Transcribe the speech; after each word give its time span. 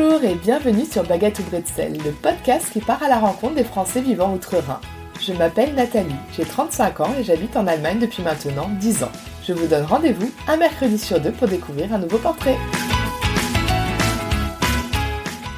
Bonjour 0.00 0.24
et 0.24 0.34
bienvenue 0.34 0.86
sur 0.86 1.04
Baguette 1.04 1.40
ou 1.40 1.42
Bretzel, 1.42 1.92
le 2.02 2.12
podcast 2.12 2.70
qui 2.72 2.80
part 2.80 3.02
à 3.02 3.08
la 3.08 3.18
rencontre 3.18 3.56
des 3.56 3.64
Français 3.64 4.00
vivant 4.00 4.32
outre-Rhin. 4.32 4.80
Je 5.20 5.34
m'appelle 5.34 5.74
Nathalie, 5.74 6.14
j'ai 6.32 6.44
35 6.44 7.00
ans 7.00 7.14
et 7.18 7.22
j'habite 7.22 7.54
en 7.54 7.66
Allemagne 7.66 7.98
depuis 7.98 8.22
maintenant 8.22 8.70
10 8.80 9.04
ans. 9.04 9.12
Je 9.46 9.52
vous 9.52 9.66
donne 9.66 9.84
rendez-vous 9.84 10.30
un 10.48 10.56
mercredi 10.56 10.96
sur 10.96 11.20
deux 11.20 11.32
pour 11.32 11.48
découvrir 11.48 11.92
un 11.92 11.98
nouveau 11.98 12.16
portrait. 12.16 12.56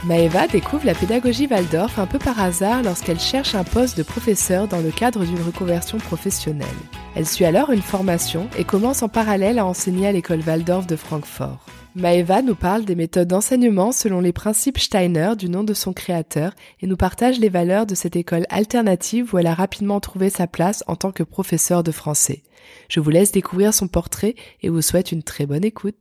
Maëva 0.04 0.48
découvre 0.48 0.86
la 0.86 0.94
pédagogie 0.94 1.46
Waldorf 1.46 2.00
un 2.00 2.06
peu 2.06 2.18
par 2.18 2.40
hasard 2.40 2.82
lorsqu'elle 2.82 3.20
cherche 3.20 3.54
un 3.54 3.64
poste 3.64 3.96
de 3.96 4.02
professeur 4.02 4.66
dans 4.66 4.80
le 4.80 4.90
cadre 4.90 5.24
d'une 5.24 5.42
reconversion 5.42 5.98
professionnelle. 5.98 6.66
Elle 7.14 7.28
suit 7.28 7.44
alors 7.44 7.70
une 7.70 7.80
formation 7.80 8.48
et 8.58 8.64
commence 8.64 9.04
en 9.04 9.08
parallèle 9.08 9.60
à 9.60 9.66
enseigner 9.66 10.08
à 10.08 10.12
l'école 10.12 10.40
Waldorf 10.44 10.88
de 10.88 10.96
Francfort. 10.96 11.60
Maëva 11.94 12.40
nous 12.40 12.54
parle 12.54 12.86
des 12.86 12.94
méthodes 12.94 13.28
d'enseignement 13.28 13.92
selon 13.92 14.20
les 14.20 14.32
principes 14.32 14.78
Steiner 14.78 15.34
du 15.36 15.50
nom 15.50 15.62
de 15.62 15.74
son 15.74 15.92
créateur 15.92 16.54
et 16.80 16.86
nous 16.86 16.96
partage 16.96 17.38
les 17.38 17.50
valeurs 17.50 17.84
de 17.84 17.94
cette 17.94 18.16
école 18.16 18.46
alternative 18.48 19.34
où 19.34 19.38
elle 19.38 19.46
a 19.46 19.54
rapidement 19.54 20.00
trouvé 20.00 20.30
sa 20.30 20.46
place 20.46 20.82
en 20.86 20.96
tant 20.96 21.12
que 21.12 21.22
professeure 21.22 21.82
de 21.82 21.92
français. 21.92 22.44
Je 22.88 23.00
vous 23.00 23.10
laisse 23.10 23.32
découvrir 23.32 23.74
son 23.74 23.88
portrait 23.88 24.36
et 24.62 24.70
vous 24.70 24.80
souhaite 24.80 25.12
une 25.12 25.22
très 25.22 25.44
bonne 25.44 25.64
écoute. 25.64 25.96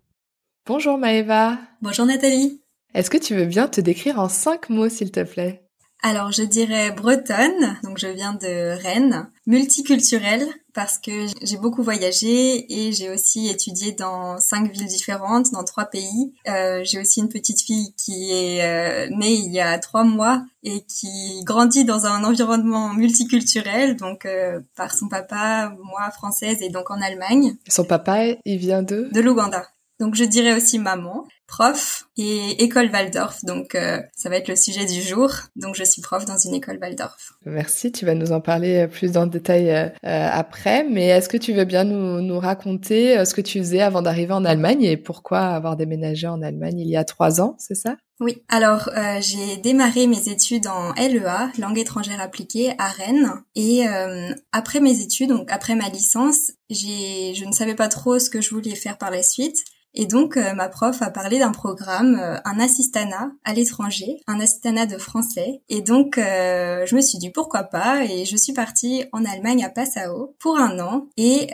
Bonjour 0.66 0.98
Maëva. 0.98 1.58
Bonjour 1.82 2.06
Nathalie. 2.06 2.62
Est-ce 2.94 3.10
que 3.10 3.18
tu 3.18 3.36
veux 3.36 3.46
bien 3.46 3.68
te 3.68 3.82
décrire 3.82 4.18
en 4.18 4.30
cinq 4.30 4.70
mots 4.70 4.90
s'il 4.90 5.12
te 5.12 5.24
plaît? 5.24 5.61
Alors 6.02 6.32
je 6.32 6.44
dirais 6.44 6.92
bretonne, 6.92 7.78
donc 7.84 7.98
je 7.98 8.08
viens 8.08 8.34
de 8.34 8.82
Rennes, 8.82 9.30
multiculturelle 9.46 10.48
parce 10.74 10.98
que 10.98 11.28
j'ai 11.42 11.58
beaucoup 11.58 11.84
voyagé 11.84 12.66
et 12.74 12.94
j'ai 12.94 13.10
aussi 13.10 13.50
étudié 13.50 13.92
dans 13.92 14.40
cinq 14.40 14.72
villes 14.72 14.88
différentes, 14.88 15.52
dans 15.52 15.64
trois 15.64 15.86
pays. 15.86 16.34
Euh, 16.48 16.82
j'ai 16.84 17.00
aussi 17.00 17.20
une 17.20 17.30
petite 17.30 17.62
fille 17.62 17.94
qui 17.98 18.32
est 18.32 18.64
euh, 18.64 19.10
née 19.16 19.34
il 19.34 19.52
y 19.52 19.60
a 19.60 19.78
trois 19.80 20.04
mois 20.04 20.44
et 20.64 20.82
qui 20.86 21.44
grandit 21.44 21.86
dans 21.86 22.06
un 22.06 22.24
environnement 22.24 22.94
multiculturel, 22.94 23.96
donc 23.96 24.26
euh, 24.26 24.60
par 24.76 24.94
son 24.96 25.08
papa, 25.08 25.76
moi 25.84 26.10
française 26.12 26.62
et 26.62 26.70
donc 26.70 26.90
en 26.90 27.02
Allemagne. 27.02 27.58
Son 27.68 27.84
papa, 27.84 28.24
il 28.46 28.58
vient 28.58 28.84
de? 28.84 29.10
De 29.12 29.22
l'Ouganda. 29.22 29.68
Donc 30.00 30.16
je 30.16 30.24
dirais 30.24 30.56
aussi 30.56 30.80
maman, 30.80 31.28
prof 31.52 32.06
et 32.18 32.64
école 32.64 32.90
Waldorf. 32.92 33.44
Donc 33.44 33.76
euh, 33.76 34.00
ça 34.16 34.30
va 34.30 34.38
être 34.38 34.48
le 34.48 34.56
sujet 34.56 34.86
du 34.86 35.02
jour. 35.02 35.30
Donc 35.58 35.76
je 35.76 35.84
suis 35.84 36.02
prof 36.02 36.24
dans 36.26 36.38
une 36.38 36.56
école 36.56 36.80
Waldorf. 36.82 37.34
Merci, 37.46 37.92
tu 37.92 38.06
vas 38.06 38.16
nous 38.16 38.32
en 38.32 38.40
parler 38.40 38.88
plus 38.88 39.12
dans 39.12 39.24
le 39.26 39.30
détail 39.30 39.70
euh, 39.70 39.90
après. 40.02 40.86
Mais 40.86 41.08
est-ce 41.08 41.28
que 41.28 41.38
tu 41.38 41.54
veux 41.54 41.66
bien 41.66 41.84
nous, 41.84 42.22
nous 42.22 42.40
raconter 42.40 43.18
euh, 43.18 43.26
ce 43.26 43.34
que 43.34 43.42
tu 43.42 43.60
faisais 43.60 43.82
avant 43.82 44.02
d'arriver 44.02 44.34
en 44.34 44.46
Allemagne 44.46 44.84
et 44.84 44.96
pourquoi 44.96 45.40
avoir 45.40 45.76
déménagé 45.76 46.28
en 46.28 46.42
Allemagne 46.42 46.80
il 46.80 46.88
y 46.88 46.96
a 46.96 47.04
trois 47.04 47.42
ans, 47.42 47.56
c'est 47.60 47.76
ça? 47.76 47.98
Oui, 48.22 48.44
alors 48.50 48.90
euh, 48.96 49.20
j'ai 49.20 49.58
démarré 49.58 50.06
mes 50.06 50.30
études 50.30 50.68
en 50.68 50.94
LEA, 50.94 51.52
langue 51.58 51.80
étrangère 51.80 52.22
appliquée, 52.22 52.72
à 52.78 52.88
Rennes. 52.88 53.34
Et 53.56 53.88
euh, 53.88 54.30
après 54.52 54.80
mes 54.80 55.02
études, 55.02 55.30
donc 55.30 55.52
après 55.52 55.74
ma 55.74 55.90
licence, 55.90 56.52
j'ai, 56.70 57.34
je 57.34 57.46
ne 57.46 57.52
savais 57.52 57.74
pas 57.74 57.88
trop 57.88 58.20
ce 58.20 58.30
que 58.30 58.40
je 58.40 58.52
voulais 58.52 58.76
faire 58.76 59.00
par 59.00 59.10
la 59.10 59.24
suite. 59.24 59.58
Et 59.94 60.06
donc, 60.06 60.38
euh, 60.38 60.54
ma 60.54 60.70
prof 60.70 61.02
a 61.02 61.10
parlé 61.10 61.38
d'un 61.42 61.52
programme, 61.52 62.18
euh, 62.20 62.38
un 62.46 62.60
assistana 62.60 63.32
à 63.44 63.54
l'étranger, 63.54 64.22
un 64.28 64.40
assistana 64.40 64.86
de 64.86 64.98
français. 64.98 65.62
Et 65.70 65.82
donc, 65.82 66.18
euh, 66.18 66.86
je 66.86 66.96
me 66.96 67.02
suis 67.02 67.18
dit 67.18 67.30
pourquoi 67.30 67.64
pas. 67.64 68.06
Et 68.06 68.26
je 68.26 68.38
suis 68.38 68.54
partie 68.54 69.04
en 69.12 69.26
Allemagne 69.26 69.64
à 69.64 69.70
Passau 69.70 70.36
pour 70.40 70.58
un 70.58 70.80
an. 70.80 71.08
Et 71.18 71.48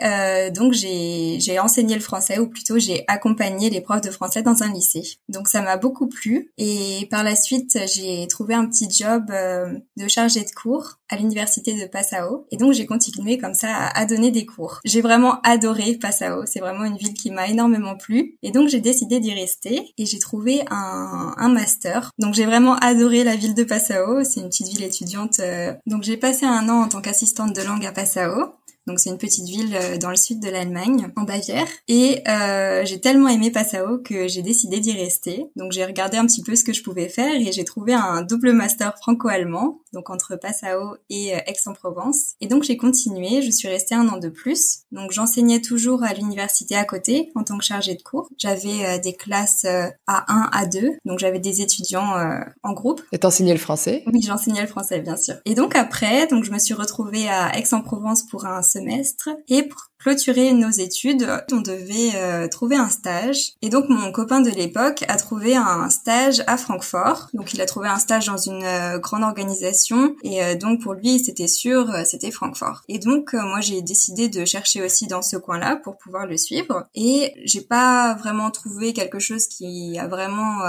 donc, 0.54 0.72
j'ai 0.72 1.58
enseigné 1.58 1.94
le 1.94 2.00
français, 2.00 2.38
ou 2.38 2.48
plutôt 2.48 2.78
j'ai 2.78 3.04
accompagné 3.08 3.70
les 3.70 3.80
profs 3.80 4.00
de 4.00 4.10
français 4.10 4.42
dans 4.42 4.62
un 4.62 4.72
lycée. 4.72 5.18
Donc, 5.28 5.48
ça 5.48 5.62
m'a 5.62 5.76
beaucoup 5.76 6.08
plu. 6.08 6.52
Et 6.58 7.06
par 7.10 7.24
la 7.24 7.36
suite, 7.36 7.78
j'ai 7.92 8.26
trouvé 8.28 8.54
un 8.54 8.66
petit 8.66 8.88
job 8.90 9.26
de 9.28 10.08
chargé 10.08 10.40
de 10.40 10.50
cours 10.50 10.97
à 11.08 11.16
l'université 11.16 11.80
de 11.80 11.86
Passau. 11.86 12.46
Et 12.50 12.56
donc, 12.56 12.72
j'ai 12.72 12.86
continué 12.86 13.38
comme 13.38 13.54
ça 13.54 13.88
à, 13.94 14.06
donner 14.06 14.30
des 14.30 14.46
cours. 14.46 14.80
J'ai 14.84 15.00
vraiment 15.00 15.40
adoré 15.42 15.94
Passau. 15.94 16.46
C'est 16.46 16.60
vraiment 16.60 16.84
une 16.84 16.96
ville 16.96 17.14
qui 17.14 17.30
m'a 17.30 17.48
énormément 17.48 17.96
plu. 17.96 18.36
Et 18.42 18.50
donc 18.50 18.68
j'ai 18.68 18.80
décidé 18.80 19.20
d'y 19.20 19.32
rester 19.32 19.92
et 19.98 20.06
j'ai 20.06 20.18
trouvé 20.18 20.62
un, 20.70 21.34
un 21.36 21.48
master. 21.48 22.12
Donc 22.18 22.34
j'ai 22.34 22.46
vraiment 22.46 22.76
adoré 22.76 23.24
la 23.24 23.36
ville 23.36 23.54
de 23.54 23.64
Passau. 23.64 24.24
C'est 24.24 24.40
une 24.40 24.48
petite 24.48 24.68
ville 24.68 24.82
étudiante. 24.82 25.40
Euh, 25.40 25.72
donc 25.86 26.02
j'ai 26.02 26.16
passé 26.16 26.46
un 26.46 26.68
an 26.68 26.82
en 26.82 26.88
tant 26.88 27.00
qu'assistante 27.00 27.54
de 27.54 27.62
langue 27.62 27.84
à 27.84 27.92
Passau. 27.92 28.54
Donc 28.88 28.98
c'est 29.00 29.10
une 29.10 29.18
petite 29.18 29.44
ville 29.44 29.76
euh, 29.76 29.98
dans 29.98 30.08
le 30.08 30.16
sud 30.16 30.40
de 30.40 30.48
l'Allemagne, 30.48 31.08
en 31.14 31.24
Bavière. 31.24 31.66
Et 31.88 32.22
euh, 32.26 32.86
j'ai 32.86 33.00
tellement 33.00 33.28
aimé 33.28 33.50
Passau 33.50 33.98
que 34.02 34.28
j'ai 34.28 34.40
décidé 34.40 34.80
d'y 34.80 34.92
rester. 34.92 35.46
Donc 35.56 35.72
j'ai 35.72 35.84
regardé 35.84 36.16
un 36.16 36.24
petit 36.24 36.42
peu 36.42 36.56
ce 36.56 36.64
que 36.64 36.72
je 36.72 36.82
pouvais 36.82 37.10
faire 37.10 37.34
et 37.34 37.52
j'ai 37.52 37.64
trouvé 37.64 37.92
un 37.92 38.22
double 38.22 38.52
master 38.52 38.96
franco-allemand, 38.96 39.80
donc 39.92 40.08
entre 40.08 40.36
Passau 40.36 40.96
et 41.10 41.34
euh, 41.34 41.38
Aix-en-Provence. 41.46 42.32
Et 42.40 42.46
donc 42.46 42.62
j'ai 42.62 42.78
continué, 42.78 43.42
je 43.42 43.50
suis 43.50 43.68
restée 43.68 43.94
un 43.94 44.08
an 44.08 44.16
de 44.16 44.30
plus. 44.30 44.80
Donc 44.90 45.12
j'enseignais 45.12 45.60
toujours 45.60 46.02
à 46.02 46.14
l'université 46.14 46.74
à 46.74 46.86
côté 46.86 47.30
en 47.34 47.44
tant 47.44 47.58
que 47.58 47.64
chargée 47.64 47.94
de 47.94 48.02
cours. 48.02 48.30
J'avais 48.38 48.86
euh, 48.86 48.98
des 48.98 49.12
classes 49.12 49.66
à 49.66 50.32
1 50.32 50.48
à 50.50 50.64
2, 50.64 50.92
donc 51.04 51.18
j'avais 51.18 51.40
des 51.40 51.60
étudiants 51.60 52.14
en 52.62 52.72
groupe. 52.72 53.02
Et 53.12 53.18
t'enseignais 53.18 53.52
le 53.52 53.58
français? 53.58 54.02
Oui, 54.06 54.22
j'enseignais 54.22 54.62
le 54.62 54.66
français 54.66 55.00
bien 55.00 55.16
sûr. 55.16 55.34
Et 55.44 55.54
donc 55.54 55.76
après, 55.76 56.26
donc 56.26 56.44
je 56.44 56.52
me 56.52 56.58
suis 56.58 56.74
retrouvée 56.74 57.28
à 57.28 57.54
Aix-en-Provence 57.58 58.22
pour 58.22 58.46
un 58.46 58.62
semestre 58.62 58.77
et 59.48 59.62
pour 59.64 59.88
clôturer 59.98 60.52
nos 60.52 60.70
études, 60.70 61.26
on 61.52 61.60
devait 61.60 62.12
euh, 62.14 62.48
trouver 62.48 62.76
un 62.76 62.88
stage. 62.88 63.54
Et 63.62 63.68
donc 63.68 63.88
mon 63.88 64.12
copain 64.12 64.40
de 64.40 64.50
l'époque 64.50 65.04
a 65.08 65.16
trouvé 65.16 65.56
un 65.56 65.90
stage 65.90 66.42
à 66.46 66.56
Francfort. 66.56 67.28
Donc 67.34 67.52
il 67.52 67.60
a 67.60 67.66
trouvé 67.66 67.88
un 67.88 67.98
stage 67.98 68.26
dans 68.26 68.36
une 68.36 68.62
euh, 68.62 68.98
grande 68.98 69.24
organisation 69.24 70.14
et 70.22 70.42
euh, 70.42 70.54
donc 70.54 70.82
pour 70.82 70.94
lui 70.94 71.18
c'était 71.18 71.48
sûr, 71.48 71.92
c'était 72.04 72.30
Francfort. 72.30 72.82
Et 72.88 72.98
donc 72.98 73.34
moi 73.34 73.60
j'ai 73.60 73.82
décidé 73.82 74.28
de 74.28 74.44
chercher 74.44 74.82
aussi 74.82 75.06
dans 75.06 75.22
ce 75.22 75.36
coin-là 75.36 75.76
pour 75.76 75.98
pouvoir 75.98 76.26
le 76.26 76.36
suivre. 76.36 76.86
Et 76.94 77.32
j'ai 77.44 77.62
pas 77.62 78.14
vraiment 78.14 78.50
trouvé 78.50 78.92
quelque 78.92 79.18
chose 79.18 79.46
qui 79.48 79.98
a 79.98 80.06
vraiment 80.06 80.62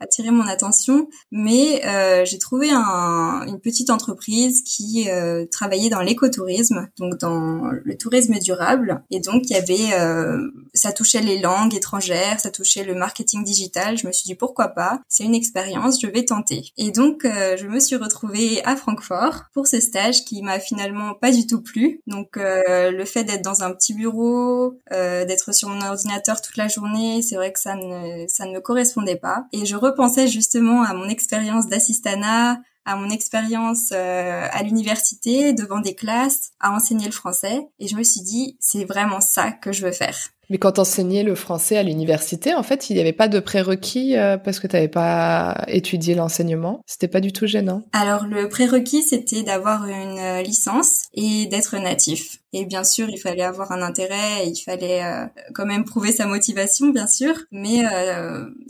attiré 0.00 0.30
mon 0.30 0.46
attention, 0.46 1.08
mais 1.30 1.82
j'ai 2.24 2.38
trouvé 2.38 2.70
un, 2.70 3.44
une 3.46 3.60
petite 3.60 3.90
entreprise 3.90 4.62
qui 4.62 5.08
travaillait 5.50 5.90
dans 5.90 6.00
l'écotourisme, 6.00 6.88
donc 6.98 7.18
dans 7.18 7.70
le 7.84 7.96
tourisme 7.96 8.38
durable 8.40 8.63
et 9.10 9.20
donc, 9.20 9.44
il 9.48 9.52
y 9.52 9.56
avait, 9.56 9.94
euh, 9.94 10.50
ça 10.72 10.92
touchait 10.92 11.20
les 11.20 11.40
langues 11.40 11.74
étrangères, 11.74 12.40
ça 12.40 12.50
touchait 12.50 12.84
le 12.84 12.94
marketing 12.94 13.44
digital. 13.44 13.96
Je 13.98 14.06
me 14.06 14.12
suis 14.12 14.24
dit 14.24 14.34
pourquoi 14.34 14.68
pas, 14.68 15.00
c'est 15.08 15.24
une 15.24 15.34
expérience, 15.34 16.00
je 16.00 16.06
vais 16.06 16.24
tenter. 16.24 16.72
Et 16.76 16.90
donc, 16.90 17.24
euh, 17.24 17.56
je 17.56 17.66
me 17.66 17.80
suis 17.80 17.96
retrouvée 17.96 18.64
à 18.64 18.76
Francfort 18.76 19.44
pour 19.52 19.66
ce 19.66 19.80
stage 19.80 20.24
qui 20.24 20.42
m'a 20.42 20.58
finalement 20.58 21.14
pas 21.14 21.30
du 21.30 21.46
tout 21.46 21.62
plu. 21.62 22.00
Donc, 22.06 22.36
euh, 22.36 22.90
le 22.90 23.04
fait 23.04 23.24
d'être 23.24 23.42
dans 23.42 23.62
un 23.62 23.72
petit 23.72 23.94
bureau, 23.94 24.78
d'être 24.90 25.54
sur 25.54 25.68
mon 25.68 25.84
ordinateur 25.84 26.40
toute 26.40 26.56
la 26.56 26.68
journée, 26.68 27.22
c'est 27.22 27.36
vrai 27.36 27.52
que 27.52 27.60
ça 27.60 27.74
ne, 27.74 28.26
ça 28.28 28.46
ne 28.46 28.52
me 28.52 28.60
correspondait 28.60 29.16
pas. 29.16 29.46
Et 29.52 29.66
je 29.66 29.76
repensais 29.76 30.28
justement 30.28 30.82
à 30.82 30.94
mon 30.94 31.08
expérience 31.08 31.66
d'assistana, 31.66 32.60
à 32.84 32.96
mon 32.96 33.10
expérience 33.10 33.90
euh, 33.92 34.46
à 34.50 34.62
l'université, 34.62 35.52
devant 35.52 35.80
des 35.80 35.94
classes, 35.94 36.50
à 36.60 36.72
enseigner 36.72 37.06
le 37.06 37.12
français. 37.12 37.66
Et 37.78 37.88
je 37.88 37.96
me 37.96 38.02
suis 38.02 38.22
dit, 38.22 38.56
c'est 38.60 38.84
vraiment 38.84 39.20
ça 39.20 39.52
que 39.52 39.72
je 39.72 39.84
veux 39.84 39.92
faire. 39.92 40.16
Mais 40.50 40.58
quand 40.58 40.78
enseignais 40.78 41.22
le 41.22 41.34
français 41.34 41.76
à 41.76 41.82
l'université, 41.82 42.54
en 42.54 42.62
fait, 42.62 42.90
il 42.90 42.94
n'y 42.94 43.00
avait 43.00 43.12
pas 43.12 43.28
de 43.28 43.40
prérequis 43.40 44.16
euh, 44.16 44.36
parce 44.36 44.60
que 44.60 44.66
tu 44.66 44.76
n'avais 44.76 44.88
pas 44.88 45.64
étudié 45.68 46.14
l'enseignement? 46.14 46.82
C'était 46.86 47.08
pas 47.08 47.20
du 47.20 47.32
tout 47.32 47.46
gênant? 47.46 47.82
Alors 47.92 48.26
le 48.26 48.48
prérequis, 48.48 49.02
c'était 49.02 49.42
d'avoir 49.42 49.86
une 49.86 50.18
euh, 50.18 50.42
licence 50.42 51.04
et 51.14 51.46
d'être 51.46 51.76
natif. 51.78 52.38
Et 52.54 52.64
bien 52.64 52.84
sûr, 52.84 53.10
il 53.10 53.18
fallait 53.18 53.42
avoir 53.42 53.72
un 53.72 53.82
intérêt, 53.82 54.46
il 54.46 54.56
fallait 54.56 55.04
euh, 55.04 55.26
quand 55.52 55.66
même 55.66 55.84
prouver 55.84 56.12
sa 56.12 56.26
motivation, 56.26 56.88
bien 56.88 57.06
sûr. 57.06 57.34
Mais 57.52 57.82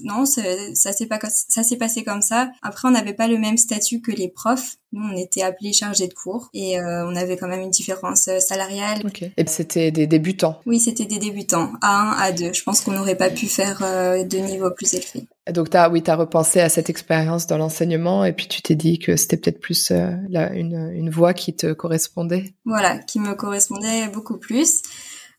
non, 0.03 0.25
ça 0.25 0.93
s'est 0.93 1.07
pas 1.07 1.19
ça 1.31 1.63
s'est 1.63 1.77
passé 1.77 2.03
comme 2.03 2.23
ça. 2.23 2.51
Après, 2.63 2.89
on 2.89 2.91
n'avait 2.91 3.13
pas 3.13 3.29
le 3.29 3.39
même 3.39 3.57
statut 3.57 4.01
que 4.01 4.11
les 4.11 4.29
profs. 4.29 4.77
Nous, 4.93 5.03
on 5.03 5.17
était 5.17 5.43
appelés 5.43 5.73
chargés 5.73 6.09
de 6.09 6.15
cours 6.15 6.51
et 6.55 6.81
on 6.81 7.15
avait 7.17 7.37
quand 7.37 7.49
même 7.49 7.61
une 7.61 7.71
différence 7.71 8.31
salariale. 8.39 9.03
Et 9.37 9.47
c'était 9.47 9.91
des 9.91 10.07
débutants. 10.07 10.61
Oui, 10.67 10.81
c'était 10.81 11.05
des 11.05 11.19
débutants. 11.19 11.73
A1, 11.83 12.33
A2. 12.33 12.55
Je 12.55 12.63
pense 12.63 12.81
qu'on 12.81 12.93
n'aurait 12.93 13.17
pas 13.17 13.31
pu 13.31 13.47
faire 13.47 13.83
euh, 13.83 14.25
de 14.25 14.39
niveau 14.39 14.71
plus 14.71 14.95
élevé. 14.95 15.27
Donc 15.53 15.69
t'as 15.69 15.91
oui 15.91 16.03
t'as 16.03 16.17
repensé 16.17 16.61
à 16.61 16.71
cette 16.71 16.89
expérience 16.89 17.47
dans 17.47 17.59
l'enseignement 17.59 18.25
et 18.25 18.33
puis 18.33 18.49
tu 18.49 18.63
t'es 18.63 18.75
dit 18.75 18.99
que 18.99 19.17
c'était 19.17 19.37
peut-être 19.37 19.61
plus 19.61 19.91
euh, 19.91 20.17
une 20.55 20.91
une 20.95 21.11
voie 21.11 21.35
qui 21.35 21.55
te 21.55 21.73
correspondait. 21.73 22.55
Voilà, 22.65 22.99
qui 22.99 23.21
me 23.21 23.35
correspondait 23.35 24.09
beaucoup 24.09 24.39
plus. 24.39 24.81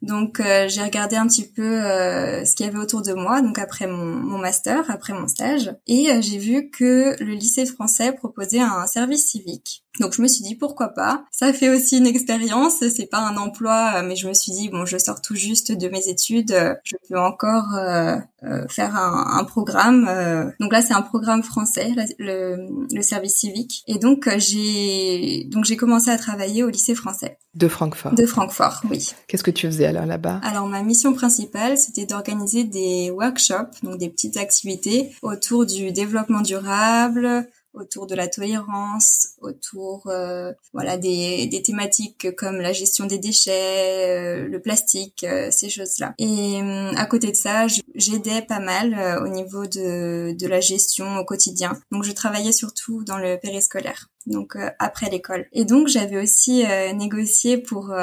Donc 0.06 0.42
j'ai 0.68 0.82
regardé 0.82 1.16
un 1.16 1.28
petit 1.28 1.48
peu 1.48 1.64
ce 1.64 2.56
qu'il 2.56 2.66
y 2.66 2.70
avait 2.70 2.78
autour 2.78 3.02
de 3.02 3.14
moi, 3.14 3.42
donc 3.42 3.60
après 3.60 3.88
mon, 3.88 4.06
mon 4.06 4.38
master, 4.38 4.90
après 4.90 5.14
mon 5.14 5.28
stage, 5.28 5.74
et 5.88 6.10
j'ai 6.22 6.38
vu 6.38 6.70
que 6.70 7.22
le 7.22 7.34
lycée 7.34 7.66
français 7.66 8.14
proposait 8.14 8.60
un 8.60 8.88
service 8.88 9.28
civique. 9.28 9.86
Donc 10.00 10.14
je 10.14 10.22
me 10.22 10.28
suis 10.28 10.44
dit 10.44 10.56
pourquoi 10.56 10.90
pas? 10.90 11.26
Ça 11.32 11.54
fait 11.54 11.70
aussi 11.70 11.98
une 11.98 12.08
expérience, 12.08 12.84
c'est 12.90 13.10
pas 13.10 13.20
un 13.20 13.38
emploi, 13.38 14.02
mais 14.04 14.16
je 14.16 14.28
me 14.28 14.34
suis 14.34 14.52
dit 14.52 14.70
bon, 14.70 14.86
je 14.86 14.98
sors 14.98 15.22
tout 15.22 15.36
juste 15.36 15.72
de 15.72 15.88
mes 15.90 16.10
études, 16.10 16.54
je 16.84 16.96
peux 17.08 17.20
encore 17.20 17.76
euh, 17.76 18.18
euh, 18.44 18.68
faire 18.68 18.96
un, 18.96 19.40
un 19.40 19.44
programme. 19.44 20.08
Euh. 20.10 20.50
Donc 20.60 20.74
là, 20.74 20.82
c'est 20.82 20.94
un 20.94 21.02
programme 21.02 21.44
français, 21.44 21.94
le, 22.20 22.68
le, 22.94 23.02
service 23.02 23.38
civique. 23.38 23.84
Et 23.88 23.98
donc 23.98 24.30
j'ai 24.38 25.46
donc 25.46 25.66
j'ai 25.66 25.78
commencé 25.78 26.10
à 26.10 26.18
travailler 26.18 26.64
au 26.64 26.70
lycée 26.70 26.96
français. 26.96 27.38
De 27.54 27.68
Francfort. 27.68 28.14
De 28.14 28.26
Francfort, 28.26 28.82
oui. 28.90 29.14
Qu'est-ce 29.28 29.44
que 29.44 29.52
tu 29.52 29.68
faisais 29.68 29.86
alors 29.96 30.08
là-bas 30.08 30.40
Alors 30.44 30.68
ma 30.68 30.84
mission 30.84 31.14
principale, 31.14 31.78
c'était 31.78 32.06
d'organiser 32.06 32.64
des 32.64 33.12
workshops, 33.12 33.82
donc 33.84 33.98
des 33.98 34.10
petites 34.10 34.38
activités 34.38 35.16
autour 35.22 35.66
du 35.66 35.92
développement 35.92 36.42
durable, 36.42 37.48
autour 37.76 38.08
de 38.08 38.16
la 38.16 38.28
tolérance, 38.28 39.30
autour 39.42 40.08
euh, 40.08 40.52
voilà 40.74 40.98
des, 40.98 41.48
des, 41.48 41.62
thématiques 41.62 42.34
comme 42.36 42.58
la 42.58 42.74
gestion 42.74 43.06
des 43.06 43.18
déchets, 43.18 44.08
euh, 44.08 44.48
le 44.48 44.62
plastique, 44.62 45.24
euh, 45.24 45.50
ces 45.52 45.70
choses-là. 45.70 46.14
Et 46.18 46.60
à 46.96 47.06
côté 47.06 47.32
de 47.32 47.36
ça, 47.36 47.68
j'aidais 47.94 48.42
pas 48.42 48.60
mal 48.60 49.20
au 49.24 49.28
niveau 49.28 49.66
de, 49.66 50.36
de 50.38 50.48
la 50.48 50.60
gestion 50.60 51.18
au 51.18 51.26
quotidien. 51.26 51.78
Donc 51.92 52.04
je 52.04 52.12
travaillais 52.12 52.54
surtout 52.54 53.04
dans 53.04 53.18
le 53.18 53.38
périscolaire 53.38 54.08
donc 54.28 54.58
après 54.80 55.10
l'école. 55.10 55.46
Et 55.52 55.66
donc 55.66 55.88
j'avais 55.88 56.22
aussi 56.22 56.64
négocié 56.96 57.58
pour 57.58 57.94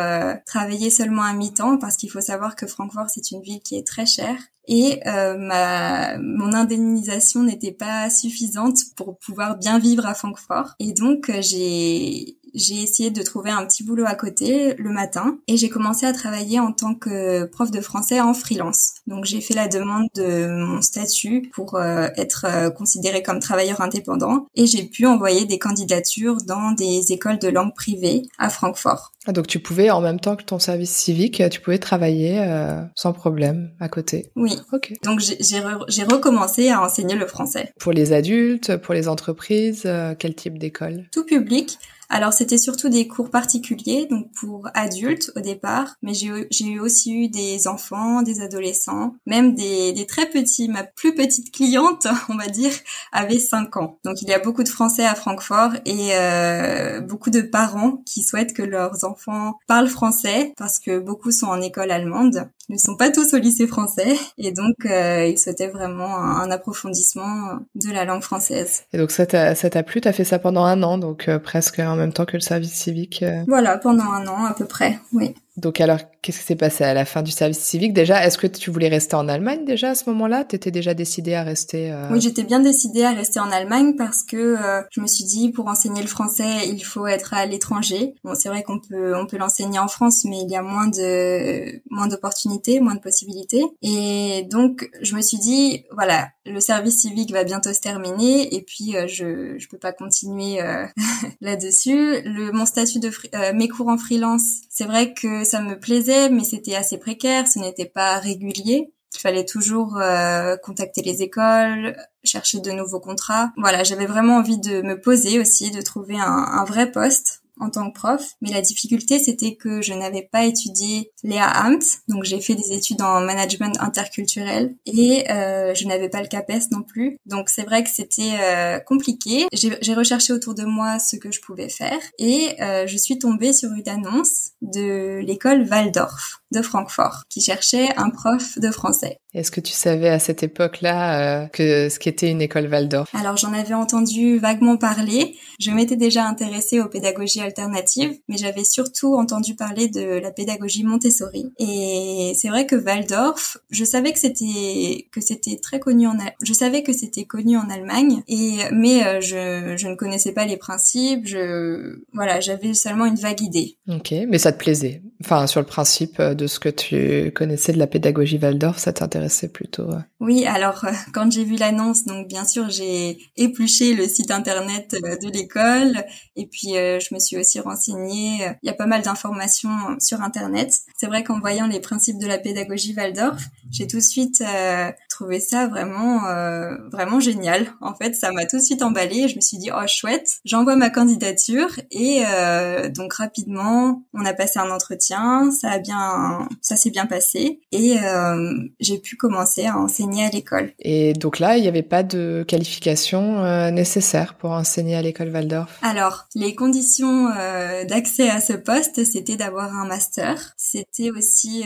travailler 0.46 0.90
seulement 0.90 1.22
à 1.22 1.32
mi-temps 1.32 1.78
parce 1.78 1.96
qu'il 1.96 2.10
faut 2.10 2.20
savoir 2.20 2.56
que 2.56 2.66
Francfort 2.66 3.08
c'est 3.08 3.30
une 3.30 3.42
ville 3.42 3.60
qui 3.60 3.76
est 3.76 3.86
très 3.86 4.06
chère 4.06 4.36
et 4.68 5.00
euh, 5.06 5.36
ma 5.36 6.18
mon 6.18 6.52
indemnisation 6.52 7.42
n'était 7.42 7.72
pas 7.72 8.10
suffisante 8.10 8.78
pour 8.96 9.18
pouvoir 9.18 9.58
bien 9.58 9.78
vivre 9.78 10.06
à 10.06 10.14
Francfort 10.14 10.74
et 10.78 10.92
donc 10.92 11.30
euh, 11.30 11.42
j'ai 11.42 12.38
j'ai 12.54 12.82
essayé 12.82 13.10
de 13.10 13.22
trouver 13.22 13.50
un 13.50 13.64
petit 13.66 13.84
boulot 13.84 14.04
à 14.06 14.14
côté 14.14 14.74
le 14.78 14.90
matin 14.90 15.38
et 15.48 15.56
j'ai 15.56 15.68
commencé 15.68 16.06
à 16.06 16.12
travailler 16.12 16.60
en 16.60 16.72
tant 16.72 16.94
que 16.94 17.44
prof 17.44 17.70
de 17.70 17.80
français 17.80 18.20
en 18.20 18.34
freelance. 18.34 18.94
Donc 19.06 19.24
j'ai 19.24 19.40
fait 19.40 19.54
la 19.54 19.68
demande 19.68 20.08
de 20.14 20.48
mon 20.48 20.82
statut 20.82 21.50
pour 21.54 21.74
euh, 21.74 22.08
être 22.16 22.46
euh, 22.48 22.70
considéré 22.70 23.22
comme 23.22 23.40
travailleur 23.40 23.80
indépendant 23.80 24.46
et 24.54 24.66
j'ai 24.66 24.84
pu 24.84 25.06
envoyer 25.06 25.44
des 25.44 25.58
candidatures 25.58 26.38
dans 26.46 26.72
des 26.72 27.12
écoles 27.12 27.38
de 27.38 27.48
langue 27.48 27.74
privée 27.74 28.22
à 28.38 28.50
Francfort. 28.50 29.12
Ah, 29.26 29.32
donc 29.32 29.46
tu 29.46 29.60
pouvais 29.60 29.90
en 29.90 30.00
même 30.00 30.18
temps 30.18 30.34
que 30.34 30.42
ton 30.42 30.58
service 30.58 30.90
civique, 30.90 31.42
tu 31.50 31.60
pouvais 31.60 31.78
travailler 31.78 32.40
euh, 32.40 32.82
sans 32.96 33.12
problème 33.12 33.70
à 33.78 33.88
côté. 33.88 34.32
Oui. 34.36 34.56
Ok. 34.72 34.92
Donc 35.04 35.20
j'ai 35.20 36.04
recommencé 36.04 36.70
à 36.70 36.82
enseigner 36.82 37.14
le 37.14 37.26
français. 37.26 37.72
Pour 37.78 37.92
les 37.92 38.12
adultes, 38.12 38.76
pour 38.78 38.94
les 38.94 39.08
entreprises, 39.08 39.88
quel 40.18 40.34
type 40.34 40.58
d'école? 40.58 41.04
Tout 41.12 41.24
public. 41.24 41.78
Alors 42.08 42.32
c'était 42.32 42.58
surtout 42.58 42.88
des 42.88 43.08
cours 43.08 43.30
particuliers, 43.30 44.06
donc 44.10 44.30
pour 44.32 44.68
adultes 44.74 45.32
au 45.36 45.40
départ, 45.40 45.96
mais 46.02 46.12
j'ai 46.14 46.66
eu 46.66 46.80
aussi 46.80 47.14
eu 47.14 47.28
des 47.28 47.66
enfants, 47.68 48.22
des 48.22 48.40
adolescents, 48.40 49.14
même 49.26 49.54
des, 49.54 50.06
très 50.08 50.26
petits. 50.26 50.68
Ma 50.68 50.82
plus 50.84 51.14
petite 51.14 51.52
cliente, 51.52 52.06
on 52.28 52.36
va 52.36 52.48
dire, 52.48 52.72
avait 53.12 53.38
5 53.38 53.76
ans. 53.76 53.98
Donc 54.04 54.20
il 54.22 54.28
y 54.28 54.34
a 54.34 54.38
beaucoup 54.38 54.62
de 54.62 54.68
Français 54.68 55.06
à 55.06 55.14
Francfort 55.14 55.72
et 55.84 56.10
euh, 56.12 57.00
beaucoup 57.00 57.30
de 57.30 57.40
parents 57.40 58.02
qui 58.04 58.22
souhaitent 58.22 58.52
que 58.52 58.62
leurs 58.62 59.04
enfants 59.04 59.58
parlent 59.66 59.88
français 59.88 60.52
parce 60.56 60.78
que 60.78 60.98
beaucoup 60.98 61.30
sont 61.30 61.46
en 61.46 61.60
école 61.60 61.90
allemande 61.90 62.48
ne 62.72 62.78
sont 62.78 62.96
pas 62.96 63.10
tous 63.10 63.34
au 63.34 63.38
lycée 63.38 63.66
français 63.66 64.16
et 64.38 64.52
donc 64.52 64.74
euh, 64.86 65.26
ils 65.26 65.38
souhaitaient 65.38 65.68
vraiment 65.68 66.16
un, 66.16 66.50
approfondissement 66.50 67.58
de 67.74 67.90
la 67.90 68.04
langue 68.04 68.22
française. 68.22 68.84
Et 68.92 68.98
donc 68.98 69.10
ça 69.10 69.26
t'a 69.26 69.54
ça 69.54 69.70
t'a 69.70 69.82
plu? 69.82 70.00
T'as 70.00 70.12
fait 70.12 70.24
ça 70.24 70.38
pendant 70.38 70.64
un 70.64 70.82
an, 70.82 70.98
donc 70.98 71.28
euh, 71.28 71.38
presque 71.38 71.78
en 71.78 71.96
même 71.96 72.12
temps 72.12 72.24
que 72.24 72.36
le 72.36 72.40
service 72.40 72.72
civique. 72.72 73.22
Euh? 73.22 73.42
Voilà, 73.46 73.78
pendant 73.78 74.04
un 74.04 74.26
an 74.26 74.44
à 74.44 74.54
peu 74.54 74.64
près, 74.64 74.98
oui. 75.12 75.34
Donc 75.58 75.82
alors, 75.82 75.98
qu'est-ce 76.22 76.38
qui 76.38 76.44
s'est 76.44 76.56
passé 76.56 76.82
à 76.82 76.94
la 76.94 77.04
fin 77.04 77.22
du 77.22 77.30
service 77.30 77.58
civique? 77.58 77.92
Déjà, 77.92 78.24
est-ce 78.24 78.38
que 78.38 78.46
tu 78.46 78.70
voulais 78.70 78.88
rester 78.88 79.16
en 79.16 79.28
Allemagne 79.28 79.66
déjà 79.66 79.90
à 79.90 79.94
ce 79.94 80.08
moment-là? 80.08 80.44
T'étais 80.44 80.70
déjà 80.70 80.94
décidée 80.94 81.34
à 81.34 81.42
rester 81.42 81.92
euh... 81.92 82.08
Oui, 82.10 82.22
j'étais 82.22 82.44
bien 82.44 82.60
décidée 82.60 83.02
à 83.02 83.10
rester 83.10 83.38
en 83.38 83.50
Allemagne 83.50 83.94
parce 83.96 84.22
que 84.22 84.36
euh, 84.36 84.82
je 84.90 85.00
me 85.02 85.06
suis 85.06 85.24
dit 85.24 85.50
pour 85.50 85.66
enseigner 85.66 86.00
le 86.00 86.08
français, 86.08 86.68
il 86.68 86.82
faut 86.82 87.06
être 87.06 87.34
à 87.34 87.44
l'étranger. 87.44 88.14
Bon, 88.24 88.34
c'est 88.34 88.48
vrai 88.48 88.62
qu'on 88.62 88.78
peut 88.78 89.14
on 89.14 89.26
peut 89.26 89.36
l'enseigner 89.36 89.78
en 89.78 89.88
France, 89.88 90.24
mais 90.24 90.38
il 90.40 90.50
y 90.50 90.56
a 90.56 90.62
moins 90.62 90.86
de 90.86 91.82
moins 91.90 92.06
d'opportunités, 92.06 92.80
moins 92.80 92.94
de 92.94 93.00
possibilités. 93.00 93.62
Et 93.82 94.46
donc 94.50 94.88
je 95.02 95.14
me 95.14 95.20
suis 95.20 95.38
dit 95.38 95.84
voilà, 95.90 96.28
le 96.46 96.60
service 96.60 97.02
civique 97.02 97.30
va 97.30 97.44
bientôt 97.44 97.74
se 97.74 97.80
terminer 97.80 98.54
et 98.54 98.62
puis 98.62 98.96
euh, 98.96 99.06
je 99.06 99.58
je 99.58 99.68
peux 99.68 99.78
pas 99.78 99.92
continuer 99.92 100.62
euh, 100.62 100.86
là-dessus. 101.42 102.22
Le 102.24 102.52
mon 102.52 102.64
statut 102.64 103.00
de 103.00 103.10
mes 103.52 103.68
cours 103.68 103.88
en 103.88 103.98
freelance, 103.98 104.62
c'est 104.70 104.86
vrai 104.86 105.12
que 105.12 105.41
ça 105.44 105.60
me 105.60 105.78
plaisait, 105.78 106.30
mais 106.30 106.44
c'était 106.44 106.74
assez 106.74 106.98
précaire, 106.98 107.46
ce 107.46 107.58
n'était 107.58 107.86
pas 107.86 108.18
régulier. 108.18 108.92
Il 109.14 109.18
fallait 109.18 109.44
toujours 109.44 109.98
euh, 109.98 110.56
contacter 110.56 111.02
les 111.02 111.22
écoles, 111.22 111.96
chercher 112.24 112.60
de 112.60 112.70
nouveaux 112.70 113.00
contrats. 113.00 113.52
Voilà, 113.56 113.82
j'avais 113.82 114.06
vraiment 114.06 114.36
envie 114.36 114.58
de 114.58 114.82
me 114.82 114.98
poser 114.98 115.38
aussi, 115.38 115.70
de 115.70 115.82
trouver 115.82 116.18
un, 116.18 116.22
un 116.22 116.64
vrai 116.64 116.90
poste 116.90 117.41
en 117.60 117.70
tant 117.70 117.90
que 117.90 117.94
prof. 117.94 118.32
Mais 118.40 118.50
la 118.50 118.60
difficulté, 118.60 119.18
c'était 119.18 119.54
que 119.54 119.82
je 119.82 119.92
n'avais 119.92 120.28
pas 120.30 120.44
étudié 120.44 121.10
l'EA-AMT, 121.22 121.82
donc 122.08 122.24
j'ai 122.24 122.40
fait 122.40 122.54
des 122.54 122.72
études 122.72 123.02
en 123.02 123.20
management 123.20 123.80
interculturel 123.80 124.74
et 124.86 125.30
euh, 125.30 125.74
je 125.74 125.86
n'avais 125.86 126.08
pas 126.08 126.20
le 126.20 126.28
CAPES 126.28 126.70
non 126.70 126.82
plus. 126.82 127.18
Donc 127.26 127.48
c'est 127.48 127.64
vrai 127.64 127.82
que 127.84 127.90
c'était 127.90 128.32
euh, 128.40 128.78
compliqué. 128.80 129.46
J'ai 129.52 129.94
recherché 129.94 130.32
autour 130.32 130.54
de 130.54 130.64
moi 130.64 130.98
ce 130.98 131.16
que 131.16 131.30
je 131.30 131.40
pouvais 131.40 131.68
faire 131.68 132.00
et 132.18 132.60
euh, 132.60 132.86
je 132.86 132.96
suis 132.96 133.18
tombée 133.18 133.52
sur 133.52 133.70
une 133.72 133.88
annonce 133.88 134.50
de 134.60 135.20
l'école 135.24 135.66
Waldorf 135.68 136.41
de 136.52 136.62
Francfort 136.62 137.22
qui 137.28 137.40
cherchait 137.40 137.88
un 137.96 138.10
prof 138.10 138.58
de 138.58 138.70
français. 138.70 139.18
Est-ce 139.34 139.50
que 139.50 139.60
tu 139.60 139.72
savais 139.72 140.10
à 140.10 140.18
cette 140.18 140.42
époque-là 140.42 141.44
euh, 141.44 141.46
que 141.46 141.88
ce 141.88 141.98
qu'était 141.98 142.30
une 142.30 142.42
école 142.42 142.68
Waldorf? 142.68 143.14
Alors 143.14 143.38
j'en 143.38 143.54
avais 143.54 143.72
entendu 143.72 144.38
vaguement 144.38 144.76
parler. 144.76 145.36
Je 145.58 145.70
m'étais 145.70 145.96
déjà 145.96 146.26
intéressée 146.26 146.80
aux 146.80 146.88
pédagogies 146.88 147.40
alternatives, 147.40 148.18
mais 148.28 148.36
j'avais 148.36 148.64
surtout 148.64 149.14
entendu 149.14 149.54
parler 149.54 149.88
de 149.88 150.02
la 150.02 150.30
pédagogie 150.32 150.84
Montessori. 150.84 151.50
Et 151.58 152.34
c'est 152.36 152.48
vrai 152.48 152.66
que 152.66 152.76
Waldorf, 152.76 153.56
je 153.70 153.84
savais 153.84 154.12
que 154.12 154.18
c'était 154.18 155.08
que 155.10 155.22
c'était 155.22 155.56
très 155.56 155.80
connu 155.80 156.06
en 156.06 156.16
je 156.42 156.52
savais 156.52 156.82
que 156.82 156.92
c'était 156.92 157.24
connu 157.24 157.56
en 157.56 157.70
Allemagne 157.70 158.22
et 158.28 158.58
mais 158.70 159.02
euh, 159.06 159.20
je, 159.22 159.76
je 159.78 159.88
ne 159.88 159.94
connaissais 159.94 160.32
pas 160.32 160.44
les 160.44 160.58
principes. 160.58 161.26
Je 161.26 162.00
voilà, 162.12 162.40
j'avais 162.40 162.74
seulement 162.74 163.06
une 163.06 163.16
vague 163.16 163.40
idée. 163.40 163.78
Ok, 163.88 164.12
mais 164.28 164.38
ça 164.38 164.52
te 164.52 164.58
plaisait. 164.58 165.02
Enfin 165.24 165.46
sur 165.46 165.60
le 165.60 165.66
principe 165.66 166.20
de 166.20 166.41
ce 166.46 166.58
que 166.58 166.68
tu 166.68 167.32
connaissais 167.32 167.72
de 167.72 167.78
la 167.78 167.86
pédagogie 167.86 168.38
Waldorf, 168.38 168.78
ça 168.78 168.92
t'intéressait 168.92 169.48
plutôt. 169.48 169.88
Oui, 170.20 170.46
alors 170.46 170.84
quand 171.12 171.30
j'ai 171.30 171.44
vu 171.44 171.56
l'annonce, 171.56 172.04
donc 172.04 172.28
bien 172.28 172.44
sûr 172.44 172.70
j'ai 172.70 173.18
épluché 173.36 173.94
le 173.94 174.06
site 174.06 174.30
internet 174.30 174.92
de 174.92 175.32
l'école 175.32 176.04
et 176.36 176.46
puis 176.46 176.74
je 176.74 177.14
me 177.14 177.18
suis 177.18 177.36
aussi 177.36 177.60
renseignée. 177.60 178.46
Il 178.62 178.66
y 178.66 178.70
a 178.70 178.74
pas 178.74 178.86
mal 178.86 179.02
d'informations 179.02 179.98
sur 179.98 180.20
internet. 180.22 180.72
C'est 180.96 181.06
vrai 181.06 181.24
qu'en 181.24 181.40
voyant 181.40 181.66
les 181.66 181.80
principes 181.80 182.18
de 182.18 182.26
la 182.26 182.38
pédagogie 182.38 182.94
Waldorf, 182.94 183.42
j'ai 183.70 183.86
tout 183.86 183.96
de 183.96 184.02
suite 184.02 184.42
euh, 184.42 184.90
trouvé 185.08 185.40
ça 185.40 185.66
vraiment 185.66 186.26
euh, 186.26 186.76
vraiment 186.90 187.20
génial. 187.20 187.66
En 187.80 187.94
fait, 187.94 188.14
ça 188.14 188.32
m'a 188.32 188.46
tout 188.46 188.58
de 188.58 188.62
suite 188.62 188.82
emballé. 188.82 189.28
Je 189.28 189.36
me 189.36 189.40
suis 189.40 189.58
dit 189.58 189.70
oh 189.74 189.86
chouette, 189.86 190.40
j'envoie 190.44 190.76
ma 190.76 190.90
candidature 190.90 191.68
et 191.90 192.22
euh, 192.26 192.88
donc 192.88 193.14
rapidement 193.14 194.02
on 194.12 194.24
a 194.24 194.32
passé 194.32 194.58
un 194.58 194.70
entretien, 194.70 195.50
ça 195.50 195.70
a 195.70 195.78
bien 195.78 196.31
ça 196.60 196.76
s'est 196.76 196.90
bien 196.90 197.06
passé 197.06 197.60
et 197.72 197.98
euh, 197.98 198.52
j'ai 198.80 198.98
pu 198.98 199.16
commencer 199.16 199.66
à 199.66 199.78
enseigner 199.78 200.24
à 200.24 200.30
l'école. 200.30 200.72
Et 200.78 201.12
donc 201.12 201.38
là, 201.38 201.56
il 201.56 201.62
n'y 201.62 201.68
avait 201.68 201.82
pas 201.82 202.02
de 202.02 202.44
qualification 202.46 203.44
euh, 203.44 203.70
nécessaire 203.70 204.34
pour 204.34 204.50
enseigner 204.50 204.96
à 204.96 205.02
l'école 205.02 205.30
Waldorf? 205.30 205.78
Alors 205.82 206.26
les 206.34 206.54
conditions 206.54 207.28
euh, 207.36 207.84
d'accès 207.84 208.28
à 208.28 208.40
ce 208.40 208.52
poste, 208.52 209.04
c'était 209.04 209.36
d'avoir 209.36 209.74
un 209.74 209.86
master. 209.86 210.54
C'était 210.56 211.10
aussi 211.10 211.64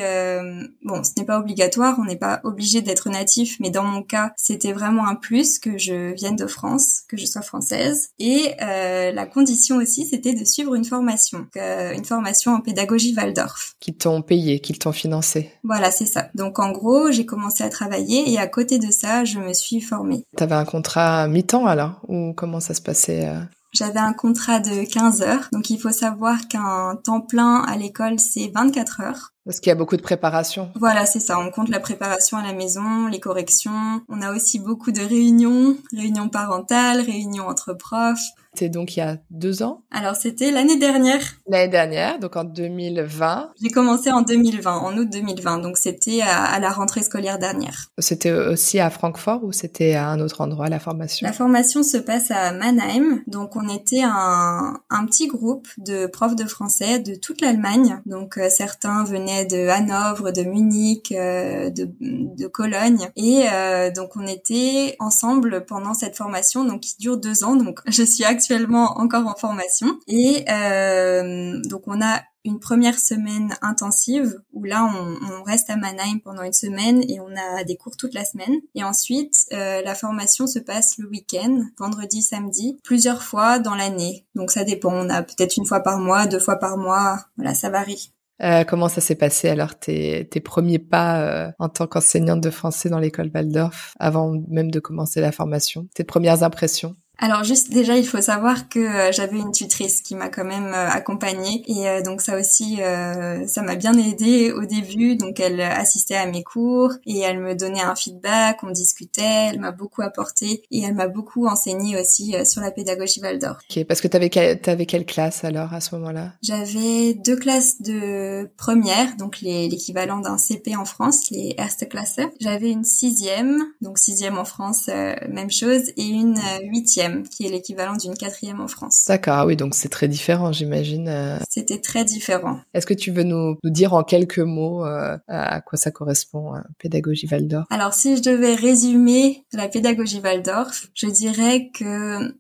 bon, 0.83 1.03
ce 1.03 1.11
n'est 1.17 1.27
pas 1.27 1.39
obligatoire 1.39 1.97
on 1.99 2.05
n'est 2.05 2.17
pas 2.17 2.41
obligé 2.45 2.83
d'être 2.83 3.09
natif, 3.11 3.57
mais 3.61 3.71
dans 3.71 3.85
mon 3.85 4.03
cas, 4.03 4.33
c'était 4.37 4.73
vraiment 4.73 5.07
un 5.07 5.15
plus 5.15 5.59
que 5.59 5.79
je 5.79 6.15
vienne 6.15 6.37
de 6.37 6.47
France, 6.47 7.03
que 7.09 7.17
je 7.17 7.27
sois 7.27 7.43
française. 7.43 8.11
Et 8.19 8.55
la 8.59 9.27
condition 9.27 9.77
aussi, 9.77 10.07
c'était 10.07 10.35
de 10.35 10.45
suivre 10.45 10.75
une 10.75 10.85
formation, 10.85 11.47
une 11.57 12.05
formation 12.05 12.53
en 12.53 12.61
pédagogie 12.61 13.15
Waldorf. 13.15 13.77
Qui 13.81 13.95
t'ont 13.95 14.23
payé, 14.23 14.56
qui 14.61 14.73
t'ont 14.75 14.93
financé. 14.93 15.51
Voilà, 15.65 15.91
c'est 15.91 16.07
ça. 16.07 16.29
Donc 16.35 16.59
en 16.59 16.71
gros, 16.71 17.11
j'ai 17.11 17.27
commencé 17.27 17.65
à 17.65 17.69
travailler 17.69 18.31
et 18.31 18.39
à 18.39 18.47
côté 18.47 18.79
de 18.79 18.91
ça, 18.91 19.25
je 19.25 19.39
me 19.39 19.53
suis 19.53 19.81
formée. 19.81 20.25
T'avais 20.37 20.55
un 20.55 20.65
contrat 20.65 21.27
mi-temps 21.29 21.67
alors 21.67 22.01
ou 22.09 22.33
comment 22.35 22.61
ça 22.61 22.75
se 22.75 22.83
passait 22.83 23.27
euh? 23.27 23.41
J'avais 23.73 24.01
un 24.01 24.15
contrat 24.15 24.61
de 24.61 24.91
15 24.91 25.23
heures. 25.23 25.49
Donc 25.53 25.69
il 25.71 25.79
faut 25.79 25.93
savoir 25.93 26.49
qu'un 26.49 26.97
temps 27.05 27.21
plein 27.21 27.63
à 27.63 27.77
l'école, 27.77 28.19
c'est 28.19 28.51
24 28.55 29.01
heures. 29.01 29.33
Parce 29.47 29.61
qu'il 29.61 29.71
y 29.71 29.73
a 29.73 29.77
beaucoup 29.77 29.97
de 29.97 30.03
préparation. 30.03 30.71
Voilà, 30.75 31.07
c'est 31.07 31.21
ça. 31.21 31.39
On 31.39 31.51
compte 31.51 31.69
la 31.69 31.79
préparation 31.79 32.37
à 32.37 32.43
la 32.43 32.53
maison, 32.53 33.07
les 33.07 33.21
corrections. 33.21 34.03
On 34.09 34.21
a 34.21 34.35
aussi 34.35 34.59
beaucoup 34.59 34.91
de 34.91 35.01
réunions, 35.01 35.77
réunions 35.97 36.29
parentales, 36.29 37.01
réunions 37.01 37.47
entre 37.47 37.73
profs. 37.73 38.19
C'était 38.57 38.71
donc 38.71 38.97
il 38.97 39.01
y 39.01 39.03
a 39.03 39.19
deux 39.31 39.63
ans? 39.63 39.83
Alors 39.91 40.17
c'était 40.17 40.51
l'année 40.51 40.79
dernière. 40.79 41.21
L'année 41.47 41.69
dernière, 41.69 42.19
donc 42.19 42.37
en 42.37 42.45
2020. 42.45 43.53
J'ai 43.61 43.69
commencé 43.69 44.11
en 44.11 44.23
2020, 44.23 44.79
en 44.79 44.97
août 44.97 45.11
2020, 45.13 45.59
donc 45.59 45.77
c'était 45.77 46.23
à, 46.23 46.59
la 46.59 46.71
rentrée 46.71 47.03
scolaire 47.03 47.39
dernière. 47.39 47.89
C'était 47.99 48.33
aussi 48.33 48.81
à 48.81 48.89
Francfort 48.89 49.45
ou 49.45 49.53
c'était 49.53 49.93
à 49.93 50.09
un 50.09 50.21
autre 50.21 50.41
endroit 50.41 50.71
la 50.71 50.81
formation? 50.81 51.27
La 51.27 51.35
formation 51.35 51.83
se 51.83 51.99
passe 51.99 52.31
à 52.31 52.53
Mannheim, 52.53 53.21
donc 53.27 53.57
on 53.57 53.69
était 53.69 54.03
un, 54.03 54.81
un 54.89 55.05
petit 55.05 55.27
groupe 55.27 55.69
de 55.77 56.07
profs 56.07 56.37
de 56.37 56.47
français 56.47 56.99
de 56.99 57.15
toute 57.15 57.43
l'Allemagne. 57.43 58.01
Donc 58.07 58.39
euh, 58.39 58.49
certains 58.49 59.05
venaient 59.05 59.36
de 59.45 59.69
Hanovre, 59.69 60.31
de 60.31 60.43
Munich, 60.43 61.13
euh, 61.13 61.71
de, 61.71 61.89
de, 62.01 62.47
Cologne, 62.47 63.09
et 63.17 63.45
euh, 63.53 63.91
donc 63.91 64.17
on 64.17 64.27
était 64.27 64.97
ensemble 64.99 65.65
pendant 65.67 65.95
cette 65.95 66.17
formation, 66.17 66.65
donc 66.65 66.81
qui 66.81 66.97
dure 66.99 67.19
deux 67.19 67.45
ans. 67.45 67.57
Donc 67.57 67.81
je 67.87 68.03
suis 68.03 68.25
actuellement 68.25 68.99
encore 68.99 69.27
en 69.27 69.35
formation. 69.35 69.99
Et 70.07 70.45
euh, 70.51 71.61
donc 71.65 71.83
on 71.87 72.01
a 72.01 72.23
une 72.47 72.61
première 72.61 72.99
semaine 72.99 73.57
intensive 73.61 74.41
où 74.53 74.65
là 74.65 74.85
on, 74.85 75.17
on, 75.33 75.43
reste 75.43 75.69
à 75.69 75.77
Mannheim 75.77 76.21
pendant 76.25 76.43
une 76.43 76.53
semaine 76.53 77.03
et 77.09 77.19
on 77.21 77.31
a 77.37 77.65
des 77.65 77.77
cours 77.77 77.97
toute 77.97 78.15
la 78.15 78.25
semaine. 78.25 78.55
Et 78.75 78.85
ensuite 78.85 79.47
euh, 79.53 79.83
la 79.83 79.95
formation 79.95 80.47
se 80.47 80.61
passe 80.61 80.97
le 80.99 81.09
week-end, 81.09 81.63
vendredi, 81.79 82.23
samedi, 82.23 82.79
plusieurs 82.85 83.23
fois 83.23 83.59
dans 83.59 83.75
l'année. 83.75 84.27
Donc 84.35 84.51
ça 84.51 84.65
dépend. 84.65 84.93
On 84.93 85.11
a 85.11 85.23
peut-être 85.23 85.57
une 85.57 85.67
fois 85.67 85.81
par 85.81 85.99
mois, 85.99 86.27
deux 86.27 86.39
fois 86.39 86.57
par 86.57 86.79
mois. 86.79 87.19
Voilà, 87.37 87.55
ça 87.55 87.69
varie. 87.69 88.13
Euh, 88.43 88.65
comment 88.65 88.89
ça 88.89 89.01
s'est 89.01 89.15
passé 89.15 89.49
alors 89.49 89.79
tes, 89.79 90.29
tes 90.29 90.41
premiers 90.41 90.79
pas 90.79 91.21
euh, 91.21 91.51
en 91.59 91.69
tant 91.71 91.87
qu'enseignante 91.87 92.43
de 92.43 92.51
français 92.51 92.91
dans 92.91 92.99
l'école 92.99 93.31
Waldorf 93.35 93.95
avant 93.99 94.35
même 94.49 94.71
de 94.71 94.79
commencer 94.79 95.21
la 95.21 95.33
formation? 95.33 95.89
Tes 95.95 96.05
premières 96.05 96.43
impressions? 96.43 96.97
Alors 97.19 97.45
juste 97.45 97.71
déjà, 97.71 97.97
il 97.97 98.07
faut 98.07 98.21
savoir 98.21 98.69
que 98.69 98.79
euh, 98.79 99.13
j'avais 99.13 99.39
une 99.39 99.53
tutrice 99.53 100.03
qui 100.03 100.15
m'a 100.15 100.29
quand 100.29 100.45
même 100.45 100.75
euh, 100.75 100.89
accompagnée 100.89 101.63
et 101.67 101.89
euh, 101.89 102.03
donc 102.03 102.21
ça 102.21 102.39
aussi, 102.39 102.77
ça 102.77 103.63
m'a 103.63 103.77
bien 103.77 103.97
aidé 103.97 104.53
au 104.53 104.65
début. 104.65 105.17
Donc 105.17 105.41
elle 105.41 105.61
assistait 105.61 106.17
à 106.17 106.27
mes 106.27 106.43
cours 106.43 106.93
et 107.07 107.21
elle 107.21 107.41
me 107.41 107.55
donnait 107.55 107.81
un 107.81 107.95
feedback, 107.95 108.59
on 108.63 108.71
discutait, 108.71 109.51
elle 109.51 109.61
m'a 109.61 109.73
beaucoup 109.73 110.03
apporté 110.03 110.63
et 110.71 110.83
elle 110.83 110.95
m'a 110.95 111.09
beaucoup 111.09 111.47
enseigné 111.47 111.99
aussi 111.99 112.35
sur 112.45 112.61
la 112.61 112.71
pédagogie 112.71 113.21
Waldorf. 113.21 113.59
Ok, 113.71 113.85
parce 113.85 114.01
que 114.01 114.09
t'avais 114.09 114.31
avais 114.69 114.87
quelle 114.87 115.07
classe 115.07 115.45
alors 115.45 115.73
à 115.73 115.81
ce 115.81 115.95
moment-là? 115.97 116.33
J'avais 116.43 117.15
deux 117.15 117.37
classes 117.37 117.81
de 117.81 118.51
première, 118.57 119.17
donc 119.17 119.41
l'équivalent 119.41 120.19
d'un 120.19 120.39
CP 120.39 120.77
en 120.77 120.85
France, 120.85 121.31
les 121.31 121.55
Erste 121.57 121.89
Klasse. 121.89 122.17
J'avais 122.41 122.71
une 122.71 122.85
sixième, 122.85 123.65
donc 123.81 123.99
sixième 123.99 124.39
en 124.39 124.45
France, 124.45 124.89
même 124.89 125.51
chose, 125.51 125.91
et 125.97 126.07
une 126.07 126.39
huitième 126.63 127.06
qui 127.31 127.47
est 127.47 127.51
l'équivalent 127.51 127.97
d'une 127.97 128.15
quatrième 128.15 128.61
en 128.61 128.69
France. 128.69 129.05
D'accord, 129.07 129.35
ah 129.37 129.47
oui, 129.47 129.57
donc 129.57 129.75
c'est 129.75 129.89
très 129.89 130.09
différent, 130.09 130.53
j'imagine. 130.53 131.09
Euh. 131.09 131.39
C'était 131.49 131.81
très 131.81 132.05
différent. 132.05 132.61
Est-ce 132.75 132.87
que 132.87 132.95
tu 132.95 133.11
veux 133.11 133.23
nous, 133.23 133.57
nous 133.63 133.71
dire 133.71 133.95
en 133.95 134.03
quelques 134.03 134.39
mots 134.39 134.85
euh, 134.85 135.17
à 135.29 135.61
quoi 135.61 135.79
ça 135.79 135.91
correspond, 135.91 136.55
euh, 136.55 136.61
pédagogie 136.79 137.29
Waldorf? 137.31 137.67
Alors, 137.71 137.95
si 137.95 138.17
je 138.17 138.23
devais 138.23 138.55
résumer 138.55 139.45
la 139.53 139.69
pédagogie 139.69 140.21
Waldorf, 140.21 140.89
je 140.95 141.07
dirais 141.07 141.71
que 141.73 142.35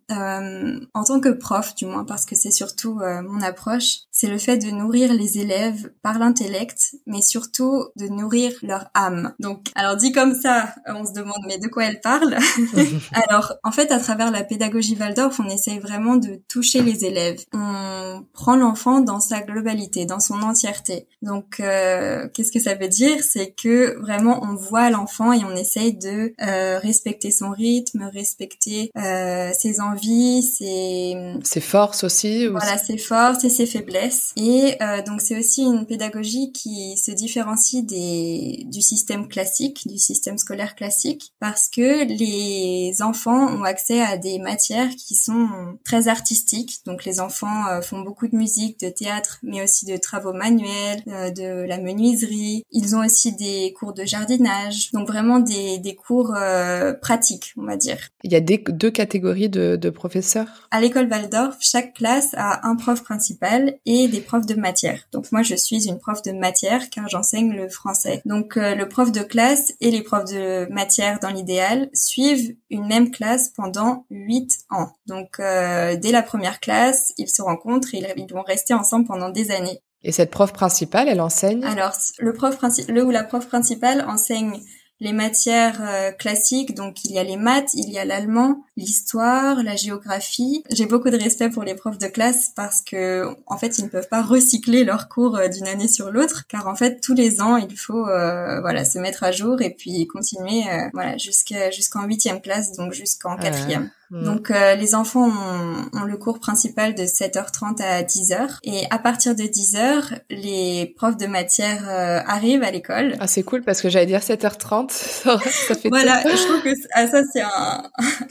en 0.94 1.04
tant 1.04 1.20
que 1.20 1.30
prof, 1.30 1.75
du 1.75 1.87
moins, 1.87 2.04
parce 2.04 2.25
que 2.25 2.35
c'est 2.35 2.50
surtout 2.50 2.94
mon 2.94 3.42
approche, 3.42 4.05
c'est 4.18 4.28
le 4.28 4.38
fait 4.38 4.56
de 4.56 4.70
nourrir 4.70 5.12
les 5.12 5.37
élèves 5.37 5.92
par 6.00 6.18
l'intellect, 6.18 6.94
mais 7.06 7.20
surtout 7.20 7.85
de 7.96 8.06
nourrir 8.06 8.50
leur 8.62 8.88
âme. 8.94 9.35
Donc, 9.40 9.66
alors 9.75 9.94
dit 9.96 10.11
comme 10.11 10.35
ça, 10.35 10.75
on 10.87 11.04
se 11.04 11.12
demande 11.12 11.44
mais 11.46 11.58
de 11.58 11.68
quoi 11.68 11.85
elle 11.85 12.00
parle? 12.00 12.38
Alors, 13.12 13.56
en 13.62 13.73
fait, 13.73 13.92
à 13.92 14.00
travers 14.00 14.30
la 14.30 14.42
pédagogie 14.42 14.96
Waldorf, 14.99 15.38
on 15.38 15.50
essaye 15.50 15.80
vraiment 15.80 16.16
de 16.16 16.40
toucher 16.49 16.80
les 16.80 17.04
élèves. 17.04 17.44
On 17.52 18.25
prend 18.32 18.56
l'enfant 18.56 19.00
dans 19.00 19.20
sa 19.20 19.42
globalité, 19.42 20.06
dans 20.06 20.20
son 20.20 20.40
entièreté. 20.40 21.08
Donc, 21.20 21.61
euh, 21.61 22.26
qu'est-ce 22.32 22.52
que 22.52 22.61
ça 22.61 22.75
veut 22.75 22.88
dire? 22.88 23.23
C'est 23.23 23.50
que 23.50 24.00
vraiment, 24.00 24.42
on 24.42 24.54
voit 24.54 24.88
l'enfant 24.88 25.35
et 25.35 25.44
on 25.44 25.54
essaye 25.54 25.92
de 25.92 26.32
euh, 26.40 26.78
respecter 26.78 27.30
son 27.30 27.50
rythme, 27.50 28.08
respecter 28.14 28.90
euh, 28.96 29.50
ses 29.58 29.80
envies, 29.80 30.42
ses... 30.42 31.35
Ses 31.44 31.61
forces 31.61 32.02
aussi. 32.02 32.46
Voilà, 32.46 32.78
ses 32.78 32.96
forces 32.96 33.44
et 33.44 33.50
ses 33.50 33.66
faiblesses. 33.66 34.05
Et 34.36 34.78
donc, 35.06 35.20
c'est 35.20 35.38
aussi 35.38 35.62
une 35.62 35.86
pédagogie 35.86 36.52
qui 36.52 36.96
se 36.96 37.10
différencie 37.10 37.84
des, 37.84 38.64
du 38.66 38.82
système 38.82 39.28
classique, 39.28 39.86
du 39.86 39.98
système 39.98 40.38
scolaire 40.38 40.75
classique, 40.75 41.32
parce 41.40 41.68
que 41.68 42.04
les 42.06 43.02
enfants 43.02 43.48
ont 43.48 43.64
accès 43.64 44.00
à 44.00 44.16
des 44.16 44.38
matières 44.38 44.90
qui 44.96 45.14
sont 45.14 45.48
très 45.84 46.08
artistiques. 46.08 46.80
Donc 46.84 47.04
les 47.04 47.20
enfants 47.20 47.66
euh, 47.68 47.80
font 47.80 48.00
beaucoup 48.00 48.28
de 48.28 48.36
musique, 48.36 48.80
de 48.80 48.88
théâtre, 48.88 49.38
mais 49.42 49.62
aussi 49.62 49.86
de 49.86 49.96
travaux 49.96 50.32
manuels, 50.32 51.02
euh, 51.08 51.30
de 51.30 51.66
la 51.66 51.78
menuiserie. 51.78 52.64
Ils 52.70 52.96
ont 52.96 53.04
aussi 53.04 53.32
des 53.32 53.72
cours 53.78 53.92
de 53.92 54.04
jardinage, 54.04 54.90
donc 54.92 55.06
vraiment 55.06 55.38
des, 55.38 55.78
des 55.78 55.94
cours 55.94 56.34
euh, 56.36 56.92
pratiques, 56.94 57.52
on 57.56 57.64
va 57.64 57.76
dire. 57.76 57.98
Il 58.25 58.32
y 58.32 58.36
a 58.36 58.40
des, 58.40 58.62
deux 58.68 58.90
catégories 58.90 59.48
de, 59.48 59.76
de 59.76 59.90
professeurs? 59.90 60.68
À 60.70 60.80
l'école 60.80 61.08
Waldorf, 61.08 61.56
chaque 61.60 61.94
classe 61.94 62.34
a 62.36 62.66
un 62.66 62.76
prof 62.76 63.02
principal 63.02 63.78
et 63.86 63.95
des 64.08 64.20
profs 64.20 64.46
de 64.46 64.54
matière. 64.54 65.00
Donc 65.12 65.32
moi, 65.32 65.42
je 65.42 65.54
suis 65.54 65.88
une 65.88 65.98
prof 65.98 66.22
de 66.22 66.32
matière 66.32 66.90
car 66.90 67.08
j'enseigne 67.08 67.52
le 67.52 67.68
français. 67.68 68.22
Donc 68.24 68.56
le 68.56 68.84
prof 68.84 69.12
de 69.12 69.22
classe 69.22 69.72
et 69.80 69.90
les 69.90 70.02
profs 70.02 70.30
de 70.30 70.70
matière 70.72 71.18
dans 71.20 71.30
l'idéal 71.30 71.88
suivent 71.94 72.56
une 72.70 72.86
même 72.86 73.10
classe 73.10 73.50
pendant 73.50 74.06
8 74.10 74.50
ans. 74.70 74.88
Donc 75.06 75.40
euh, 75.40 75.96
dès 75.96 76.12
la 76.12 76.22
première 76.22 76.60
classe, 76.60 77.12
ils 77.18 77.28
se 77.28 77.42
rencontrent 77.42 77.94
et 77.94 78.04
ils 78.16 78.32
vont 78.32 78.42
rester 78.42 78.74
ensemble 78.74 79.06
pendant 79.06 79.30
des 79.30 79.50
années. 79.50 79.80
Et 80.02 80.12
cette 80.12 80.30
prof 80.30 80.52
principale, 80.52 81.08
elle 81.08 81.20
enseigne? 81.20 81.64
Alors 81.64 81.92
le 82.18 82.32
prof 82.32 82.56
le 82.88 83.04
ou 83.04 83.10
la 83.10 83.24
prof 83.24 83.46
principale 83.48 84.04
enseigne 84.06 84.60
les 85.00 85.12
matières 85.12 85.80
euh, 85.82 86.10
classiques, 86.12 86.74
donc 86.74 87.04
il 87.04 87.12
y 87.12 87.18
a 87.18 87.24
les 87.24 87.36
maths, 87.36 87.74
il 87.74 87.90
y 87.90 87.98
a 87.98 88.04
l'allemand, 88.04 88.64
l'histoire, 88.76 89.62
la 89.62 89.76
géographie. 89.76 90.64
J'ai 90.70 90.86
beaucoup 90.86 91.10
de 91.10 91.16
respect 91.16 91.50
pour 91.50 91.64
les 91.64 91.74
profs 91.74 91.98
de 91.98 92.06
classe 92.06 92.52
parce 92.56 92.80
que 92.80 93.26
en 93.46 93.58
fait 93.58 93.78
ils 93.78 93.84
ne 93.84 93.90
peuvent 93.90 94.08
pas 94.08 94.22
recycler 94.22 94.84
leurs 94.84 95.08
cours 95.08 95.36
euh, 95.36 95.48
d'une 95.48 95.68
année 95.68 95.88
sur 95.88 96.10
l'autre, 96.10 96.46
car 96.48 96.66
en 96.66 96.74
fait 96.74 97.00
tous 97.00 97.14
les 97.14 97.40
ans 97.40 97.56
il 97.56 97.76
faut 97.76 98.06
euh, 98.08 98.60
voilà 98.60 98.84
se 98.84 98.98
mettre 98.98 99.24
à 99.24 99.32
jour 99.32 99.60
et 99.60 99.70
puis 99.70 100.06
continuer 100.06 100.64
voilà 100.94 101.16
jusqu'à 101.18 101.70
jusqu'en 101.70 102.04
huitième 102.04 102.40
classe, 102.40 102.72
donc 102.72 102.92
jusqu'en 102.92 103.36
quatrième. 103.36 103.90
Mm. 104.10 104.25
Donc 104.25 104.50
euh, 104.50 104.75
les 104.76 104.94
enfants 104.94 105.28
ont, 105.28 105.98
ont, 105.98 106.04
le 106.04 106.16
cours 106.16 106.38
principal 106.38 106.94
de 106.94 107.02
7h30 107.02 107.82
à 107.82 108.02
10h 108.02 108.58
et 108.62 108.84
à 108.90 108.98
partir 108.98 109.34
de 109.34 109.42
10h, 109.42 110.20
les 110.30 110.94
profs 110.96 111.16
de 111.16 111.26
matière 111.26 111.88
euh, 111.88 112.20
arrivent 112.26 112.62
à 112.62 112.70
l'école. 112.70 113.16
Ah 113.18 113.26
c'est 113.26 113.42
cool 113.42 113.62
parce 113.62 113.80
que 113.80 113.88
j'allais 113.88 114.06
dire 114.06 114.20
7h30, 114.20 114.90
ça, 114.90 115.38
fait 115.75 115.88
Voilà, 115.88 116.22
je 116.22 116.46
trouve 116.46 116.62
que 116.62 116.70
ah, 116.94 117.08
ça 117.08 117.22
c'est 117.32 117.40
un, 117.40 117.82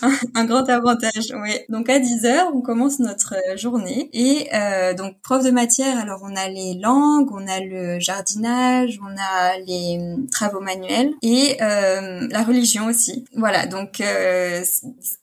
un, 0.35 0.45
grand 0.45 0.67
avantage. 0.69 1.33
Ouais. 1.33 1.65
Donc 1.67 1.89
à 1.89 1.99
10h, 1.99 2.51
on 2.53 2.61
commence 2.61 2.99
notre 2.99 3.35
euh, 3.35 3.57
journée 3.57 4.09
et 4.13 4.47
euh, 4.53 4.93
donc 4.93 5.19
prof 5.21 5.43
de 5.43 5.51
matière, 5.51 5.97
alors 5.99 6.21
on 6.23 6.35
a 6.37 6.47
les 6.47 6.75
langues, 6.75 7.31
on 7.33 7.47
a 7.47 7.59
le 7.59 7.99
jardinage, 7.99 8.99
on 9.03 9.13
a 9.17 9.57
les 9.59 9.97
hum, 9.99 10.27
travaux 10.29 10.61
manuels 10.61 11.11
et 11.21 11.57
euh, 11.61 12.27
la 12.29 12.43
religion 12.43 12.85
aussi. 12.85 13.25
Voilà, 13.35 13.65
donc 13.65 14.01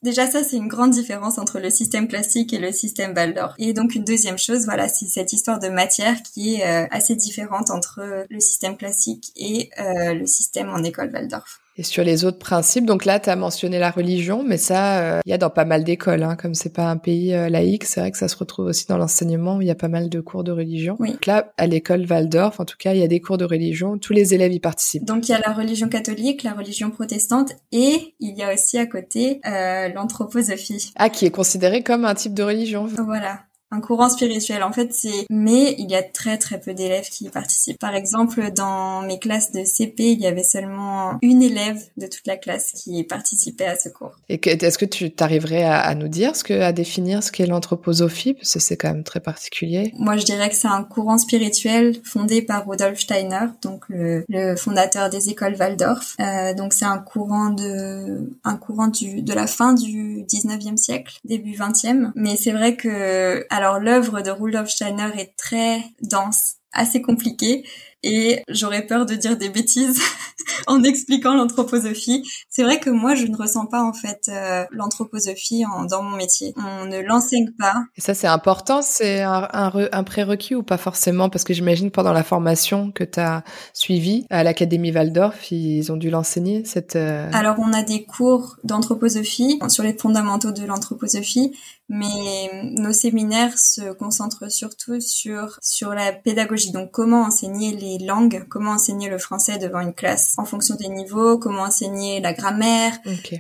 déjà 0.03 0.27
ça 0.27 0.42
c'est 0.43 0.57
une 0.57 0.69
grande 0.69 0.91
différence 0.91 1.39
entre 1.39 1.59
le 1.59 1.71
système 1.71 2.09
classique 2.09 2.53
et 2.53 2.59
le 2.59 2.73
système 2.73 3.15
Waldorf. 3.15 3.55
Et 3.59 3.73
donc 3.73 3.95
une 3.95 4.05
deuxième 4.05 4.39
chose, 4.39 4.65
voilà, 4.65 4.89
c'est 4.89 5.07
cette 5.07 5.33
histoire 5.33 5.59
de 5.59 5.69
matière 5.69 6.23
qui 6.23 6.55
est 6.55 6.67
euh, 6.67 6.87
assez 6.91 7.17
différente 7.17 7.71
entre 7.71 8.27
le 8.29 8.41
système 8.41 8.77
classique 8.77 9.33
et 9.37 9.71
euh, 9.79 10.15
le 10.15 10.27
système 10.27 10.69
en 10.69 10.83
école 10.83 11.11
Waldorf. 11.13 11.62
Et 11.77 11.83
sur 11.83 12.05
les 12.05 12.25
autres 12.25 12.39
principes, 12.39 12.85
donc 12.85 13.05
là, 13.05 13.19
tu 13.19 13.31
as 13.31 13.37
mentionné 13.37 13.79
la 13.79 13.91
religion, 13.91 14.45
mais 14.47 14.59
ça, 14.59 14.97
il 14.99 15.19
euh, 15.19 15.21
y 15.27 15.33
a 15.33 15.39
dans 15.39 15.51
pas 15.51 15.65
mal 15.65 15.85
d'écoles, 15.85 16.23
hein, 16.23 16.37
comme 16.37 16.55
c'est 16.55 16.73
pas 16.75 16.91
un 16.91 16.99
pays 16.99 17.33
euh, 17.33 17.49
laïque, 17.49 17.85
c'est 17.85 18.01
vrai 18.01 18.11
que 18.11 18.19
ça 18.19 18.29
se 18.29 18.37
retrouve 18.37 18.67
aussi 18.67 18.87
dans 18.87 18.99
l'enseignement, 18.99 19.61
il 19.61 19.67
y 19.67 19.71
a 19.71 19.75
pas 19.75 19.89
mal 19.89 20.11
de 20.11 20.21
cours 20.21 20.45
de 20.45 20.53
religion. 20.53 20.97
Oui. 20.99 21.13
Donc 21.13 21.27
là, 21.27 21.53
à 21.57 21.67
l'école 21.67 22.07
Waldorf, 22.09 22.61
en 22.61 22.65
tout 22.65 22.77
cas, 22.79 22.93
il 22.93 23.01
y 23.01 23.03
a 23.03 23.09
des 23.09 23.21
cours 23.21 23.39
de 23.39 23.45
religion, 23.45 23.97
tous 23.99 24.13
les 24.13 24.35
élèves 24.35 24.53
y 24.53 24.61
participent. 24.61 25.05
Donc 25.05 25.29
il 25.29 25.33
y 25.33 25.35
a 25.35 25.41
la 25.41 25.53
religion 25.53 25.89
catholique, 25.89 26.43
la 26.43 26.53
religion 26.53 26.91
protestante, 26.91 27.53
et 27.73 28.15
il 28.21 28.37
y 28.37 28.43
a 28.43 28.53
aussi 28.53 28.77
à 28.77 28.87
côté 28.87 29.41
euh, 29.47 29.89
l'anthroposophie. 29.89 30.93
Ah, 30.97 31.09
qui 31.09 31.25
est 31.25 31.31
considérée 31.31 31.83
comme 31.83 32.05
un 32.05 32.15
type 32.15 32.35
de 32.35 32.43
religion. 32.43 32.87
Voilà. 33.07 33.41
Un 33.73 33.81
courant 33.81 34.11
spirituel. 34.11 34.63
En 34.63 34.73
fait, 34.73 34.93
c'est 34.93 35.27
mais 35.31 35.75
il 35.79 35.91
y 35.91 35.97
a 35.97 36.03
très 36.03 36.39
très 36.39 36.61
peu 36.61 36.75
d'élèves 36.75 37.09
qui 37.09 37.25
y 37.25 37.29
participent. 37.31 37.79
Par 37.79 37.95
exemple, 37.95 38.53
dans 38.53 39.03
mes 39.03 39.19
classes 39.19 39.51
de 39.51 39.65
CP, 39.65 40.13
il 40.13 40.21
y 40.21 40.27
avait 40.27 40.45
seulement 40.45 41.19
une 41.23 41.43
élève 41.43 41.83
de 41.97 42.07
toute 42.07 42.27
la 42.27 42.37
classe 42.37 42.73
qui 42.73 43.03
participait 43.03 43.67
à 43.67 43.77
ce 43.77 43.89
cours. 43.89 44.13
Et 44.29 44.41
est-ce 44.47 44.79
que 44.79 44.85
tu 44.85 45.11
t'arriverais 45.11 45.65
à, 45.65 45.95
nous 45.95 46.09
dire 46.09 46.37
ce 46.37 46.45
que 46.45 46.61
à 46.61 46.73
définir 46.73 47.23
ce 47.23 47.33
qu'est 47.33 47.47
l'anthroposophie? 47.47 48.35
Parce 48.35 48.53
que 48.53 48.61
c'est 48.61 48.77
quand 48.77 48.93
même 48.93 49.05
très 49.05 49.21
particulier. 49.21 49.93
Moi, 49.99 50.17
je 50.17 50.25
dirais 50.25 50.51
que 50.51 50.55
c'est 50.55 50.69
un 50.69 50.85
courant 50.85 51.19
spirituel 51.19 51.97
fondé 52.05 52.43
par 52.43 52.67
Rudolf 52.69 53.01
Steiner, 53.01 53.47
donc 53.63 53.85
le, 53.89 54.25
le 54.29 54.55
fondateur 54.55 55.09
des 55.09 55.31
écoles 55.31 55.57
Waldorf. 55.59 56.15
Euh, 56.21 56.53
donc 56.55 56.75
c'est 56.75 56.85
un 56.85 56.99
courant 56.99 57.51
de 57.51 58.31
un 58.45 58.57
courant 58.57 58.89
du 58.89 59.23
de 59.23 59.33
la 59.33 59.47
fin 59.47 59.73
du 59.73 60.25
19e 60.25 60.77
siècle, 60.77 61.19
début 61.25 61.53
20e. 61.53 62.13
Mais 62.15 62.37
c'est 62.37 62.53
vrai 62.53 62.77
que 62.77 63.47
alors 63.63 63.79
l'œuvre 63.79 64.23
de 64.23 64.31
Rudolf 64.33 64.71
Steiner 64.71 65.11
est 65.17 65.37
très 65.37 65.85
dense, 66.01 66.57
assez 66.73 67.01
compliquée 67.01 67.65
et 68.03 68.43
j'aurais 68.49 68.87
peur 68.87 69.07
de 69.07 69.15
dire 69.15 69.37
des 69.37 69.49
bêtises 69.49 70.01
en 70.67 70.83
expliquant 70.83 71.35
l'anthroposophie. 71.35 72.25
C'est 72.49 72.63
vrai 72.63 72.81
que 72.81 72.91
moi, 72.91 73.15
je 73.15 73.27
ne 73.27 73.37
ressens 73.37 73.67
pas 73.67 73.83
en 73.83 73.93
fait 73.93 74.29
euh, 74.29 74.65
l'anthroposophie 74.71 75.65
dans 75.89 76.03
mon 76.03 76.17
métier. 76.17 76.55
On 76.57 76.87
ne 76.87 77.01
l'enseigne 77.01 77.53
pas. 77.59 77.85
Et 77.97 78.01
ça, 78.01 78.15
c'est 78.15 78.27
important. 78.27 78.83
C'est 78.83 79.23
un, 79.23 79.49
un, 79.53 80.05
prérequis 80.05 80.55
ou 80.55 80.63
pas 80.63 80.79
forcément? 80.79 81.31
Parce 81.31 81.45
que 81.45 81.55
j'imagine 81.55 81.91
pendant 81.91 82.13
la 82.13 82.25
formation 82.25 82.91
que 82.91 83.05
tu 83.05 83.21
as 83.21 83.45
suivie 83.73 84.27
à 84.31 84.43
l'Académie 84.43 84.93
Waldorf, 84.93 85.53
ils 85.53 85.91
ont 85.93 85.97
dû 85.97 86.11
l'enseigner 86.11 86.65
cette. 86.65 86.97
Euh, 86.97 87.31
Alors, 87.33 87.57
on 87.59 87.73
a 87.73 87.83
des 87.83 88.05
cours 88.05 88.57
d'anthroposophie 88.65 89.61
sur 89.69 89.85
les 89.85 89.95
fondamentaux 89.95 90.53
de 90.53 90.65
l'anthroposophie, 90.65 91.57
mais 91.89 92.73
nos 92.77 92.93
séminaires 92.93 93.59
se 93.59 93.93
concentrent 93.93 94.51
surtout 94.51 95.01
sur 95.01 95.59
sur 95.63 95.95
la 95.95 96.13
pédagogie. 96.13 96.73
Donc, 96.73 96.91
comment 96.91 97.23
enseigner 97.23 97.77
les 97.77 97.92
langues, 97.99 98.45
comment 98.49 98.73
enseigner 98.73 99.09
le 99.09 99.19
français 99.19 99.59
devant 99.59 99.81
une 99.81 99.95
classe 99.95 100.35
en 100.39 100.45
fonction 100.45 100.75
des 100.77 100.89
niveaux, 100.89 101.39
comment 101.39 101.63
enseigner 101.63 102.21
la 102.21 102.33
grammaire, 102.33 102.93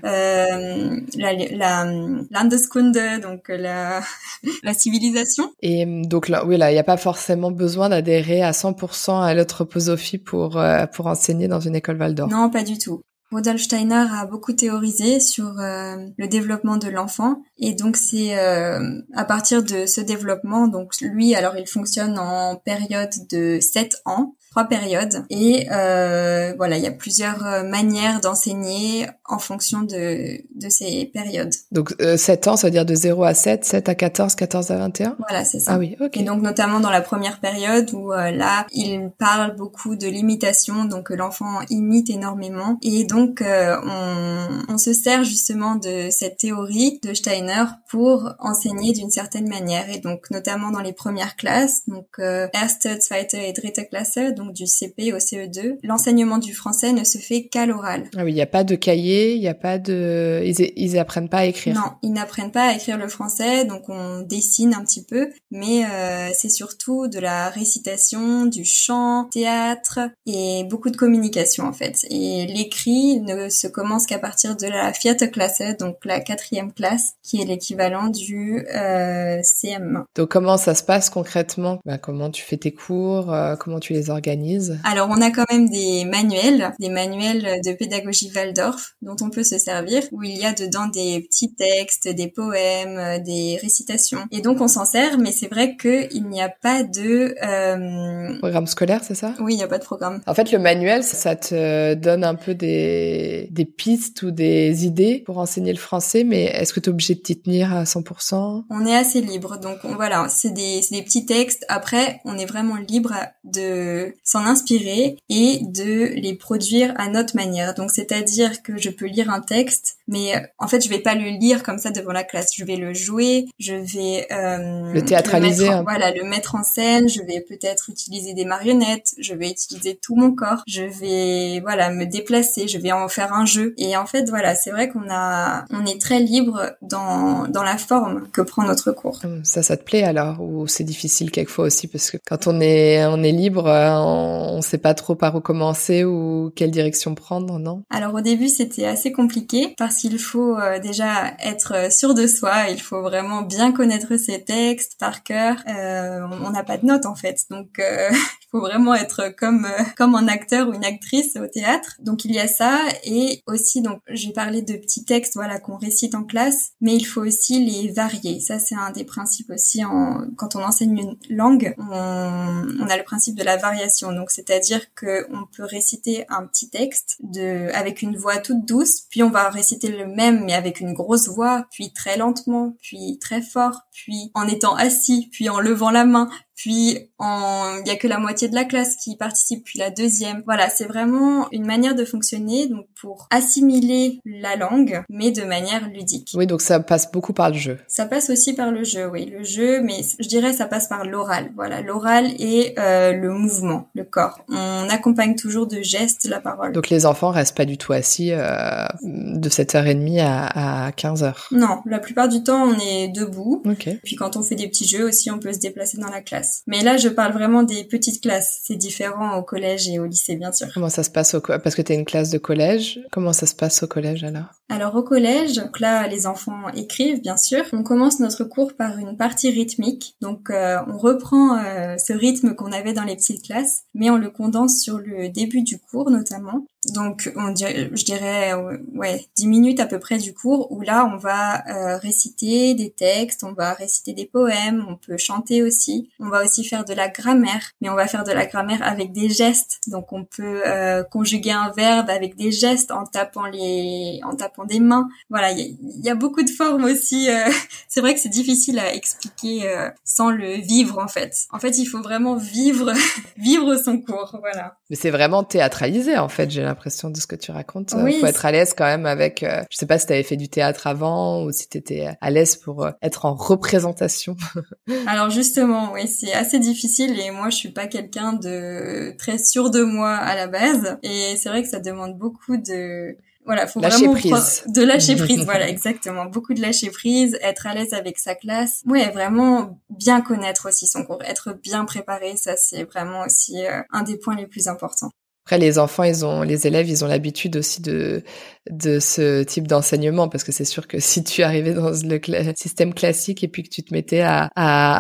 euh, 0.04 1.00
la, 1.16 1.32
la 1.32 1.85
Landeskunde, 2.30 3.21
donc 3.23 3.49
la, 3.49 4.00
la 4.62 4.75
civilisation. 4.75 5.52
Et 5.61 5.87
donc 5.87 6.28
là, 6.28 6.44
oui, 6.47 6.56
là, 6.56 6.71
il 6.71 6.75
n'y 6.75 6.80
a 6.80 6.85
pas 6.85 6.97
forcément 6.97 7.50
besoin 7.50 7.88
d'adhérer 7.88 8.42
à 8.42 8.52
100% 8.52 9.23
à 9.23 9.35
l'anthroposophie 9.35 10.18
pour 10.18 10.56
euh, 10.56 10.87
pour 10.87 11.06
enseigner 11.06 11.49
dans 11.49 11.61
une 11.61 11.76
école 11.76 11.99
Waldorf. 11.99 12.30
Non, 12.30 12.50
pas 12.50 12.62
du 12.62 12.78
tout. 12.78 13.02
Rudolf 13.32 13.62
Steiner 13.62 14.04
a 14.12 14.26
beaucoup 14.26 14.52
théorisé 14.52 15.18
sur 15.18 15.59
euh, 15.59 15.97
le 16.18 16.28
développement 16.28 16.76
de 16.76 16.88
l'enfant 16.88 17.42
et 17.56 17.73
donc 17.73 17.97
c'est 17.97 18.38
euh, 18.38 19.00
à 19.14 19.25
partir 19.25 19.62
de 19.62 19.87
ce 19.87 20.02
développement 20.02 20.68
donc 20.68 20.92
lui 21.00 21.35
alors 21.35 21.56
il 21.56 21.66
fonctionne 21.66 22.18
en 22.18 22.56
période 22.56 23.09
de 23.30 23.59
7 23.59 24.02
ans 24.04 24.35
trois 24.52 24.64
périodes. 24.64 25.25
Et 25.30 25.66
euh, 25.73 26.52
voilà 26.59 26.76
il 26.76 26.85
y 26.85 26.87
a 26.87 26.92
plusieurs 26.92 27.47
euh, 27.47 27.62
manières 27.62 28.21
d'enseigner 28.21 29.09
en 29.33 29.39
fonction 29.39 29.83
de, 29.83 30.43
de 30.55 30.69
ces 30.69 31.07
périodes. 31.07 31.53
Donc 31.73 31.95
euh, 32.01 32.17
7 32.17 32.49
ans 32.49 32.57
ça 32.57 32.67
veut 32.67 32.71
dire 32.71 32.85
de 32.85 32.95
0 32.95 33.25
à 33.25 33.35
7, 33.35 33.65
7 33.65 33.89
à 33.89 33.95
14, 33.95 34.35
14 34.35 34.71
à 34.71 34.77
21 34.77 35.17
Voilà 35.29 35.45
c'est 35.45 35.61
ça. 35.61 35.73
Ah 35.75 35.79
oui 35.79 35.97
ok. 36.01 36.17
Et 36.17 36.23
donc 36.23 36.43
notamment 36.43 36.81
dans 36.81 36.91
la 36.91 37.01
première 37.01 37.41
période 37.41 37.91
où 37.93 38.12
euh, 38.12 38.31
là 38.31 38.67
il 38.73 39.11
parle 39.19 39.57
beaucoup 39.57 39.97
de 39.97 40.07
l'imitation 40.07 40.85
donc 40.85 41.11
l'enfant 41.11 41.61
imite 41.71 42.11
énormément 42.11 42.79
et 42.83 43.05
donc 43.05 43.43
euh, 43.43 43.77
on, 43.85 44.75
on 44.75 44.79
se 44.79 44.93
sert 44.93 45.25
justement 45.25 45.77
de 45.77 46.09
cette 46.11 46.39
théorie 46.39 47.01
de 47.03 47.15
Steiner 47.15 47.65
pour 47.89 48.35
enseigner 48.39 48.93
d'une 48.93 49.11
certaine 49.11 49.49
manière 49.49 49.89
et 49.91 49.99
donc 49.99 50.31
notamment 50.31 50.71
dans 50.71 50.81
les 50.81 50.93
premières 50.93 51.37
classes 51.37 51.83
donc 51.89 52.07
Erste, 52.19 52.89
Zweite 53.01 53.35
et 53.35 53.53
Dritte 53.53 53.89
Klasse 53.89 54.19
donc 54.37 54.53
du 54.53 54.67
CP 54.67 55.12
au 55.12 55.19
CE2, 55.19 55.79
l'enseignement 55.83 56.39
du 56.39 56.55
français 56.55 56.93
ne 56.93 57.05
se 57.05 57.19
fait 57.19 57.45
qu'à 57.45 57.67
l'oral. 57.67 58.05
Ah 58.17 58.25
oui, 58.25 58.33
il 58.33 58.35
n'y 58.35 58.43
a 58.43 58.47
pas 58.47 58.65
de 58.65 58.75
cahier, 58.75 59.22
il 59.31 59.41
n'y 59.41 59.49
a 59.49 59.55
pas 59.55 59.79
de, 59.79 60.43
ils, 60.45 60.73
ils 60.76 60.99
apprennent 60.99 61.29
pas 61.29 61.38
à 61.38 61.45
écrire. 61.47 61.75
Non, 61.75 61.93
ils 62.02 62.12
n'apprennent 62.12 62.50
pas 62.50 62.69
à 62.69 62.75
écrire 62.75 62.99
le 62.99 63.09
français, 63.09 63.64
donc 63.64 63.88
on 63.88 64.21
dessine 64.21 64.75
un 64.75 64.85
petit 64.85 65.05
peu, 65.05 65.31
mais 65.50 65.85
euh, 65.85 66.29
c'est 66.35 66.50
surtout 66.50 67.09
de 67.09 67.19
la 67.19 67.49
récitation, 67.50 68.47
du 68.47 68.64
chant, 68.64 69.25
théâtre 69.33 70.00
et 70.26 70.64
beaucoup 70.69 70.91
de 70.91 70.97
communication 70.97 71.64
en 71.64 71.73
fait. 71.73 72.05
Et 72.11 72.47
l'écrit 72.47 73.21
ne 73.21 73.49
se 73.49 73.67
commence 73.67 74.07
qu'à 74.07 74.19
partir 74.19 74.57
de 74.57 74.67
la 74.67 74.91
vierte 74.91 75.31
classe, 75.31 75.62
donc 75.79 75.97
la 76.05 76.21
quatrième 76.21 76.73
classe, 76.73 77.14
qui 77.23 77.41
est 77.41 77.45
l'équivalent 77.45 78.09
du 78.09 78.67
euh, 78.75 79.41
CM. 79.43 80.05
Donc 80.14 80.29
comment 80.29 80.57
ça 80.57 80.75
se 80.75 80.83
passe 80.83 81.11
concrètement? 81.11 81.81
Bah, 81.85 81.99
Comment 81.99 82.31
tu 82.31 82.43
fais 82.43 82.57
tes 82.57 82.73
cours 82.73 83.33
euh, 83.33 83.57
Comment 83.57 83.81
tu 83.81 83.93
les 83.93 84.11
organises? 84.11 84.79
Alors, 84.85 85.09
on 85.11 85.21
a 85.21 85.31
quand 85.31 85.45
même 85.50 85.69
des 85.69 86.05
manuels, 86.05 86.73
des 86.81 86.88
manuels 86.88 87.61
de 87.64 87.73
pédagogie 87.73 88.31
Waldorf 88.35 88.97
dont 89.02 89.16
on 89.21 89.30
peut 89.30 89.44
se 89.44 89.59
servir, 89.59 90.02
où 90.12 90.23
il 90.23 90.37
y 90.37 90.44
a 90.44 90.52
dedans 90.52 90.87
des 90.87 91.20
petits 91.20 91.55
textes, 91.55 92.09
des 92.09 92.29
poèmes, 92.29 93.22
des 93.22 93.59
récitations. 93.61 94.27
Et 94.31 94.40
donc, 94.40 94.61
on 94.61 94.68
s'en 94.68 94.85
sert, 94.85 95.18
mais 95.18 95.33
c'est 95.33 95.48
vrai 95.48 95.77
qu'il 95.77 96.29
n'y 96.29 96.40
a 96.40 96.48
pas 96.48 96.83
de... 96.83 97.35
Euh... 97.42 98.38
Programme 98.38 98.66
scolaire, 98.66 99.03
c'est 99.05 99.14
ça? 99.14 99.35
Oui, 99.40 99.55
il 99.55 99.57
n'y 99.57 99.62
a 99.62 99.68
pas 99.68 99.79
de 99.79 99.85
programme. 99.85 100.20
En 100.27 100.35
fait, 100.35 100.53
le 100.53 100.59
manuel, 100.59 101.03
ça 101.03 101.37
te 101.37 101.94
donne 101.94 102.24
un 102.24 102.35
peu 102.35 102.55
des, 102.55 103.48
des 103.50 103.64
pistes 103.64 104.22
ou 104.22 104.31
des 104.31 104.87
idées 104.87 105.22
pour 105.24 105.38
enseigner 105.38 105.72
le 105.72 105.79
français, 105.79 106.24
mais 106.24 106.44
est-ce 106.44 106.72
que 106.72 106.81
tu 106.81 106.88
es 106.88 106.92
obligé 106.92 107.14
de 107.14 107.20
t'y 107.20 107.40
tenir 107.40 107.74
à 107.74 107.85
100% 107.85 108.64
On 108.70 108.87
est 108.87 108.96
assez 108.96 109.20
libre, 109.20 109.59
donc 109.59 109.79
voilà, 109.85 110.27
c'est 110.29 110.50
des, 110.50 110.81
des 110.90 111.03
petits 111.03 111.27
textes. 111.27 111.64
Après, 111.68 112.20
on 112.24 112.38
est 112.38 112.46
vraiment 112.46 112.77
libre 112.77 113.14
de 113.44 114.14
s'en 114.24 114.44
inspirer 114.44 115.16
et 115.29 115.61
de 115.62 116.14
les 116.14 116.35
produire 116.35 116.94
à 116.96 117.09
notre 117.09 117.37
manière. 117.37 117.74
Donc 117.74 117.90
c'est-à-dire 117.90 118.62
que 118.62 118.79
je 118.79 118.90
peux 118.92 119.07
lire 119.07 119.31
un 119.31 119.40
texte, 119.40 119.96
mais 120.09 120.37
euh, 120.37 120.40
en 120.59 120.68
fait 120.68 120.83
je 120.83 120.88
vais 120.88 120.98
pas 120.98 121.14
le 121.14 121.28
lire 121.38 121.62
comme 121.62 121.78
ça 121.78 121.90
devant 121.90 122.12
la 122.12 122.24
classe. 122.24 122.50
Je 122.57 122.64
vais 122.64 122.76
le 122.76 122.94
jouer, 122.94 123.46
je 123.59 123.74
vais 123.74 124.26
euh, 124.33 124.92
le 124.92 125.05
théâtraliser, 125.05 125.68
le 125.68 125.83
voilà, 125.83 126.12
le 126.12 126.24
mettre 126.24 126.55
en 126.55 126.62
scène. 126.62 127.09
Je 127.09 127.22
vais 127.22 127.40
peut-être 127.40 127.90
utiliser 127.90 128.35
des 128.35 128.44
marionnettes. 128.44 129.14
Je 129.18 129.35
vais 129.35 129.50
utiliser 129.50 129.98
tout 130.00 130.16
mon 130.16 130.33
corps. 130.33 130.62
Je 130.66 130.83
vais 130.83 131.61
voilà 131.61 131.90
me 131.90 132.05
déplacer. 132.05 132.68
Je 132.68 132.78
vais 132.78 132.92
en 132.92 133.09
faire 133.09 133.33
un 133.33 133.46
jeu. 133.46 133.74
Et 133.78 133.96
en 133.96 134.07
fait 134.07 134.28
voilà, 134.28 134.55
c'est 134.55 134.70
vrai 134.70 134.88
qu'on 134.88 135.11
a, 135.11 135.64
on 135.70 135.85
est 135.87 136.00
très 136.00 136.20
libre 136.20 136.72
dans 136.83 137.48
dans 137.48 137.62
la 137.62 137.78
forme 137.78 138.28
que 138.33 138.40
prend 138.40 138.64
notre 138.64 138.92
cours. 138.92 139.20
Ça, 139.44 139.62
ça 139.62 139.76
te 139.76 139.85
plaît 139.85 140.02
alors 140.02 140.40
ou 140.40 140.66
c'est 140.66 140.85
difficile 140.85 141.31
quelquefois 141.31 141.66
aussi 141.66 141.88
parce 141.88 142.11
que 142.11 142.16
quand 142.26 142.46
on 142.46 142.61
est 142.61 143.05
on 143.07 143.22
est 143.22 143.33
libre, 143.33 143.64
on 143.66 144.42
on 144.52 144.57
ne 144.57 144.62
sait 144.62 144.78
pas 144.78 144.94
trop 144.94 145.14
par 145.14 145.35
où 145.35 145.40
commencer 145.40 146.05
ou 146.05 146.52
quelle 146.55 146.70
direction 146.70 147.14
prendre, 147.14 147.59
non? 147.59 147.83
Alors 147.90 148.14
au 148.14 148.20
début, 148.20 148.48
c'était 148.48 148.82
assez 148.87 149.12
compliqué 149.12 149.75
parce 149.77 149.97
qu'il 149.97 150.18
faut 150.18 150.59
euh, 150.59 150.79
déjà 150.79 151.35
être 151.40 151.92
sûr 151.92 152.14
de 152.14 152.27
soi, 152.27 152.68
il 152.71 152.81
faut 152.81 153.03
vraiment 153.03 153.42
bien 153.42 153.73
connaître 153.73 154.16
ses 154.16 154.42
textes 154.45 154.99
par 154.99 155.23
cœur. 155.23 155.57
Euh, 155.68 156.21
on 156.42 156.51
n'a 156.51 156.62
pas 156.62 156.79
de 156.79 156.87
notes 156.87 157.07
en 157.07 157.14
fait, 157.14 157.45
donc 157.51 157.79
euh, 157.79 158.11
il 158.12 158.47
faut 158.51 158.61
vraiment 158.61 158.95
être 158.95 159.35
comme 159.37 159.66
comme 159.97 160.14
un 160.14 160.29
acteur 160.29 160.68
ou 160.68 160.75
une 160.75 160.85
actrice 160.85 161.37
au 161.37 161.47
théâtre. 161.47 161.97
Donc 162.01 162.25
il 162.25 162.33
y 162.33 162.38
a 162.38 162.49
ça 162.49 162.81
et 163.05 163.42
aussi 163.47 163.83
donc 163.83 164.01
j'ai 164.09 164.33
parlé 164.33 164.62
de 164.62 164.75
petits 164.75 165.05
textes 165.05 165.35
voilà 165.35 165.59
qu'on 165.59 165.77
récite 165.77 166.14
en 166.14 166.25
classe, 166.25 166.73
mais 166.81 166.95
il 166.95 167.05
faut 167.05 167.23
aussi 167.23 167.64
les 167.64 167.92
varier. 167.92 168.40
Ça 168.40 168.59
c'est 168.59 168.77
un 168.77 168.90
des 168.90 169.05
principes 169.05 169.51
aussi 169.51 169.85
en 169.85 170.23
quand 170.37 170.57
on 170.57 170.62
enseigne 170.62 170.99
une 170.99 171.37
langue, 171.37 171.75
on, 171.79 172.64
on 172.81 172.88
a 172.88 172.97
le 172.97 173.05
principe 173.05 173.37
de 173.37 173.45
la 173.45 173.57
variation 173.57 174.03
donc, 174.11 174.31
c'est-à-dire 174.31 174.81
que 174.95 175.27
on 175.31 175.47
peut 175.47 175.64
réciter 175.64 176.25
un 176.29 176.47
petit 176.47 176.71
texte 176.71 177.16
de, 177.21 177.71
avec 177.73 178.03
une 178.03 178.16
voix 178.16 178.38
toute 178.38 178.64
douce, 178.64 178.71
puis 179.11 179.22
on 179.22 179.30
va 179.30 179.48
réciter 179.48 179.88
le 179.88 180.06
même, 180.06 180.44
mais 180.44 180.54
avec 180.54 180.80
une 180.80 180.92
grosse 180.92 181.28
voix, 181.28 181.66
puis 181.70 181.92
très 181.92 182.16
lentement, 182.16 182.76
puis 182.82 183.18
très 183.20 183.42
fort, 183.42 183.80
puis 183.92 184.30
en 184.35 184.46
étant 184.48 184.74
assis, 184.74 185.28
puis 185.32 185.48
en 185.48 185.61
levant 185.61 185.90
la 185.90 186.04
main, 186.04 186.28
puis 186.57 187.11
il 187.21 187.83
y 187.87 187.91
a 187.91 187.97
que 187.97 188.09
la 188.09 188.19
moitié 188.19 188.49
de 188.49 188.55
la 188.55 188.65
classe 188.65 188.97
qui 188.97 189.17
participe, 189.17 189.65
puis 189.65 189.79
la 189.79 189.91
deuxième. 189.91 190.43
Voilà, 190.45 190.69
c'est 190.69 190.85
vraiment 190.85 191.49
une 191.51 191.67
manière 191.67 191.95
de 191.95 192.05
fonctionner 192.05 192.69
donc 192.69 192.87
pour 193.01 193.27
assimiler 193.31 194.21
la 194.25 194.57
langue, 194.57 195.03
mais 195.09 195.31
de 195.31 195.43
manière 195.43 195.88
ludique. 195.88 196.33
Oui, 196.35 196.47
donc 196.47 196.62
ça 196.62 196.81
passe 196.81 197.11
beaucoup 197.11 197.33
par 197.33 197.51
le 197.51 197.57
jeu. 197.57 197.79
Ça 197.88 198.07
passe 198.07 198.31
aussi 198.31 198.55
par 198.55 198.71
le 198.71 198.85
jeu, 198.85 199.09
oui, 199.09 199.27
le 199.27 199.45
jeu, 199.45 199.81
mais 199.83 200.03
je 200.19 200.29
dirais 200.29 200.53
ça 200.53 200.67
passe 200.67 200.88
par 200.88 201.05
l'oral. 201.05 201.53
Voilà, 201.55 201.81
l'oral 201.81 202.27
et 202.38 202.75
euh, 202.79 203.12
le 203.12 203.31
mouvement, 203.31 203.88
le 203.95 204.05
corps. 204.05 204.41
On 204.49 204.88
accompagne 204.88 205.37
toujours 205.37 205.67
de 205.67 205.83
gestes 205.83 206.29
la 206.29 206.41
parole. 206.41 206.73
Donc 206.73 206.88
les 206.88 207.07
enfants 207.07 207.31
restent 207.31 207.57
pas 207.57 207.65
du 207.65 207.79
tout 207.79 207.93
assis 207.93 208.31
euh, 208.33 208.87
de 209.03 209.49
7h30 209.49 210.21
à, 210.21 210.87
à 210.87 210.91
15h. 210.91 211.35
Non, 211.53 211.83
la 211.87 211.99
plupart 211.99 212.29
du 212.29 212.43
temps 212.43 212.62
on 212.65 212.79
est 212.79 213.09
debout. 213.09 213.62
Ok. 213.67 213.88
Puis 214.05 214.17
quand 214.17 214.37
on 214.37 214.43
fait 214.43 214.55
des 214.55 214.69
petits 214.69 214.87
jeux 214.87 215.07
aussi, 215.07 215.31
on 215.31 215.38
peut 215.38 215.53
se 215.53 215.59
déplacer 215.59 215.99
dans 215.99 216.11
la 216.11 216.21
classe. 216.21 216.41
Classe. 216.42 216.62
Mais 216.66 216.83
là, 216.83 216.96
je 216.96 217.09
parle 217.09 217.33
vraiment 217.33 217.62
des 217.62 217.85
petites 217.85 218.22
classes. 218.22 218.61
C'est 218.62 218.76
différent 218.76 219.37
au 219.37 219.42
collège 219.42 219.88
et 219.88 219.98
au 219.98 220.07
lycée, 220.07 220.37
bien 220.37 220.52
sûr. 220.52 220.68
Comment 220.74 220.88
ça 220.88 221.02
se 221.02 221.11
passe 221.11 221.35
au 221.35 221.40
parce 221.40 221.74
que 221.74 221.83
tu 221.83 221.92
es 221.92 221.96
une 221.96 222.05
classe 222.05 222.31
de 222.31 222.38
collège 222.38 223.00
Comment 223.11 223.33
ça 223.33 223.46
se 223.46 223.55
passe 223.55 223.83
au 223.83 223.87
collège 223.87 224.24
alors? 224.24 224.46
Alors 224.68 224.94
au 224.94 225.02
collège, 225.02 225.55
donc 225.55 225.81
là, 225.81 226.07
les 226.07 226.26
enfants 226.26 226.68
écrivent, 226.74 227.20
bien 227.20 227.37
sûr. 227.37 227.64
On 227.72 227.83
commence 227.83 228.20
notre 228.20 228.44
cours 228.44 228.74
par 228.74 228.98
une 228.98 229.16
partie 229.16 229.50
rythmique. 229.50 230.16
Donc 230.20 230.50
euh, 230.50 230.78
on 230.88 230.96
reprend 230.96 231.59
euh, 231.59 231.96
ce 231.98 232.12
rythme 232.12 232.55
qu'on 232.55 232.72
avait 232.72 232.92
dans 232.92 233.05
les 233.05 233.16
petites 233.16 233.44
classes, 233.44 233.83
mais 233.94 234.11
on 234.11 234.16
le 234.16 234.31
condense 234.31 234.81
sur 234.81 234.98
le 234.98 235.28
début 235.28 235.62
du 235.62 235.78
cours 235.78 236.11
notamment 236.11 236.64
donc 236.88 237.31
on 237.37 237.51
dirait, 237.51 237.90
je 237.92 238.05
dirais 238.05 238.55
ouais 238.95 239.25
10 239.37 239.47
minutes 239.47 239.79
à 239.79 239.87
peu 239.87 240.01
près 240.01 240.18
du 240.18 240.35
cours 240.35 240.73
où 240.73 240.81
là 240.81 241.09
on 241.12 241.16
va 241.16 241.64
euh, 241.68 241.97
réciter 241.97 242.75
des 242.75 242.90
textes, 242.90 243.45
on 243.45 243.53
va 243.53 243.73
réciter 243.73 244.12
des 244.14 244.27
poèmes, 244.27 244.85
on 244.88 244.97
peut 244.97 245.16
chanter 245.16 245.62
aussi, 245.62 246.11
on 246.18 246.29
va 246.29 246.42
aussi 246.42 246.64
faire 246.64 246.85
de 246.85 246.92
la 246.92 247.09
grammaire, 247.09 247.71
mais 247.81 247.88
on 247.88 247.95
va 247.95 248.09
faire 248.09 248.25
de 248.25 248.33
la 248.33 248.47
grammaire 248.47 248.83
avec 248.83 249.12
des 249.12 249.29
gestes. 249.29 249.79
Donc 249.87 250.12
on 250.12 250.25
peut 250.25 250.62
euh, 250.66 251.05
conjuguer 251.05 251.53
un 251.53 251.71
verbe 251.71 252.11
avec 252.11 252.35
des 252.35 252.51
gestes 252.51 252.90
en 252.90 253.05
tapant 253.05 253.47
les 253.47 254.21
en 254.25 254.35
tapant 254.35 254.64
des 254.64 254.81
mains. 254.81 255.09
Voilà, 255.31 255.53
il 255.53 255.79
y, 255.81 256.11
a 256.11 256.16
beaucoup 256.16 256.42
de 256.42 256.51
formes 256.51 256.85
aussi. 256.85 257.31
Euh, 257.31 257.49
c'est 257.88 258.01
vrai 258.01 258.12
que 258.14 258.21
c'est 258.21 258.29
difficile 258.29 258.81
à 258.81 258.92
expliquer 258.92 259.73
sans 260.05 260.31
le 260.31 260.55
vivre 260.55 260.99
en 260.99 261.09
fait. 261.09 261.47
En 261.53 261.61
fait, 261.61 261.79
il 261.79 261.87
faut 261.87 262.03
vraiment 262.03 262.35
vivre 262.35 262.92
vivre 263.37 263.77
son 263.77 264.01
cours, 264.01 264.37
voilà. 264.40 264.77
Mais 264.92 264.96
c'est 264.96 265.11
vraiment 265.11 265.42
théâtralisé 265.42 266.18
en 266.18 266.28
fait, 266.28 266.50
j'ai 266.50 266.61
l'impression 266.61 267.09
de 267.09 267.16
ce 267.16 267.26
que 267.26 267.35
tu 267.35 267.50
racontes. 267.50 267.94
Il 268.07 268.20
faut 268.20 268.26
être 268.26 268.44
à 268.44 268.52
l'aise 268.52 268.74
quand 268.76 268.85
même 268.85 269.07
avec. 269.07 269.42
Euh, 269.42 269.62
je 269.70 269.78
sais 269.78 269.87
pas 269.87 269.98
si 269.98 270.07
tu 270.07 270.12
avais 270.12 270.22
fait 270.22 270.37
du 270.37 270.50
théâtre 270.50 270.87
avant 270.87 271.44
ou 271.44 271.50
si 271.50 271.66
tu 271.66 271.78
étais 271.78 272.11
à 272.20 272.31
l'aise 272.31 272.57
pour 272.57 272.85
euh, 272.85 272.90
être 273.00 273.24
en 273.24 273.33
représentation. 273.33 274.37
Alors 275.07 275.31
justement, 275.31 275.94
oui, 275.94 276.07
c'est 276.07 276.35
assez 276.35 276.59
difficile 276.59 277.18
et 277.18 277.31
moi 277.31 277.48
je 277.48 277.57
suis 277.57 277.70
pas 277.70 277.87
quelqu'un 277.87 278.35
de 278.35 279.16
très 279.16 279.38
sûr 279.38 279.70
de 279.70 279.83
moi 279.83 280.11
à 280.11 280.37
la 280.37 280.46
base 280.46 280.98
et 281.02 281.37
c'est 281.38 281.48
vrai 281.48 281.62
que 281.62 281.70
ça 281.70 281.81
demande 281.81 282.18
beaucoup 282.18 282.59
de 282.59 283.16
voilà, 283.44 283.66
faut 283.66 283.81
lâcher 283.81 284.07
vraiment 284.07 284.14
prise. 284.14 284.62
de 284.66 284.83
lâcher 284.83 285.16
prise, 285.16 285.44
voilà, 285.44 285.68
exactement. 285.68 286.26
Beaucoup 286.26 286.55
de 286.55 286.61
lâcher 286.61 286.90
prise, 286.90 287.37
être 287.42 287.66
à 287.66 287.74
l'aise 287.74 287.92
avec 287.92 288.18
sa 288.18 288.35
classe. 288.35 288.83
Ouais, 288.87 289.11
vraiment 289.11 289.81
bien 289.90 290.20
connaître 290.20 290.68
aussi 290.68 290.87
son 290.87 291.05
cours, 291.05 291.22
être 291.24 291.52
bien 291.52 291.85
préparé, 291.85 292.37
ça 292.37 292.57
c'est 292.57 292.85
vraiment 292.85 293.22
aussi 293.24 293.64
euh, 293.66 293.83
un 293.90 294.02
des 294.02 294.16
points 294.16 294.37
les 294.37 294.46
plus 294.46 294.68
importants. 294.68 295.11
Après, 295.44 295.59
les 295.59 295.78
enfants, 295.78 296.05
ils 296.05 296.24
ont, 296.24 296.42
les 296.42 296.66
élèves, 296.68 296.88
ils 296.88 297.05
ont 297.05 297.09
l'habitude 297.09 297.57
aussi 297.57 297.83
de 297.83 298.22
de 298.70 299.00
ce 299.00 299.42
type 299.42 299.66
d'enseignement 299.66 300.28
parce 300.28 300.44
que 300.44 300.52
c'est 300.52 300.64
sûr 300.64 300.87
que 300.87 300.98
si 301.00 301.24
tu 301.24 301.42
arrivais 301.42 301.74
dans 301.74 301.90
le 301.90 302.55
système 302.57 302.94
classique 302.94 303.42
et 303.42 303.48
puis 303.48 303.64
que 303.64 303.68
tu 303.68 303.83
te 303.83 303.92
mettais 303.92 304.20
à, 304.20 304.50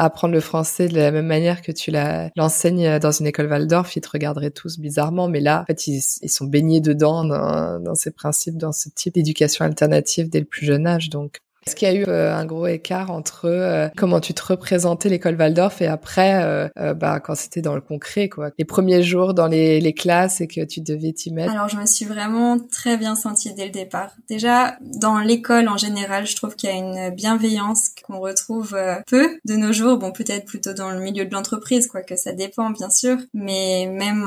apprendre 0.04 0.34
le 0.34 0.40
français 0.40 0.88
de 0.88 0.96
la 0.96 1.12
même 1.12 1.26
manière 1.26 1.62
que 1.62 1.70
tu 1.70 1.92
l'enseignes 2.36 2.98
dans 2.98 3.12
une 3.12 3.26
école 3.26 3.46
Waldorf, 3.46 3.94
ils 3.96 4.00
te 4.00 4.10
regarderaient 4.10 4.50
tous 4.50 4.78
bizarrement. 4.78 5.28
Mais 5.28 5.40
là, 5.40 5.62
en 5.62 5.64
fait, 5.64 5.86
ils, 5.86 6.02
ils 6.22 6.30
sont 6.30 6.46
baignés 6.46 6.80
dedans 6.80 7.24
dans, 7.24 7.78
dans 7.80 7.94
ces 7.94 8.10
principes, 8.10 8.56
dans 8.56 8.72
ce 8.72 8.88
type 8.88 9.14
d'éducation 9.14 9.64
alternative 9.64 10.28
dès 10.28 10.40
le 10.40 10.46
plus 10.46 10.66
jeune 10.66 10.86
âge. 10.86 11.08
Donc, 11.08 11.40
est-ce 11.66 11.76
qu'il 11.76 11.88
y 11.88 11.90
a 11.90 11.94
eu 11.94 12.04
euh, 12.08 12.34
un 12.34 12.44
gros 12.44 12.66
écart 12.66 13.10
entre 13.10 13.46
euh, 13.46 13.88
comment 13.96 14.20
tu 14.20 14.34
te 14.34 14.42
représentais 14.44 15.08
l'école 15.08 15.36
Waldorf 15.36 15.80
et 15.80 15.86
après, 15.86 16.42
euh, 16.42 16.94
bah, 16.94 17.20
quand 17.20 17.36
c'était 17.36 17.62
dans 17.62 17.74
le 17.74 17.80
concret, 17.80 18.28
quoi, 18.28 18.50
les 18.58 18.64
premiers 18.64 19.02
jours 19.02 19.32
dans 19.32 19.46
les, 19.46 19.80
les 19.80 19.92
classes 19.92 20.40
et 20.40 20.48
que 20.48 20.64
tu 20.64 20.80
devais 20.80 21.12
t'y 21.12 21.32
mettre? 21.32 21.52
Alors, 21.52 21.68
je 21.68 21.76
me 21.76 21.86
suis 21.86 22.04
vraiment 22.04 22.58
très 22.58 22.96
bien 22.96 23.14
sentie 23.14 23.54
dès 23.54 23.66
le 23.66 23.70
départ. 23.70 24.10
Déjà, 24.28 24.76
dans 24.80 25.18
l'école 25.18 25.68
en 25.68 25.76
général, 25.76 26.26
je 26.26 26.34
trouve 26.34 26.56
qu'il 26.56 26.68
y 26.68 26.72
a 26.72 26.76
une 26.76 27.14
bienveillance 27.14 27.90
qu'on 28.06 28.18
retrouve 28.18 28.76
peu 29.06 29.38
de 29.44 29.54
nos 29.54 29.72
jours. 29.72 29.98
Bon, 29.98 30.10
peut-être 30.10 30.46
plutôt 30.46 30.72
dans 30.72 30.90
le 30.90 31.00
milieu 31.00 31.24
de 31.24 31.32
l'entreprise, 31.32 31.86
quoi, 31.86 32.02
que 32.02 32.16
ça 32.16 32.32
dépend, 32.32 32.70
bien 32.70 32.90
sûr, 32.90 33.18
mais 33.34 33.86
même 33.86 34.26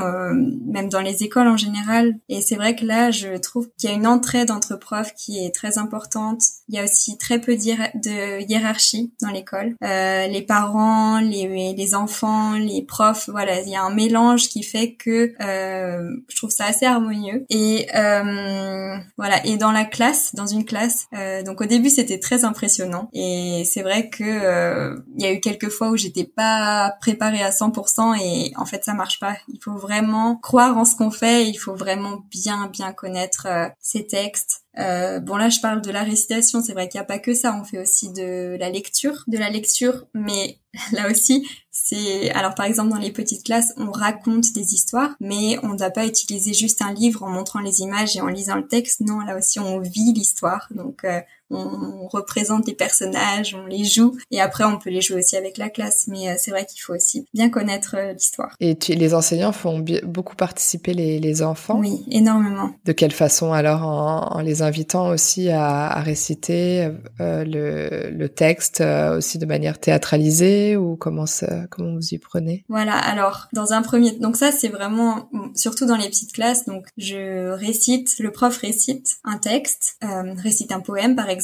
même 0.66 0.90
dans 0.90 1.02
les 1.02 1.24
écoles 1.24 1.48
en 1.48 1.58
général. 1.58 2.16
Et 2.30 2.42
c'est 2.42 2.56
vrai 2.56 2.76
que 2.76 2.86
là, 2.86 3.12
je 3.12 3.38
trouve 3.38 3.70
qu'il 3.78 3.90
y 3.90 3.94
a 3.94 3.96
une 3.96 4.08
entraide 4.08 4.52
entre 4.52 4.76
profs 4.78 5.14
qui 5.16 5.44
est 5.44 5.54
très 5.54 5.78
importante. 5.78 6.42
Il 6.70 6.76
y 6.76 6.80
a 6.80 6.84
aussi 6.84 7.18
très 7.26 7.42
peu 7.42 7.56
de 7.56 8.48
hiérarchie 8.48 9.12
dans 9.20 9.32
l'école. 9.32 9.76
Euh, 9.84 10.28
les 10.28 10.44
parents, 10.44 11.20
les, 11.20 11.74
les 11.74 11.96
enfants, 11.96 12.54
les 12.54 12.84
profs, 12.84 13.30
voilà, 13.30 13.62
il 13.62 13.70
y 13.70 13.76
a 13.76 13.82
un 13.82 13.94
mélange 13.94 14.48
qui 14.48 14.62
fait 14.62 14.94
que 14.94 15.34
euh, 15.42 16.08
je 16.28 16.36
trouve 16.36 16.52
ça 16.52 16.66
assez 16.66 16.86
harmonieux. 16.86 17.44
Et 17.50 17.88
euh, 17.96 18.96
voilà, 19.18 19.44
et 19.44 19.58
dans 19.58 19.72
la 19.72 19.86
classe, 19.86 20.36
dans 20.36 20.46
une 20.46 20.66
classe, 20.66 21.08
euh, 21.16 21.42
donc 21.42 21.62
au 21.62 21.66
début 21.66 21.90
c'était 21.90 22.20
très 22.20 22.46
impressionnant. 22.46 23.10
Et 23.14 23.64
c'est 23.66 23.82
vrai 23.82 24.10
que 24.10 24.24
euh, 24.24 24.96
il 25.18 25.24
y 25.24 25.28
a 25.28 25.34
eu 25.34 25.40
quelques 25.40 25.70
fois 25.70 25.90
où 25.90 25.98
j'étais 25.98 26.26
pas 26.26 26.94
préparée 27.02 27.42
à 27.42 27.50
100% 27.50 28.20
et 28.22 28.54
en 28.56 28.66
fait 28.66 28.84
ça 28.84 28.94
marche 28.94 29.20
pas. 29.20 29.36
Il 29.48 29.60
faut 29.64 29.76
vraiment 29.76 30.36
croire 30.36 30.78
en 30.78 30.86
ce 30.86 30.96
qu'on 30.96 31.12
fait. 31.12 31.48
Il 31.48 31.56
faut 31.56 31.76
vraiment 31.76 32.24
bien 32.30 32.68
bien 32.68 32.94
connaître 32.94 33.48
ces 33.80 34.06
textes. 34.06 34.65
Euh, 34.78 35.20
bon 35.20 35.38
là 35.38 35.50
je 35.50 35.60
parle 35.62 35.82
de 35.82 35.92
la 35.92 36.04
récitation, 36.04 36.62
c'est 36.62 36.74
vrai 36.74 36.90
qu'il 36.90 37.00
n'y 37.00 37.04
a 37.04 37.06
pas 37.06 37.20
que 37.20 37.34
ça, 37.34 37.58
on 37.60 37.64
fait 37.64 37.80
aussi 37.80 38.12
de 38.12 38.58
la 38.60 38.70
lecture, 38.70 39.24
de 39.28 39.38
la 39.38 39.50
lecture, 39.50 40.06
mais 40.14 40.60
là 40.92 41.10
aussi 41.10 41.48
c'est 41.72 42.30
alors 42.32 42.56
par 42.56 42.66
exemple 42.66 42.90
dans 42.90 42.98
les 42.98 43.12
petites 43.12 43.46
classes 43.46 43.74
on 43.78 43.92
raconte 43.92 44.52
des 44.54 44.74
histoires, 44.74 45.16
mais 45.20 45.58
on 45.64 45.70
ne 45.70 45.78
doit 45.78 45.92
pas 45.92 46.06
utiliser 46.06 46.54
juste 46.54 46.82
un 46.82 46.94
livre 46.94 47.24
en 47.24 47.30
montrant 47.30 47.60
les 47.60 47.82
images 47.82 48.18
et 48.18 48.22
en 48.22 48.28
lisant 48.28 48.56
le 48.56 48.68
texte, 48.68 49.02
non 49.02 49.20
là 49.20 49.38
aussi 49.38 49.60
on 49.60 49.80
vit 49.80 50.14
l'histoire, 50.14 50.68
donc 50.72 51.06
euh, 51.06 51.22
on 51.52 52.08
représente 52.08 52.68
les 52.68 52.74
personnages, 52.74 53.56
on 53.56 53.68
les 53.68 53.84
joue, 53.84 54.16
et 54.32 54.42
après 54.42 54.64
on 54.64 54.78
peut 54.78 54.90
les 54.90 55.02
jouer 55.02 55.20
aussi 55.20 55.36
avec 55.36 55.58
la 55.58 55.70
classe. 55.70 56.06
Mais 56.08 56.30
euh, 56.30 56.34
c'est 56.38 56.52
vrai 56.52 56.66
qu'il 56.66 56.82
faut 56.82 56.94
aussi 56.94 57.28
bien 57.34 57.50
connaître 57.50 57.96
euh, 57.98 58.14
l'histoire. 58.14 58.56
Et 58.60 58.78
les 58.90 59.14
enseignants 59.14 59.52
font 59.52 59.84
beaucoup 60.04 60.36
participer 60.36 60.94
les, 60.94 61.36
enfants 61.42 61.80
Oui, 61.80 62.06
énormément. 62.12 62.72
De 62.86 62.94
quelle 62.94 63.12
façon 63.12 63.52
alors 63.52 63.84
en, 63.84 64.40
les 64.40 64.62
invitant 64.62 65.10
aussi 65.10 65.50
à, 65.50 66.00
réciter 66.00 66.90
euh, 67.20 67.44
le, 67.46 68.28
texte 68.28 68.82
aussi 68.82 69.38
de 69.38 69.46
manière 69.46 69.80
théâtralisée 69.80 70.76
ou 70.76 70.96
comment 70.96 71.26
ça, 71.26 71.68
comment 71.70 71.94
vous 71.94 72.14
y 72.14 72.18
prenez? 72.18 72.66
Voilà, 72.70 72.98
alors 72.98 73.48
dans 73.54 73.72
un 73.72 73.82
premier, 73.82 74.12
donc 74.14 74.36
ça 74.36 74.52
c'est 74.52 74.68
vraiment 74.68 75.30
surtout 75.54 75.86
dans 75.86 75.96
les 75.96 76.08
petites 76.08 76.34
classes. 76.34 76.66
Donc 76.66 76.88
je 76.98 77.52
récite, 77.52 78.18
le 78.20 78.32
prof 78.32 78.58
récite 78.58 79.18
un 79.24 79.38
texte, 79.38 79.98
récite 80.02 80.72
un 80.72 80.80
poème 80.80 81.16
par 81.16 81.30
exemple 81.30 81.35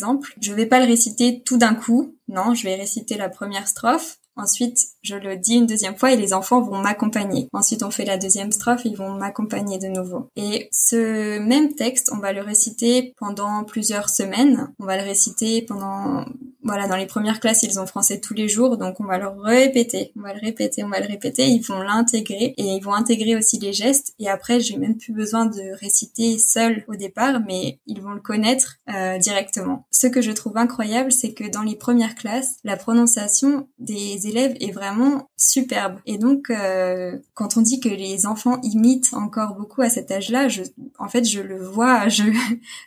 je 0.42 0.54
vais 0.54 0.66
pas 0.66 0.80
le 0.80 0.86
réciter 0.86 1.44
tout 1.44 1.58
d'un 1.58 1.76
coup. 1.76 2.18
Non, 2.28 2.54
je 2.54 2.64
vais 2.64 2.76
réciter 2.76 3.18
la 3.18 3.30
première 3.30 3.68
strophe. 3.68 4.21
Ensuite, 4.36 4.80
je 5.04 5.16
le 5.16 5.38
dis 5.38 5.56
une 5.56 5.66
deuxième 5.66 5.96
fois 5.96 6.12
et 6.12 6.18
les 6.18 6.34
enfants 6.34 6.62
vont 6.62 6.78
m'accompagner. 6.78 7.48
Ensuite, 7.54 7.84
on 7.84 7.92
fait 7.92 8.06
la 8.06 8.18
deuxième 8.18 8.52
strophe, 8.52 8.86
ils 8.86 8.96
vont 8.96 9.12
m'accompagner 9.12 9.78
de 9.78 9.88
nouveau. 9.88 10.30
Et 10.36 10.70
ce 10.72 11.40
même 11.40 11.76
texte, 11.76 12.12
on 12.14 12.20
va 12.20 12.34
le 12.34 12.42
réciter 12.42 13.14
pendant 13.18 13.64
plusieurs 13.64 14.10
semaines. 14.10 14.74
On 14.80 14.86
va 14.86 14.98
le 14.98 15.04
réciter 15.04 15.62
pendant 15.62 16.26
voilà, 16.64 16.88
dans 16.88 16.96
les 16.96 17.08
premières 17.08 17.40
classes, 17.40 17.64
ils 17.64 17.80
ont 17.80 17.88
français 17.88 18.20
tous 18.20 18.34
les 18.34 18.48
jours, 18.48 18.78
donc 18.78 19.00
on 19.00 19.06
va 19.06 19.18
le 19.18 19.28
répéter, 19.28 20.12
on 20.16 20.22
va 20.22 20.34
le 20.34 20.40
répéter, 20.40 20.84
on 20.84 20.90
va 20.90 21.00
le 21.00 21.08
répéter, 21.08 21.48
ils 21.48 21.62
vont 21.62 21.82
l'intégrer 21.82 22.54
et 22.56 22.64
ils 22.64 22.84
vont 22.84 22.94
intégrer 22.94 23.36
aussi 23.36 23.60
les 23.60 23.74
gestes. 23.74 24.14
Et 24.20 24.30
après, 24.30 24.60
j'ai 24.60 24.78
même 24.78 24.98
plus 24.98 25.14
besoin 25.14 25.46
de 25.46 25.80
réciter 25.80 26.38
seul 26.38 26.86
au 26.88 26.96
départ, 26.96 27.42
mais 27.46 27.80
ils 27.88 28.02
vont 28.02 28.12
le 28.12 28.22
connaître 28.22 28.78
euh, 28.94 29.18
directement. 29.18 29.88
Ce 29.92 30.08
que 30.08 30.22
je 30.22 30.32
trouve 30.32 30.58
incroyable, 30.58 31.12
c'est 31.12 31.34
que 31.34 31.50
dans 31.50 31.64
les 31.64 31.76
premières 31.76 32.16
classes, 32.16 32.58
la 32.64 32.78
prononciation 32.78 33.68
des 33.80 34.21
élèves 34.28 34.56
est 34.60 34.72
vraiment 34.72 35.30
superbe. 35.38 36.00
Et 36.06 36.18
donc, 36.18 36.50
euh, 36.50 37.18
quand 37.34 37.58
on 37.58 37.62
dit 37.62 37.80
que 37.80 37.90
les 37.90 38.26
enfants 38.26 38.60
imitent 38.64 39.14
encore 39.14 39.56
beaucoup 39.56 39.82
à 39.82 39.90
cet 39.90 40.12
âge-là, 40.12 40.48
je, 40.48 40.64
en 41.00 41.08
fait, 41.08 41.26
je 41.26 41.42
le 41.42 41.64
vois, 41.64 42.08
je, 42.10 42.24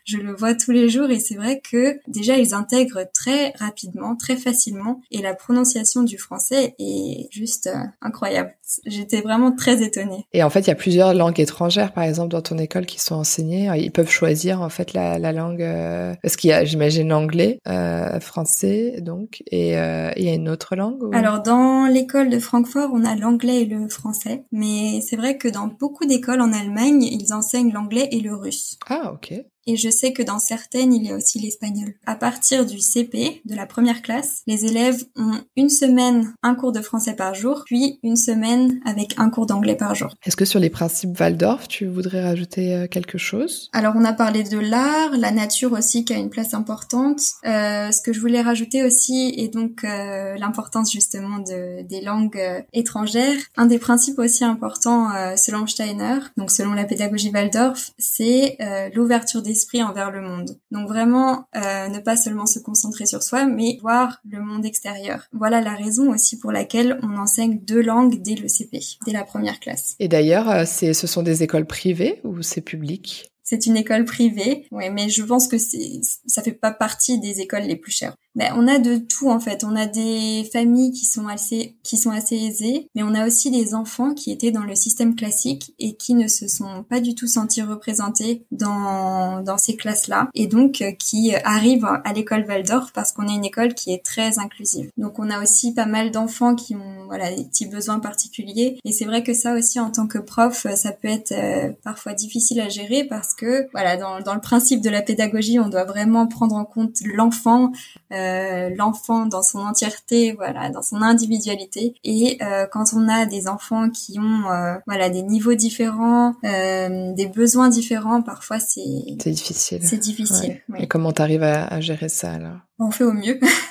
je 0.05 0.19
le 0.19 0.35
vois 0.35 0.55
tous 0.55 0.71
les 0.71 0.89
jours 0.89 1.11
et 1.11 1.19
c'est 1.19 1.37
vrai 1.37 1.61
que 1.61 1.99
déjà 2.09 2.37
ils 2.37 2.55
intègrent 2.55 3.07
très 3.13 3.53
rapidement, 3.59 4.17
très 4.17 4.37
facilement, 4.37 5.01
et 5.11 5.23
la 5.23 5.35
prononciation 5.35 6.03
du 6.03 6.19
français 6.19 6.75
est 6.79 7.29
juste 7.31 7.67
euh, 7.67 7.79
incroyable. 8.01 8.55
J'étais 8.87 9.21
vraiment 9.21 9.53
très 9.53 9.83
étonnée. 9.83 10.27
Et 10.33 10.43
en 10.43 10.51
fait, 10.51 10.61
il 10.61 10.69
y 10.69 10.71
a 10.71 10.75
plusieurs 10.75 11.15
langues 11.15 11.39
étrangères, 11.39 11.93
par 11.93 12.05
exemple, 12.05 12.31
dans 12.31 12.43
ton 12.43 12.59
école 12.59 12.87
qui 12.87 13.01
sont 13.01 13.15
enseignées. 13.15 13.71
Ils 13.77 13.93
peuvent 13.93 14.11
choisir 14.11 14.63
en 14.63 14.69
fait 14.69 14.93
la, 14.93 15.19
la 15.19 15.33
langue, 15.33 15.63
euh, 15.63 16.15
parce 16.23 16.37
qu'il 16.37 16.51
y 16.51 16.53
a, 16.53 16.65
j'imagine, 16.65 17.09
l'anglais, 17.09 17.61
euh, 17.69 18.21
français, 18.21 19.01
donc, 19.01 19.43
et 19.51 19.79
euh, 19.79 20.11
il 20.17 20.25
y 20.25 20.29
a 20.29 20.35
une 20.35 20.49
autre 20.49 20.77
langue. 20.77 21.03
Dans 21.33 21.87
l'école 21.87 22.29
de 22.29 22.39
Francfort, 22.39 22.91
on 22.93 23.05
a 23.05 23.17
l'anglais 23.17 23.63
et 23.63 23.65
le 23.65 23.89
français, 23.89 24.45
mais 24.53 25.01
c'est 25.01 25.17
vrai 25.17 25.39
que 25.39 25.49
dans 25.49 25.69
beaucoup 25.69 26.05
d'écoles 26.05 26.41
en 26.41 26.53
Allemagne, 26.53 27.03
ils 27.03 27.33
enseignent 27.33 27.73
l'anglais 27.73 28.09
et 28.13 28.21
le 28.21 28.35
russe. 28.35 28.79
Ah, 28.87 29.13
ok. 29.13 29.33
Et 29.67 29.77
je 29.77 29.89
sais 29.89 30.13
que 30.13 30.23
dans 30.23 30.39
certaines, 30.39 30.93
il 30.93 31.05
y 31.05 31.11
a 31.11 31.17
aussi 31.17 31.39
l'espagnol. 31.39 31.95
À 32.07 32.17
partir 32.17 32.67
du 32.67 32.81
CP, 32.81 33.43
de 33.45 33.55
la 33.55 33.67
première 33.67 34.03
classe, 34.03 34.43
les 34.47 34.65
élèves 34.65 35.05
ont 35.17 35.41
une 35.57 35.71
semaine 35.71 36.35
un 36.43 36.55
cours 36.55 36.73
de 36.73 36.81
français 36.81 37.15
par 37.15 37.35
jour, 37.35 37.63
puis 37.67 37.99
une 38.03 38.17
semaine 38.17 38.81
avec 38.85 39.15
un 39.19 39.31
cours 39.31 39.47
d'anglais 39.47 39.77
par 39.77 39.95
jour. 39.95 40.15
Est-ce 40.25 40.37
que 40.37 40.45
sur 40.45 40.61
les 40.61 40.71
principes 40.71 41.19
Waldorf, 41.19 41.69
tu 41.69 41.87
voudrais 41.87 42.23
rajouter 42.23 42.75
euh, 42.75 42.87
quelque 42.87 43.19
chose? 43.19 43.71
Alors 43.73 43.95
on 43.97 44.05
a 44.05 44.13
parlé 44.13 44.43
de 44.43 44.59
l'art, 44.59 45.17
la 45.17 45.31
nature 45.31 45.73
aussi 45.73 46.05
qui 46.05 46.13
a 46.13 46.19
une 46.19 46.31
place 46.31 46.55
importante. 46.55 47.21
Euh, 47.47 47.91
ce 47.91 48.03
que 48.03 48.13
je 48.13 48.21
voulais 48.21 48.43
rajouter 48.43 48.83
aussi 48.83 49.35
est 49.37 49.49
donc 49.49 49.85
euh, 49.85 50.37
l'importance 50.37 50.93
justement 50.93 51.39
de, 51.39 51.83
des 51.83 52.01
langues 52.01 52.37
euh, 52.37 52.61
étrangères. 52.73 53.39
Un 53.57 53.67
des 53.67 53.79
principes 53.79 54.19
aussi 54.19 54.45
importants 54.45 55.15
euh, 55.15 55.37
selon 55.37 55.67
Steiner, 55.67 56.19
donc 56.37 56.51
selon 56.51 56.73
la 56.73 56.85
pédagogie 56.85 57.31
Waldorf, 57.31 57.93
c'est 57.99 58.59
l'ouverture 58.95 59.43
d'esprit 59.55 59.83
envers 59.83 60.11
le 60.11 60.21
monde. 60.21 60.59
Donc 60.71 60.89
vraiment 60.89 61.47
ne 61.55 61.99
pas 62.01 62.17
seulement 62.17 62.47
se 62.47 62.59
concentrer 62.59 63.07
sur 63.07 63.23
soi, 63.23 63.47
mais 63.47 63.79
voir 63.81 64.21
le 64.29 64.41
monde 64.41 64.67
extérieur. 64.67 65.29
Voilà 65.33 65.61
la 65.61 65.75
raison 65.75 66.13
aussi 66.13 66.39
pour 66.39 66.53
laquelle 66.53 66.99
on 67.03 67.17
enseigne 67.17 67.61
deux 67.61 67.83
langues 67.83 68.21
dès 68.21 68.35
le 68.35 68.49
CP, 68.49 68.81
dès 69.07 69.13
la 69.13 69.25
première 69.25 69.61
classe. 69.61 69.95
Et 69.99 70.09
d'ailleurs, 70.09 70.67
c'est, 70.67 70.93
ce 70.93 71.07
sont 71.07 71.23
des 71.23 71.43
écoles 71.43 71.67
privées 71.67 72.21
ou 72.25 72.43
c'est 72.43 72.61
public? 72.61 73.31
C'est 73.43 73.67
une 73.67 73.77
école 73.77 74.05
privée, 74.07 74.67
ouais, 74.71 74.89
mais 74.91 75.11
je 75.11 75.23
pense 75.23 75.49
que 75.49 75.59
c'est, 75.59 76.01
ça 76.27 76.43
fait 76.43 76.53
pas 76.53 76.73
partie 76.73 77.21
des 77.21 77.41
écoles 77.41 77.65
les 77.65 77.77
plus 77.77 77.93
chères. 77.93 78.17
Ben, 78.35 78.53
on 78.57 78.67
a 78.67 78.79
de 78.79 78.97
tout 78.97 79.31
en 79.31 79.39
fait. 79.39 79.65
On 79.65 79.77
a 79.77 79.87
des 79.87 80.49
familles 80.53 80.93
qui 80.93 81.05
sont 81.05 81.29
assez, 81.29 81.77
qui 81.83 81.97
sont 81.97 82.11
assez 82.11 82.37
aisées, 82.37 82.89
mais 82.95 83.03
on 83.03 83.15
a 83.15 83.27
aussi 83.27 83.51
des 83.51 83.75
enfants 83.75 84.13
qui 84.13 84.33
étaient 84.33 84.51
dans 84.51 84.65
le 84.65 84.75
système 84.75 85.15
classique 85.15 85.73
et 85.79 85.95
qui 85.95 86.15
ne 86.15 86.27
se 86.27 86.49
sont 86.49 86.85
pas 86.89 87.01
du 87.01 87.15
tout 87.15 87.29
sentis 87.29 87.63
représentés 87.63 88.45
dans, 88.51 89.41
dans 89.43 89.59
ces 89.59 89.77
classes-là, 89.77 90.29
et 90.35 90.47
donc 90.47 90.83
euh, 90.83 90.91
qui 90.93 91.35
arrivent 91.45 91.87
à 92.05 92.13
l'école 92.13 92.45
Waldorf 92.49 92.93
parce 92.93 93.13
qu'on 93.13 93.29
est 93.29 93.35
une 93.35 93.45
école 93.45 93.75
qui 93.75 93.93
est 93.93 94.05
très 94.05 94.39
inclusive. 94.39 94.91
Donc 94.97 95.19
on 95.19 95.31
a 95.31 95.41
aussi 95.41 95.73
pas 95.73 95.87
mal 95.87 96.11
d'enfants 96.11 96.55
qui 96.55 96.75
ont 96.75 97.05
voilà 97.07 97.33
des 97.33 97.45
petits 97.45 97.67
besoins 97.67 98.01
particuliers, 98.01 98.79
et 98.85 98.93
c'est 98.93 99.05
vrai 99.05 99.23
que 99.23 99.33
ça 99.33 99.55
aussi 99.55 99.79
en 99.79 99.91
tant 99.91 100.09
que 100.09 100.19
prof, 100.19 100.67
ça 100.75 100.91
peut 100.91 101.09
être 101.09 101.33
euh, 101.33 101.73
parfois 101.85 102.15
difficile 102.15 102.61
à 102.61 102.69
gérer 102.69 103.05
parce 103.05 103.35
que 103.35 103.69
voilà 103.73 103.97
dans, 103.97 104.21
dans 104.21 104.35
le 104.35 104.41
principe 104.41 104.81
de 104.81 104.91
la 104.91 105.03
pédagogie, 105.03 105.61
on 105.61 105.69
doit 105.69 105.85
vraiment 105.85 106.27
prendre 106.27 106.57
en 106.57 106.65
compte 106.65 106.97
l'enfant. 107.05 107.71
Euh, 108.13 108.24
euh, 108.25 108.75
l'enfant 108.77 109.27
dans 109.27 109.43
son 109.43 109.59
entièreté, 109.61 110.33
voilà, 110.33 110.71
dans 110.71 110.83
son 110.83 111.03
individualité. 111.03 111.95
Et 112.05 112.39
euh, 112.43 112.67
quand 112.71 112.95
on 112.95 113.09
a 113.09 113.27
des 113.27 113.49
enfants 113.49 113.91
qui 113.91 114.19
ont, 114.19 114.51
euh, 114.51 114.75
voilà, 114.87 115.11
des 115.11 115.23
niveaux 115.23 115.55
différents, 115.55 116.35
des 116.43 117.31
besoins 117.35 117.69
différents, 117.69 118.23
parfois 118.23 118.59
c'est 118.59 118.83
c'est 119.21 119.31
difficile. 119.31 119.81
C'est 119.83 119.99
difficile. 119.99 120.61
Et 120.79 120.87
comment 120.87 121.13
t'arrives 121.13 121.43
à, 121.43 121.65
à 121.67 121.81
gérer 121.81 122.09
ça 122.09 122.33
alors? 122.33 122.59
On 122.79 122.91
fait 122.91 123.05
au 123.05 123.13
mieux. 123.13 123.39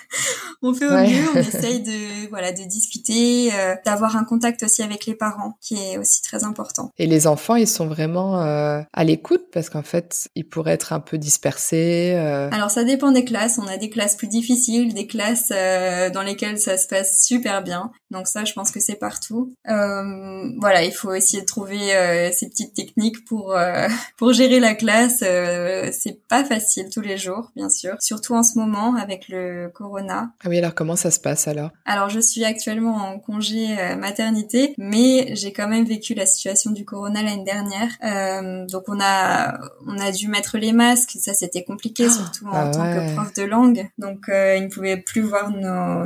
on 0.64 0.74
fait 0.74 0.88
au 0.88 0.92
mieux, 0.92 1.30
on 1.36 1.40
essaye 1.40 1.82
de 1.82 2.30
voilà 2.30 2.52
de 2.52 2.64
discuter, 2.64 3.52
euh, 3.54 3.76
d'avoir 3.86 4.16
un 4.16 4.24
contact 4.24 4.64
aussi 4.64 4.82
avec 4.82 5.06
les 5.06 5.14
parents, 5.14 5.58
qui 5.62 5.76
est 5.76 5.98
aussi 5.98 6.22
très 6.22 6.44
important. 6.44 6.92
Et 6.98 7.06
les 7.06 7.28
enfants, 7.28 7.56
ils 7.56 7.68
sont 7.68 7.88
vraiment 7.88 8.42
euh, 8.42 8.82
à 8.94 9.04
l'écoute 9.04 9.44
parce 9.52 9.70
qu'en 9.70 9.84
fait, 9.84 10.30
ils 10.36 10.48
pourraient 10.48 10.74
être 10.74 10.94
un 10.94 11.00
peu 11.00 11.18
dispersés. 11.18 12.14
Euh. 12.16 12.50
Alors 12.52 12.72
ça 12.72 12.84
dépend 12.84 13.12
des 13.12 13.26
classes. 13.26 13.60
On 13.60 13.68
a 13.68 13.78
des 13.78 13.90
classes 13.90 14.16
plus 14.16 14.28
difficiles, 14.28 14.94
des 14.94 15.06
classes 15.08 15.50
dans 15.50 16.24
lesquelles 16.24 16.58
ça 16.58 16.78
se 16.78 16.88
passe 16.88 17.24
super 17.24 17.62
bien. 17.62 17.92
Donc 18.12 18.28
ça, 18.28 18.46
je 18.46 18.54
pense 18.54 18.72
que 18.72 18.80
c'est 18.80 18.96
partout. 18.96 19.54
voilà, 19.66 20.84
il 20.84 20.94
faut 20.94 21.14
essayer 21.14 21.42
de 21.42 21.48
trouver 21.48 22.32
ces 22.34 22.48
petites 22.48 22.74
techniques 22.74 23.26
pour 23.26 23.56
pour 24.18 24.34
gérer 24.34 24.60
la 24.60 24.76
classe. 24.76 25.20
c'est 25.20 26.20
pas 26.30 26.46
facile 26.46 26.88
tous 26.92 27.02
les 27.02 27.18
jours, 27.18 27.52
bien 27.56 27.70
sûr, 27.70 27.96
surtout 28.00 28.34
en 28.34 28.44
ce 28.44 28.58
moment 28.58 28.96
avec 28.96 29.28
le 29.28 29.70
corona. 29.74 30.32
Ah 30.44 30.50
alors 30.58 30.76
comment 30.76 30.96
ça 30.96 31.12
se 31.12 31.20
passe 31.20 31.48
alors? 31.48 31.72
Alors 31.86 32.10
je 32.10 32.20
suis 32.20 32.44
actuellement 32.44 32.96
en 32.96 33.20
congé 33.20 33.78
euh, 33.78 33.96
maternité, 33.96 34.74
mais 34.78 35.36
j'ai 35.36 35.54
quand 35.54 35.68
même 35.68 35.86
vécu 35.86 36.14
la 36.14 36.26
situation 36.26 36.72
du 36.72 36.86
corona 36.86 37.22
l'année 37.24 37.44
dernière. 37.44 37.90
Euh, 38.04 38.66
donc 38.66 38.84
on 38.88 39.00
a 39.02 39.60
on 39.88 39.98
a 39.98 40.12
dû 40.12 40.28
mettre 40.28 40.58
les 40.58 40.72
masques, 40.72 41.18
ça 41.20 41.34
c'était 41.34 41.64
compliqué, 41.64 42.06
ah, 42.08 42.10
surtout 42.10 42.48
en 42.48 42.54
ah 42.54 42.72
tant 42.72 42.84
que 42.84 43.14
prof 43.16 43.34
de 43.34 43.44
langue. 43.44 43.90
Donc 43.98 44.30
euh, 44.30 44.56
ils 44.58 44.64
ne 44.64 44.70
pouvaient 44.70 44.98
plus 44.98 45.22
voir 45.22 45.52
nos, 45.52 46.06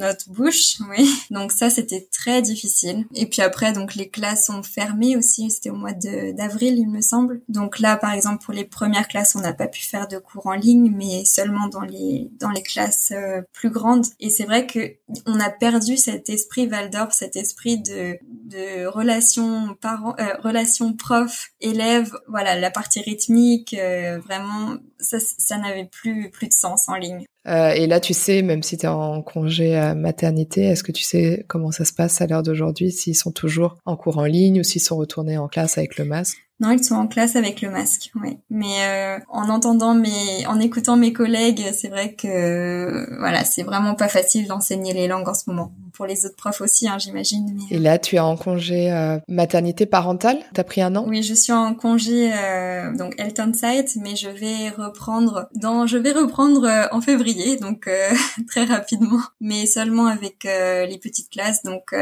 notre 0.00 0.30
bouche, 0.30 0.78
oui. 0.90 1.08
Donc 1.30 1.52
ça 1.52 1.70
c'était 1.70 2.08
très 2.10 2.42
difficile. 2.42 3.06
Et 3.14 3.26
puis 3.26 3.42
après 3.42 3.72
donc 3.72 3.94
les 3.94 4.08
classes 4.08 4.46
sont 4.46 4.62
fermées 4.62 5.16
aussi, 5.16 5.50
c'était 5.50 5.70
au 5.70 5.76
mois 5.76 5.92
d'avril 5.92 6.78
il 6.78 6.88
me 6.88 7.00
semble. 7.00 7.40
Donc 7.48 7.78
là 7.78 7.96
par 7.96 8.12
exemple 8.12 8.44
pour 8.44 8.54
les 8.54 8.64
premières 8.64 9.08
classes 9.08 9.36
on 9.36 9.40
n'a 9.40 9.52
pas 9.52 9.68
pu 9.68 9.82
faire 9.82 10.08
de 10.08 10.18
cours 10.18 10.46
en 10.46 10.54
ligne, 10.54 10.92
mais 10.96 11.24
seulement 11.24 11.68
dans 11.68 11.82
les 11.82 12.30
dans 12.40 12.50
les 12.50 12.62
classes 12.62 13.12
euh, 13.12 13.42
plus 13.52 13.70
grande. 13.70 14.06
Et 14.18 14.30
c'est 14.30 14.44
vrai 14.44 14.66
que 14.66 14.94
on 15.26 15.38
a 15.40 15.50
perdu 15.50 15.96
cet 15.96 16.28
esprit 16.28 16.66
Waldorf, 16.66 17.12
cet 17.12 17.36
esprit 17.36 17.78
de, 17.78 18.18
de 18.24 18.86
relation 18.86 19.76
parent, 19.80 20.14
euh, 20.18 20.36
relation 20.42 20.94
prof 20.94 21.48
élève. 21.60 22.12
Voilà, 22.28 22.58
la 22.58 22.70
partie 22.70 23.00
rythmique, 23.00 23.74
euh, 23.74 24.18
vraiment, 24.18 24.76
ça, 24.98 25.18
ça 25.20 25.58
n'avait 25.58 25.86
plus 25.86 26.30
plus 26.30 26.48
de 26.48 26.52
sens 26.52 26.88
en 26.88 26.94
ligne. 26.94 27.24
Euh, 27.48 27.70
et 27.70 27.86
là, 27.86 28.00
tu 28.00 28.12
sais, 28.12 28.42
même 28.42 28.62
si 28.62 28.76
tu 28.76 28.86
es 28.86 28.88
en 28.88 29.22
congé 29.22 29.74
à 29.76 29.94
maternité, 29.94 30.64
est-ce 30.64 30.84
que 30.84 30.92
tu 30.92 31.02
sais 31.02 31.44
comment 31.48 31.70
ça 31.70 31.84
se 31.84 31.92
passe 31.92 32.20
à 32.20 32.26
l'heure 32.26 32.42
d'aujourd'hui, 32.42 32.92
s'ils 32.92 33.16
sont 33.16 33.32
toujours 33.32 33.78
en 33.86 33.96
cours 33.96 34.18
en 34.18 34.26
ligne 34.26 34.60
ou 34.60 34.62
s'ils 34.62 34.82
sont 34.82 34.96
retournés 34.96 35.38
en 35.38 35.48
classe 35.48 35.78
avec 35.78 35.96
le 35.96 36.04
masque? 36.04 36.49
Non, 36.60 36.70
ils 36.72 36.84
sont 36.84 36.94
en 36.94 37.06
classe 37.06 37.36
avec 37.36 37.62
le 37.62 37.70
masque, 37.70 38.12
oui. 38.22 38.36
Mais 38.50 38.84
euh, 38.84 39.18
en 39.30 39.48
entendant 39.48 39.94
mes, 39.94 40.46
en 40.46 40.60
écoutant 40.60 40.96
mes 40.96 41.12
collègues, 41.12 41.64
c'est 41.72 41.88
vrai 41.88 42.12
que 42.12 43.18
voilà, 43.18 43.44
c'est 43.44 43.62
vraiment 43.62 43.94
pas 43.94 44.08
facile 44.08 44.46
d'enseigner 44.46 44.92
les 44.92 45.08
langues 45.08 45.28
en 45.28 45.34
ce 45.34 45.48
moment. 45.48 45.72
Pour 45.94 46.06
les 46.06 46.24
autres 46.24 46.36
profs 46.36 46.60
aussi, 46.60 46.88
hein, 46.88 46.98
j'imagine. 46.98 47.58
Et 47.70 47.78
là, 47.78 47.98
tu 47.98 48.16
es 48.16 48.20
en 48.20 48.36
congé 48.36 48.92
euh, 48.92 49.18
maternité 49.28 49.86
parentale? 49.86 50.38
T'as 50.54 50.64
pris 50.64 50.82
un 50.82 50.94
an? 50.96 51.04
Oui, 51.06 51.22
je 51.22 51.34
suis 51.34 51.52
en 51.52 51.74
congé 51.74 52.30
euh, 52.32 52.94
donc 52.94 53.14
Elton 53.18 53.52
Site, 53.52 53.96
mais 53.96 54.16
je 54.16 54.28
vais 54.28 54.70
reprendre 54.70 55.48
dans, 55.54 55.86
je 55.86 55.98
vais 55.98 56.12
reprendre 56.12 56.64
euh, 56.64 56.86
en 56.92 57.00
février, 57.00 57.56
donc 57.56 57.88
très 58.48 58.64
rapidement, 58.64 59.20
mais 59.40 59.66
seulement 59.66 60.06
avec 60.06 60.44
les 60.44 60.98
petites 60.98 61.30
classes. 61.30 61.62
Donc 61.62 61.94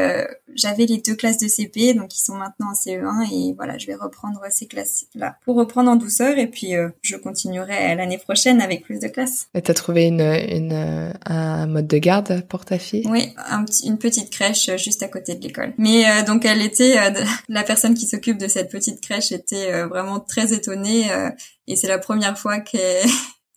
j'avais 0.55 0.85
les 0.85 0.97
deux 0.97 1.15
classes 1.15 1.37
de 1.37 1.47
CP, 1.47 1.93
donc 1.93 2.15
ils 2.15 2.21
sont 2.21 2.35
maintenant 2.35 2.71
en 2.71 2.73
CE1 2.73 3.33
et 3.33 3.53
voilà, 3.53 3.77
je 3.77 3.87
vais 3.87 3.95
reprendre 3.95 4.41
ces 4.51 4.67
classes-là 4.67 5.37
pour 5.45 5.55
reprendre 5.55 5.89
en 5.91 5.95
douceur 5.95 6.37
et 6.37 6.47
puis 6.47 6.75
euh, 6.75 6.89
je 7.01 7.15
continuerai 7.15 7.95
l'année 7.95 8.17
prochaine 8.17 8.61
avec 8.61 8.83
plus 8.83 8.99
de 8.99 9.07
classes. 9.07 9.47
Et 9.53 9.61
t'as 9.61 9.73
trouvé 9.73 10.05
une, 10.05 10.21
une, 10.21 10.73
euh, 10.73 11.11
un 11.25 11.67
mode 11.67 11.87
de 11.87 11.97
garde 11.97 12.45
pour 12.47 12.65
ta 12.65 12.79
fille? 12.79 13.03
Oui, 13.09 13.33
un 13.49 13.65
une 13.85 13.97
petite 13.97 14.29
crèche 14.29 14.69
euh, 14.69 14.77
juste 14.77 15.03
à 15.03 15.07
côté 15.07 15.35
de 15.35 15.41
l'école. 15.43 15.73
Mais 15.77 16.23
donc 16.23 16.45
elle 16.45 16.61
était, 16.61 16.95
la 17.49 17.63
personne 17.63 17.93
qui 17.93 18.07
s'occupe 18.07 18.37
de 18.37 18.47
cette 18.47 18.71
petite 18.71 19.01
crèche 19.01 19.31
était 19.31 19.83
vraiment 19.83 20.19
très 20.19 20.53
étonnée 20.53 21.07
et 21.67 21.75
c'est 21.75 21.87
la 21.87 21.99
première 21.99 22.37
fois 22.37 22.59
qu'elle 22.59 23.07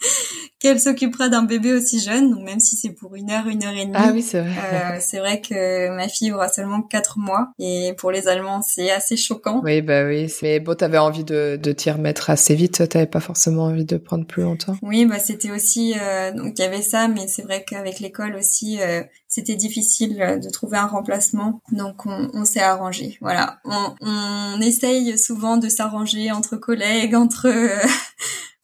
qu'elle 0.59 0.81
s'occupera 0.81 1.29
d'un 1.29 1.43
bébé 1.43 1.73
aussi 1.73 2.01
jeune, 2.01 2.31
donc 2.31 2.45
même 2.45 2.61
si 2.61 2.77
c'est 2.77 2.91
pour 2.91 3.17
une 3.17 3.31
heure, 3.31 3.47
une 3.49 3.65
heure 3.65 3.75
et 3.75 3.85
demie. 3.85 3.97
Ah 3.97 4.11
oui, 4.13 4.23
c'est 4.23 4.41
vrai. 4.41 4.51
Euh, 4.51 4.97
c'est 5.01 5.19
vrai 5.19 5.41
que 5.41 5.95
ma 5.95 6.09
fille 6.09 6.33
aura 6.33 6.49
seulement 6.49 6.83
quatre 6.83 7.19
mois 7.19 7.49
et 7.59 7.95
pour 7.99 8.11
les 8.11 8.29
Allemands, 8.29 8.63
c'est 8.63 8.91
assez 8.91 9.17
choquant. 9.17 9.61
Oui, 9.65 9.83
bah 9.83 10.05
oui. 10.07 10.33
Mais 10.43 10.61
bon, 10.61 10.75
t'avais 10.75 10.99
envie 10.99 11.25
de, 11.25 11.59
de 11.61 11.73
t'y 11.73 11.91
remettre 11.91 12.31
assez 12.31 12.55
vite. 12.55 12.89
T'avais 12.89 13.07
pas 13.07 13.21
forcément 13.21 13.65
envie 13.65 13.85
de 13.85 13.97
prendre 13.97 14.27
plus 14.27 14.43
longtemps. 14.43 14.77
Oui, 14.83 15.05
bah 15.05 15.19
c'était 15.19 15.51
aussi 15.51 15.95
euh, 16.01 16.33
donc 16.33 16.59
il 16.59 16.63
y 16.63 16.65
avait 16.65 16.83
ça, 16.83 17.09
mais 17.09 17.27
c'est 17.27 17.43
vrai 17.43 17.65
qu'avec 17.65 18.01
l'école 18.01 18.37
aussi, 18.37 18.81
euh, 18.81 19.03
c'était 19.29 19.57
difficile 19.57 20.17
de 20.17 20.51
trouver 20.51 20.79
un 20.79 20.87
remplacement. 20.87 21.61
Donc 21.73 22.07
on, 22.07 22.31
on 22.35 22.45
s'est 22.45 22.61
arrangé. 22.61 23.19
Voilà, 23.21 23.59
on, 23.65 23.95
on 24.01 24.61
essaye 24.61 25.19
souvent 25.19 25.57
de 25.57 25.69
s'arranger 25.69 26.31
entre 26.31 26.57
collègues, 26.57 27.15
entre 27.15 27.49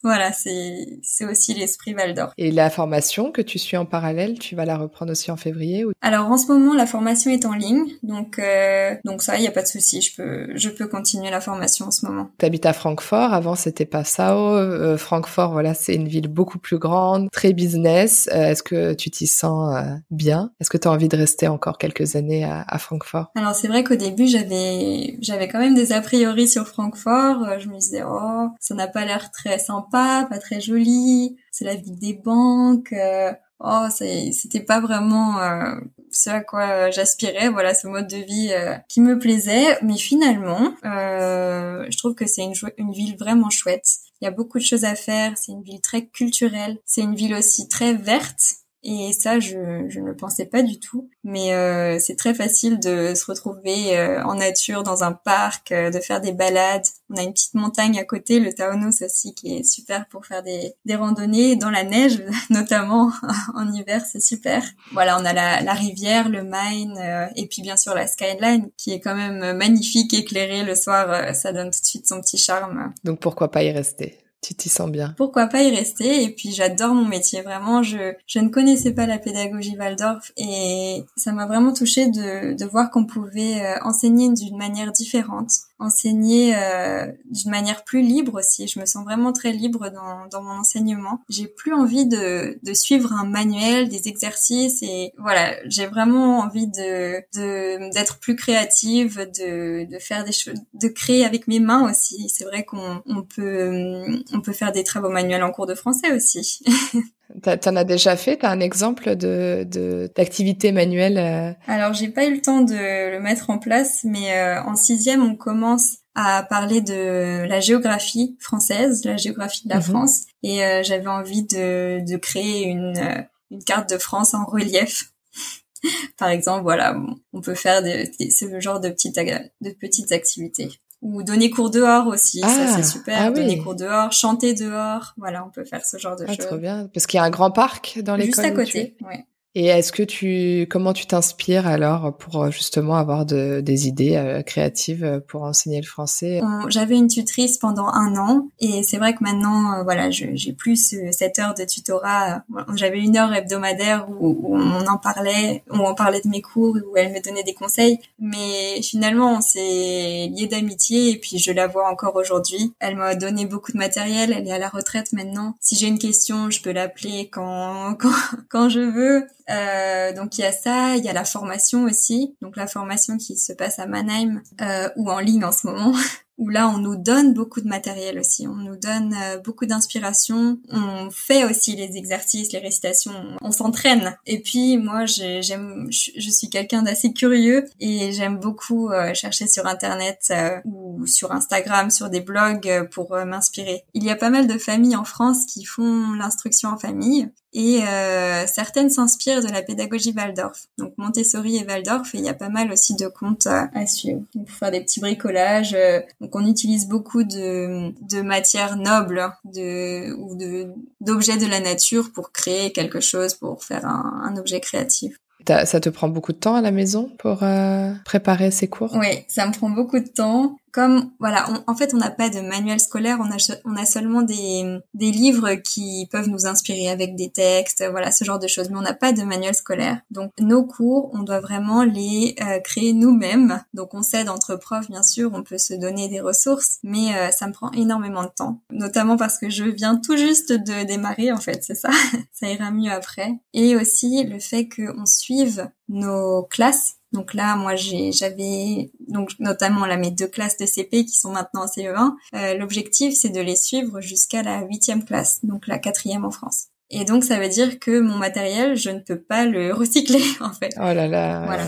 Voilà, 0.03 0.31
c'est 0.31 0.99
c'est 1.03 1.25
aussi 1.25 1.53
l'esprit 1.53 1.93
Waldorf. 1.93 2.33
Et 2.37 2.51
la 2.51 2.69
formation 2.69 3.31
que 3.31 3.41
tu 3.41 3.59
suis 3.59 3.75
en 3.75 3.85
parallèle, 3.85 4.39
tu 4.39 4.55
vas 4.55 4.65
la 4.65 4.77
reprendre 4.77 5.11
aussi 5.11 5.29
en 5.29 5.35
février 5.35 5.83
ou... 5.83 5.91
Alors 6.01 6.31
en 6.31 6.37
ce 6.37 6.47
moment, 6.47 6.73
la 6.73 6.85
formation 6.85 7.31
est 7.31 7.45
en 7.45 7.53
ligne, 7.53 7.85
donc 8.01 8.39
euh, 8.39 8.95
donc 9.03 9.21
ça, 9.21 9.37
il 9.37 9.43
y 9.43 9.47
a 9.47 9.51
pas 9.51 9.61
de 9.61 9.67
souci, 9.67 10.01
je 10.01 10.15
peux 10.15 10.47
je 10.55 10.69
peux 10.69 10.87
continuer 10.87 11.29
la 11.29 11.41
formation 11.41 11.87
en 11.87 11.91
ce 11.91 12.05
moment. 12.05 12.29
Tu 12.37 12.45
habites 12.45 12.65
à 12.65 12.73
Francfort, 12.73 13.33
avant 13.33 13.55
c'était 13.55 13.85
pas 13.85 14.05
Sao. 14.05 14.55
Euh, 14.55 14.97
Francfort, 14.97 15.51
voilà, 15.51 15.73
c'est 15.73 15.95
une 15.95 16.07
ville 16.07 16.29
beaucoup 16.29 16.59
plus 16.59 16.77
grande, 16.77 17.29
très 17.31 17.51
business. 17.51 18.29
Euh, 18.33 18.51
est-ce 18.51 18.63
que 18.63 18.93
tu 18.93 19.11
t'y 19.11 19.27
sens 19.27 19.75
euh, 19.75 19.95
bien? 20.11 20.51
Est-ce 20.61 20.69
que 20.69 20.77
tu 20.77 20.87
as 20.87 20.91
envie 20.91 21.09
de 21.09 21.17
rester 21.17 21.47
encore 21.47 21.77
quelques 21.77 22.15
années 22.15 22.45
à, 22.45 22.63
à 22.67 22.77
Francfort? 22.77 23.31
Alors 23.35 23.53
c'est 23.53 23.67
vrai 23.67 23.83
qu'au 23.83 23.95
début, 23.95 24.27
j'avais 24.27 25.17
j'avais 25.21 25.49
quand 25.49 25.59
même 25.59 25.75
des 25.75 25.91
a 25.91 25.99
priori 25.99 26.47
sur 26.47 26.67
Francfort. 26.67 27.59
Je 27.59 27.67
me 27.67 27.77
disais 27.77 28.03
oh, 28.07 28.47
ça 28.61 28.75
n'a 28.75 28.87
pas 28.87 29.03
l'air 29.03 29.31
très 29.31 29.59
sympa 29.59 29.88
pas, 29.91 30.27
très 30.39 30.61
joli, 30.61 31.37
c'est 31.51 31.65
la 31.65 31.75
ville 31.75 31.97
des 31.97 32.13
banques. 32.13 32.93
Euh, 32.93 33.31
oh, 33.59 33.87
c'était 33.89 34.61
pas 34.61 34.79
vraiment 34.79 35.39
euh, 35.41 35.75
ce 36.11 36.29
à 36.29 36.41
quoi 36.41 36.89
j'aspirais. 36.89 37.49
Voilà, 37.49 37.73
ce 37.73 37.87
mode 37.87 38.07
de 38.07 38.17
vie 38.17 38.51
euh, 38.51 38.75
qui 38.87 39.01
me 39.01 39.19
plaisait. 39.19 39.77
Mais 39.81 39.97
finalement, 39.97 40.73
je 40.83 41.97
trouve 41.97 42.15
que 42.15 42.27
c'est 42.27 42.43
une 42.77 42.91
ville 42.91 43.17
vraiment 43.17 43.49
chouette. 43.49 43.87
Il 44.21 44.25
y 44.25 44.27
a 44.27 44.31
beaucoup 44.31 44.59
de 44.59 44.63
choses 44.63 44.85
à 44.85 44.95
faire. 44.95 45.37
C'est 45.37 45.51
une 45.51 45.63
ville 45.63 45.81
très 45.81 46.05
culturelle. 46.05 46.77
C'est 46.85 47.01
une 47.01 47.15
ville 47.15 47.35
aussi 47.35 47.67
très 47.67 47.93
verte. 47.93 48.55
Et 48.81 49.11
ça, 49.11 49.39
je, 49.39 49.85
je 49.89 49.99
ne 49.99 50.05
le 50.05 50.15
pensais 50.15 50.45
pas 50.45 50.61
du 50.61 50.79
tout. 50.79 51.09
Mais 51.23 51.53
euh, 51.53 51.97
c'est 51.99 52.15
très 52.15 52.33
facile 52.33 52.79
de 52.79 53.13
se 53.13 53.25
retrouver 53.25 53.97
euh, 53.97 54.23
en 54.23 54.35
nature, 54.35 54.83
dans 54.83 55.03
un 55.03 55.11
parc, 55.11 55.71
euh, 55.71 55.89
de 55.89 55.99
faire 55.99 56.21
des 56.21 56.31
balades. 56.31 56.85
On 57.09 57.15
a 57.15 57.23
une 57.23 57.33
petite 57.33 57.55
montagne 57.55 57.99
à 57.99 58.05
côté, 58.05 58.39
le 58.39 58.53
Taonos 58.53 59.03
aussi, 59.03 59.33
qui 59.35 59.57
est 59.57 59.63
super 59.63 60.07
pour 60.07 60.25
faire 60.25 60.43
des, 60.43 60.73
des 60.85 60.95
randonnées 60.95 61.57
dans 61.57 61.69
la 61.69 61.83
neige, 61.83 62.23
notamment 62.49 63.11
en 63.55 63.71
hiver, 63.73 64.05
c'est 64.09 64.21
super. 64.21 64.63
Voilà, 64.93 65.19
on 65.19 65.25
a 65.25 65.33
la, 65.33 65.61
la 65.61 65.73
rivière, 65.73 66.29
le 66.29 66.43
Main, 66.43 66.95
euh, 66.97 67.27
et 67.35 67.47
puis 67.47 67.61
bien 67.61 67.75
sûr 67.75 67.93
la 67.93 68.07
skyline, 68.07 68.69
qui 68.77 68.91
est 68.91 69.01
quand 69.01 69.15
même 69.15 69.57
magnifique, 69.57 70.13
éclairée 70.13 70.63
le 70.63 70.75
soir. 70.75 71.35
ça 71.35 71.51
donne 71.51 71.71
tout 71.71 71.81
de 71.81 71.85
suite 71.85 72.07
son 72.07 72.21
petit 72.21 72.37
charme. 72.37 72.93
Donc 73.03 73.19
pourquoi 73.19 73.51
pas 73.51 73.63
y 73.63 73.71
rester? 73.71 74.19
Tu 74.41 74.55
t'y 74.55 74.69
sens 74.69 74.89
bien. 74.89 75.13
Pourquoi 75.17 75.47
pas 75.47 75.63
y 75.63 75.75
rester 75.75 76.23
Et 76.23 76.29
puis 76.29 76.51
j'adore 76.51 76.93
mon 76.93 77.05
métier. 77.05 77.41
Vraiment, 77.41 77.83
je, 77.83 78.13
je 78.25 78.39
ne 78.39 78.49
connaissais 78.49 78.93
pas 78.93 79.05
la 79.05 79.19
pédagogie 79.19 79.77
Waldorf 79.77 80.31
et 80.37 81.03
ça 81.15 81.31
m'a 81.31 81.45
vraiment 81.45 81.73
touchée 81.73 82.07
de, 82.07 82.57
de 82.57 82.65
voir 82.65 82.89
qu'on 82.89 83.05
pouvait 83.05 83.61
euh, 83.61 83.75
enseigner 83.83 84.31
d'une 84.31 84.57
manière 84.57 84.91
différente 84.91 85.51
enseigner 85.79 86.55
euh, 86.55 87.07
d'une 87.29 87.51
manière 87.51 87.83
plus 87.83 88.01
libre 88.01 88.39
aussi. 88.39 88.67
Je 88.67 88.79
me 88.79 88.85
sens 88.85 89.03
vraiment 89.03 89.33
très 89.33 89.51
libre 89.51 89.89
dans, 89.89 90.27
dans 90.27 90.43
mon 90.43 90.59
enseignement. 90.59 91.21
J'ai 91.29 91.47
plus 91.47 91.73
envie 91.73 92.05
de, 92.05 92.59
de 92.61 92.73
suivre 92.73 93.13
un 93.13 93.25
manuel, 93.25 93.89
des 93.89 94.07
exercices 94.07 94.83
et 94.83 95.13
voilà, 95.17 95.55
j'ai 95.65 95.87
vraiment 95.87 96.39
envie 96.39 96.67
de 96.67 97.89
d'être 97.91 98.19
plus 98.19 98.35
créative, 98.35 99.19
de, 99.19 99.89
de 99.89 99.99
faire 99.99 100.23
des 100.23 100.31
choses, 100.31 100.59
de 100.73 100.87
créer 100.87 101.25
avec 101.25 101.47
mes 101.47 101.59
mains 101.59 101.89
aussi. 101.89 102.29
C'est 102.29 102.45
vrai 102.45 102.63
qu'on 102.63 103.01
on 103.05 103.23
peut 103.23 104.21
on 104.33 104.41
peut 104.41 104.53
faire 104.53 104.71
des 104.71 104.83
travaux 104.83 105.09
manuels 105.09 105.43
en 105.43 105.51
cours 105.51 105.67
de 105.67 105.75
français 105.75 106.11
aussi. 106.11 106.63
T'en 107.43 107.75
as 107.75 107.83
déjà 107.83 108.15
fait? 108.15 108.37
T'as 108.37 108.49
un 108.49 108.59
exemple 108.59 109.15
de 109.15 110.09
d'activité 110.15 110.71
manuelle 110.71 111.17
euh? 111.17 111.53
Alors 111.67 111.93
j'ai 111.93 112.09
pas 112.09 112.25
eu 112.25 112.33
le 112.33 112.41
temps 112.41 112.61
de 112.61 113.11
le 113.11 113.19
mettre 113.19 113.51
en 113.51 113.59
place, 113.59 114.03
mais 114.03 114.35
euh, 114.35 114.63
en 114.63 114.75
sixième 114.75 115.23
on 115.23 115.35
commence 115.35 115.97
à 116.15 116.41
parler 116.43 116.81
de 116.81 117.47
la 117.47 117.59
géographie 117.59 118.35
française, 118.39 119.05
la 119.05 119.17
géographie 119.17 119.65
de 119.65 119.69
la 119.69 119.77
mhm. 119.77 119.83
France, 119.83 120.23
et 120.41 120.65
euh, 120.65 120.81
j'avais 120.83 121.07
envie 121.07 121.43
de, 121.43 122.03
de 122.03 122.17
créer 122.17 122.63
une 122.65 123.27
une 123.51 123.63
carte 123.63 123.89
de 123.89 123.97
France 123.97 124.33
en 124.33 124.45
relief. 124.45 125.11
Par 126.17 126.29
exemple, 126.29 126.63
voilà, 126.63 126.99
on 127.33 127.41
peut 127.41 127.55
faire 127.55 127.81
de, 127.81 128.05
ce 128.29 128.59
genre 128.59 128.79
de 128.79 128.89
petites 128.89 129.15
de 129.15 129.69
petites 129.71 130.11
activités 130.11 130.71
ou 131.01 131.23
donner 131.23 131.49
cours 131.49 131.69
dehors 131.69 132.07
aussi, 132.07 132.41
ça 132.41 132.47
c'est 132.49 132.79
ah, 132.79 132.83
super. 132.83 133.21
Ah 133.21 133.31
donner 133.31 133.57
cours 133.57 133.75
dehors, 133.75 134.11
chanter 134.11 134.53
dehors, 134.53 135.13
voilà, 135.17 135.45
on 135.45 135.49
peut 135.49 135.63
faire 135.63 135.85
ce 135.85 135.97
genre 135.97 136.15
de 136.15 136.25
ah, 136.27 136.33
choses. 136.33 136.45
Trop 136.45 136.57
bien, 136.57 136.89
parce 136.93 137.07
qu'il 137.07 137.17
y 137.17 137.21
a 137.21 137.23
un 137.23 137.29
grand 137.29 137.51
parc 137.51 137.99
dans 137.99 138.15
l'école. 138.15 138.43
Juste 138.43 138.45
à 138.45 138.51
côté, 138.51 138.97
oui. 139.01 139.15
Et 139.61 139.65
est-ce 139.65 139.91
que 139.91 140.03
tu, 140.03 140.67
comment 140.69 140.93
tu 140.93 141.05
t'inspires 141.05 141.67
alors 141.67 142.15
pour 142.15 142.43
euh, 142.43 142.49
justement 142.49 142.95
avoir 142.95 143.25
de, 143.25 143.59
des 143.59 143.89
idées 143.89 144.15
euh, 144.15 144.41
créatives 144.41 145.03
euh, 145.03 145.19
pour 145.19 145.43
enseigner 145.43 145.81
le 145.81 145.85
français? 145.85 146.39
J'avais 146.69 146.95
une 146.95 147.09
tutrice 147.09 147.57
pendant 147.57 147.87
un 147.87 148.15
an 148.15 148.47
et 148.61 148.83
c'est 148.83 148.95
vrai 148.95 149.13
que 149.15 149.21
maintenant, 149.21 149.83
voilà, 149.83 150.11
j'ai 150.11 150.53
plus 150.53 150.95
cette 151.11 151.39
heure 151.39 151.55
de 151.55 151.65
tutorat. 151.65 152.43
J'avais 152.75 152.99
une 152.99 153.17
heure 153.17 153.33
hebdomadaire 153.33 154.07
où, 154.09 154.55
on 154.55 154.87
en 154.87 154.97
parlait, 154.97 155.61
où 155.69 155.79
on 155.79 155.93
parlait 155.93 156.21
de 156.21 156.29
mes 156.29 156.41
cours, 156.41 156.77
où 156.77 156.95
elle 156.95 157.11
me 157.11 157.21
donnait 157.21 157.43
des 157.43 157.53
conseils. 157.53 157.99
Mais 158.17 158.81
finalement, 158.81 159.39
on 159.39 159.41
s'est 159.41 160.29
lié 160.31 160.47
d'amitié 160.49 161.11
et 161.11 161.17
puis 161.17 161.37
je 161.37 161.51
la 161.51 161.67
vois 161.67 161.89
encore 161.89 162.15
aujourd'hui. 162.15 162.73
Elle 162.79 162.95
m'a 162.95 163.15
donné 163.15 163.45
beaucoup 163.45 163.73
de 163.73 163.77
matériel. 163.77 164.33
Elle 164.33 164.47
est 164.47 164.53
à 164.53 164.57
la 164.57 164.69
retraite 164.69 165.11
maintenant. 165.11 165.55
Si 165.59 165.75
j'ai 165.75 165.87
une 165.87 165.99
question, 165.99 166.49
je 166.49 166.61
peux 166.61 166.71
l'appeler 166.71 167.27
quand, 167.29 167.95
quand 167.99 168.09
quand 168.47 168.69
je 168.69 168.81
veux. 168.81 169.27
Euh, 169.49 170.13
donc 170.13 170.37
il 170.37 170.41
y 170.41 170.45
a 170.45 170.51
ça, 170.51 170.95
il 170.95 171.03
y 171.03 171.09
a 171.09 171.13
la 171.13 171.25
formation 171.25 171.83
aussi, 171.83 172.35
donc 172.41 172.55
la 172.55 172.67
formation 172.67 173.17
qui 173.17 173.37
se 173.37 173.53
passe 173.53 173.79
à 173.79 173.87
Mannheim 173.87 174.41
euh, 174.61 174.89
ou 174.95 175.09
en 175.09 175.19
ligne 175.19 175.43
en 175.43 175.51
ce 175.51 175.67
moment. 175.67 175.93
où 176.39 176.47
là 176.47 176.69
on 176.69 176.77
nous 176.77 176.95
donne 176.95 177.33
beaucoup 177.33 177.59
de 177.61 177.67
matériel 177.67 178.17
aussi, 178.17 178.47
on 178.47 178.55
nous 178.55 178.77
donne 178.77 179.13
euh, 179.13 179.37
beaucoup 179.37 179.65
d'inspiration, 179.65 180.57
on 180.69 181.11
fait 181.11 181.43
aussi 181.43 181.75
les 181.75 181.97
exercices, 181.97 182.53
les 182.53 182.59
récitations, 182.59 183.11
on 183.41 183.51
s'entraîne. 183.51 184.17
Et 184.25 184.39
puis 184.39 184.77
moi 184.77 185.05
j'aime, 185.05 185.87
je 185.91 186.29
suis 186.31 186.49
quelqu'un 186.49 186.81
d'assez 186.81 187.13
curieux 187.13 187.65
et 187.81 188.13
j'aime 188.13 188.39
beaucoup 188.39 188.89
euh, 188.89 189.13
chercher 189.13 189.47
sur 189.47 189.67
internet 189.67 190.19
euh, 190.31 190.59
ou 190.63 191.05
sur 191.05 191.33
Instagram, 191.33 191.91
sur 191.91 192.09
des 192.09 192.21
blogs 192.21 192.87
pour 192.91 193.15
m'inspirer. 193.15 193.83
Il 193.93 194.05
y 194.05 194.09
a 194.09 194.15
pas 194.15 194.29
mal 194.29 194.47
de 194.47 194.57
familles 194.57 194.95
en 194.95 195.03
France 195.03 195.45
qui 195.45 195.65
font 195.65 196.13
l'instruction 196.13 196.69
en 196.69 196.77
famille 196.77 197.29
et 197.53 197.81
euh, 197.83 198.45
certaines 198.47 198.89
s'inspirent 198.89 199.43
de 199.43 199.51
la 199.51 199.61
pédagogie 199.61 200.13
Waldorf. 200.15 200.67
Donc 200.77 200.93
Montessori 200.97 201.57
et 201.57 201.65
Waldorf, 201.65 202.13
et 202.15 202.19
il 202.19 202.23
y 202.23 202.29
a 202.29 202.33
pas 202.33 202.49
mal 202.49 202.71
aussi 202.71 202.95
de 202.95 203.07
comptes 203.07 203.47
à, 203.47 203.69
suivre. 203.85 204.21
pour 204.33 204.49
faire 204.49 204.71
des 204.71 204.81
petits 204.81 204.99
bricolages, 204.99 205.75
donc 206.21 206.35
on 206.35 206.45
utilise 206.45 206.87
beaucoup 206.87 207.23
de, 207.23 207.91
de 208.01 208.21
matières 208.21 208.77
nobles 208.77 209.31
de, 209.45 210.13
ou 210.13 210.35
de, 210.35 210.67
d'objets 211.01 211.37
de 211.37 211.47
la 211.47 211.59
nature 211.59 212.11
pour 212.13 212.31
créer 212.31 212.71
quelque 212.71 212.99
chose, 212.99 213.33
pour 213.33 213.63
faire 213.63 213.85
un, 213.85 214.21
un 214.25 214.37
objet 214.37 214.59
créatif. 214.59 215.15
Ça 215.47 215.79
te 215.79 215.89
prend 215.89 216.09
beaucoup 216.09 216.31
de 216.31 216.37
temps 216.37 216.55
à 216.55 216.61
la 216.61 216.69
maison 216.71 217.09
pour 217.17 217.41
euh, 217.41 217.91
préparer 218.05 218.51
ces 218.51 218.67
cours? 218.67 218.93
Oui, 218.95 219.25
ça 219.27 219.47
me 219.47 219.51
prend 219.51 219.69
beaucoup 219.69 219.99
de 219.99 220.07
temps 220.07 220.58
comme 220.71 221.11
voilà, 221.19 221.47
en 221.67 221.75
fait, 221.75 221.93
on 221.93 221.97
n'a 221.97 222.09
pas 222.09 222.29
de 222.29 222.39
manuel 222.41 222.79
scolaire, 222.79 223.17
on 223.19 223.31
a 223.31 223.37
on 223.65 223.75
a 223.75 223.85
seulement 223.85 224.21
des 224.21 224.79
des 224.93 225.11
livres 225.11 225.55
qui 225.55 226.07
peuvent 226.11 226.29
nous 226.29 226.45
inspirer 226.45 226.89
avec 226.89 227.15
des 227.15 227.29
textes, 227.29 227.83
voilà, 227.89 228.11
ce 228.11 228.23
genre 228.23 228.39
de 228.39 228.47
choses, 228.47 228.69
mais 228.69 228.77
on 228.77 228.81
n'a 228.81 228.93
pas 228.93 229.13
de 229.13 229.23
manuel 229.23 229.55
scolaire. 229.55 229.99
Donc 230.11 230.31
nos 230.39 230.63
cours, 230.63 231.11
on 231.13 231.23
doit 231.23 231.39
vraiment 231.39 231.83
les 231.83 232.35
euh, 232.41 232.59
créer 232.59 232.93
nous-mêmes. 232.93 233.63
Donc 233.73 233.93
on 233.93 234.03
s'aide 234.03 234.29
entre 234.29 234.55
profs, 234.55 234.89
bien 234.89 235.03
sûr, 235.03 235.31
on 235.33 235.43
peut 235.43 235.57
se 235.57 235.73
donner 235.73 236.07
des 236.07 236.21
ressources, 236.21 236.79
mais 236.83 237.15
euh, 237.15 237.31
ça 237.31 237.47
me 237.47 237.53
prend 237.53 237.71
énormément 237.71 238.23
de 238.23 238.31
temps, 238.35 238.61
notamment 238.71 239.17
parce 239.17 239.37
que 239.37 239.49
je 239.49 239.63
viens 239.63 239.95
tout 239.95 240.17
juste 240.17 240.51
de 240.51 240.83
démarrer 240.85 241.31
en 241.31 241.37
fait, 241.37 241.63
c'est 241.63 241.75
ça. 241.75 241.89
ça 242.33 242.47
ira 242.49 242.71
mieux 242.71 242.91
après. 242.91 243.33
Et 243.53 243.75
aussi 243.75 244.23
le 244.23 244.39
fait 244.39 244.69
qu'on 244.69 245.05
suive 245.05 245.69
nos 245.87 246.43
classes 246.43 246.98
donc 247.11 247.33
là, 247.33 247.55
moi, 247.55 247.75
j'avais 247.75 248.91
donc 249.07 249.31
notamment 249.39 249.85
là 249.85 249.97
mes 249.97 250.11
deux 250.11 250.27
classes 250.27 250.57
de 250.57 250.65
CP 250.65 251.05
qui 251.05 251.17
sont 251.17 251.31
maintenant 251.31 251.63
en 251.63 251.67
CE1. 251.67 252.13
Euh, 252.35 252.53
L'objectif, 252.55 253.15
c'est 253.15 253.29
de 253.29 253.41
les 253.41 253.55
suivre 253.55 253.99
jusqu'à 254.01 254.43
la 254.43 254.61
huitième 254.63 255.03
classe, 255.03 255.43
donc 255.43 255.67
la 255.67 255.79
quatrième 255.79 256.25
en 256.25 256.31
France. 256.31 256.65
Et 256.91 257.05
donc, 257.05 257.23
ça 257.23 257.39
veut 257.39 257.49
dire 257.49 257.79
que 257.79 257.99
mon 257.99 258.17
matériel, 258.17 258.75
je 258.75 258.89
ne 258.89 258.99
peux 258.99 259.19
pas 259.19 259.45
le 259.45 259.73
recycler, 259.73 260.23
en 260.39 260.53
fait. 260.53 260.73
Oh 260.77 260.93
là 260.93 261.07
là, 261.07 261.45
voilà. 261.45 261.67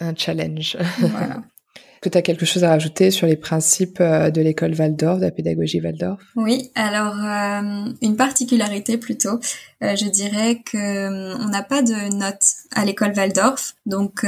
un 0.00 0.14
challenge. 0.14 0.76
Voilà. 0.98 1.42
que 2.00 2.08
tu 2.08 2.18
as 2.18 2.22
quelque 2.22 2.46
chose 2.46 2.64
à 2.64 2.70
rajouter 2.70 3.10
sur 3.10 3.26
les 3.26 3.36
principes 3.36 4.00
euh, 4.00 4.30
de 4.30 4.40
l'école 4.40 4.74
Waldorf, 4.74 5.18
de 5.18 5.24
la 5.24 5.30
pédagogie 5.30 5.80
Waldorf 5.80 6.20
Oui, 6.36 6.70
alors 6.74 7.16
euh, 7.16 7.92
une 8.02 8.16
particularité 8.16 8.98
plutôt, 8.98 9.40
euh, 9.82 9.96
je 9.96 10.06
dirais 10.06 10.62
que 10.64 11.36
on 11.40 11.48
n'a 11.48 11.62
pas 11.62 11.82
de 11.82 12.14
notes 12.14 12.46
à 12.74 12.84
l'école 12.84 13.12
Waldorf, 13.16 13.74
donc 13.86 14.24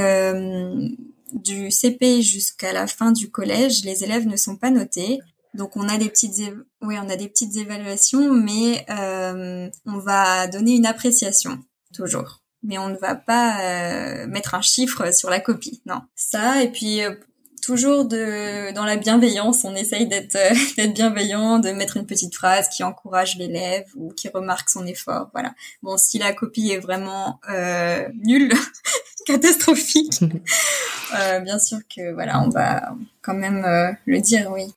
du 1.32 1.70
CP 1.70 2.22
jusqu'à 2.22 2.72
la 2.72 2.86
fin 2.86 3.12
du 3.12 3.30
collège, 3.30 3.84
les 3.84 4.02
élèves 4.04 4.26
ne 4.26 4.36
sont 4.36 4.56
pas 4.56 4.70
notés. 4.70 5.20
Donc 5.54 5.76
on 5.76 5.88
a 5.88 5.98
des 5.98 6.08
petites 6.08 6.52
oui, 6.80 6.96
on 7.04 7.08
a 7.08 7.16
des 7.16 7.28
petites 7.28 7.56
évaluations 7.56 8.32
mais 8.32 8.84
on 8.88 9.98
va 9.98 10.46
donner 10.46 10.72
une 10.72 10.86
appréciation 10.86 11.58
toujours 11.94 12.42
mais 12.62 12.76
on 12.78 12.90
ne 12.90 12.96
va 12.96 13.14
pas 13.14 14.26
mettre 14.26 14.54
un 14.54 14.60
chiffre 14.60 15.14
sur 15.14 15.30
la 15.30 15.40
copie. 15.40 15.82
Non. 15.86 16.02
Ça, 16.14 16.62
et 16.62 16.70
puis 16.70 17.00
toujours 17.60 18.04
de 18.04 18.72
dans 18.72 18.84
la 18.84 18.96
bienveillance. 18.96 19.64
On 19.64 19.74
essaye 19.74 20.06
d'être 20.06 20.36
euh, 20.36 20.54
d'être 20.76 20.94
bienveillant, 20.94 21.58
de 21.58 21.70
mettre 21.70 21.96
une 21.96 22.06
petite 22.06 22.34
phrase 22.34 22.68
qui 22.68 22.82
encourage 22.82 23.36
l'élève 23.36 23.86
ou 23.96 24.12
qui 24.12 24.28
remarque 24.28 24.70
son 24.70 24.86
effort. 24.86 25.30
Voilà. 25.32 25.54
Bon, 25.82 25.96
si 25.96 26.18
la 26.18 26.32
copie 26.32 26.70
est 26.70 26.78
vraiment 26.78 27.40
euh, 27.48 28.08
nulle, 28.22 28.52
catastrophique, 29.26 30.20
euh, 31.18 31.40
bien 31.40 31.58
sûr 31.58 31.78
que 31.94 32.12
voilà, 32.12 32.40
on 32.42 32.48
va 32.48 32.92
quand 33.22 33.34
même 33.34 33.64
euh, 33.64 33.92
le 34.06 34.20
dire, 34.20 34.50
oui. 34.50 34.72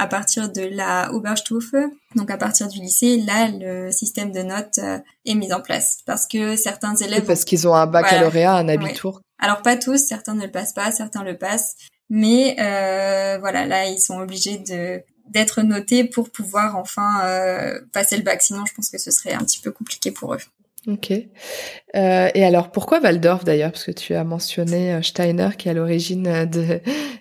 À 0.00 0.06
partir 0.06 0.52
de 0.52 0.62
la 0.62 1.12
Oberstufe, 1.12 1.74
donc 2.14 2.30
à 2.30 2.36
partir 2.36 2.68
du 2.68 2.78
lycée, 2.78 3.16
là, 3.16 3.48
le 3.48 3.90
système 3.90 4.30
de 4.30 4.42
notes 4.42 4.78
euh, 4.78 4.98
est 5.26 5.34
mis 5.34 5.52
en 5.52 5.60
place 5.60 5.98
parce 6.06 6.28
que 6.28 6.54
certains 6.54 6.94
élèves 6.94 7.24
parce 7.24 7.44
qu'ils 7.44 7.66
ont 7.66 7.74
un 7.74 7.86
baccalauréat, 7.86 8.54
un 8.54 8.68
abitur. 8.68 9.20
Alors 9.40 9.60
pas 9.62 9.76
tous, 9.76 9.96
certains 9.96 10.34
ne 10.34 10.42
le 10.42 10.52
passent 10.52 10.72
pas, 10.72 10.92
certains 10.92 11.24
le 11.24 11.36
passent. 11.36 11.74
Mais 12.10 12.56
euh, 12.58 13.38
voilà, 13.38 13.66
là, 13.66 13.86
ils 13.86 14.00
sont 14.00 14.18
obligés 14.18 14.58
de 14.58 15.02
d'être 15.28 15.60
notés 15.60 16.04
pour 16.04 16.30
pouvoir 16.30 16.76
enfin 16.76 17.20
euh, 17.24 17.80
passer 17.92 18.16
le 18.16 18.22
bac. 18.22 18.40
Sinon, 18.40 18.64
je 18.64 18.72
pense 18.74 18.88
que 18.88 18.96
ce 18.96 19.10
serait 19.10 19.34
un 19.34 19.40
petit 19.40 19.60
peu 19.60 19.70
compliqué 19.70 20.10
pour 20.10 20.32
eux. 20.32 20.40
Ok. 20.86 21.10
Euh, 21.10 22.30
et 22.34 22.44
alors, 22.46 22.70
pourquoi 22.70 23.00
Waldorf 23.00 23.44
d'ailleurs? 23.44 23.72
Parce 23.72 23.84
que 23.84 23.90
tu 23.90 24.14
as 24.14 24.24
mentionné 24.24 24.94
euh, 24.94 25.02
Steiner 25.02 25.50
qui 25.58 25.68
est 25.68 25.72
à 25.72 25.74
l'origine 25.74 26.46
de, 26.46 26.80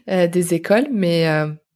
euh, 0.10 0.28
des 0.28 0.54
écoles, 0.54 0.88
mais 0.94 1.26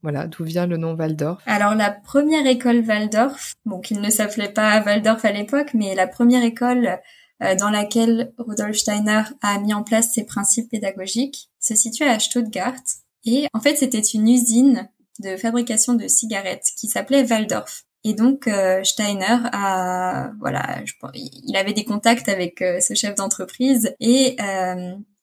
voilà, 0.04 0.28
d'où 0.28 0.44
vient 0.46 0.66
le 0.66 0.78
nom 0.78 0.96
Waldorf 0.96 1.44
Alors 1.46 1.76
la 1.76 1.92
première 1.92 2.48
école 2.48 2.84
Waldorf, 2.88 3.56
bon, 3.66 3.82
qu'il 3.82 4.00
ne 4.00 4.10
s'appelait 4.10 4.50
pas 4.50 4.82
Waldorf 4.82 5.26
à 5.26 5.32
l'époque, 5.32 5.74
mais 5.74 5.94
la 5.96 6.08
première 6.08 6.44
école 6.44 7.00
euh, 7.44 7.56
dans 7.56 7.72
laquelle 7.72 8.34
Rudolf 8.38 8.78
Steiner 8.78 9.24
a 9.42 9.60
mis 9.60 9.74
en 9.74 9.84
place 9.84 10.14
ses 10.14 10.26
principes 10.26 10.70
pédagogiques, 10.70 11.50
se 11.60 11.76
situe 11.76 12.04
à 12.04 12.20
Stuttgart. 12.20 12.82
Et 13.26 13.48
en 13.54 13.60
fait, 13.60 13.76
c'était 13.76 14.00
une 14.00 14.28
usine 14.28 14.90
de 15.20 15.38
fabrication 15.38 15.94
de 15.94 16.08
cigarettes 16.08 16.68
qui 16.78 16.88
s'appelait 16.88 17.24
Waldorf. 17.24 17.84
Et 18.04 18.16
donc 18.16 18.48
euh, 18.48 18.84
Steiner 18.84 19.38
a, 19.52 20.32
voilà, 20.40 20.82
il 21.14 21.56
avait 21.56 21.74
des 21.74 21.86
contacts 21.86 22.30
avec 22.30 22.64
euh, 22.64 22.80
ce 22.80 22.96
chef 22.96 23.14
d'entreprise 23.14 23.94
et 24.00 24.38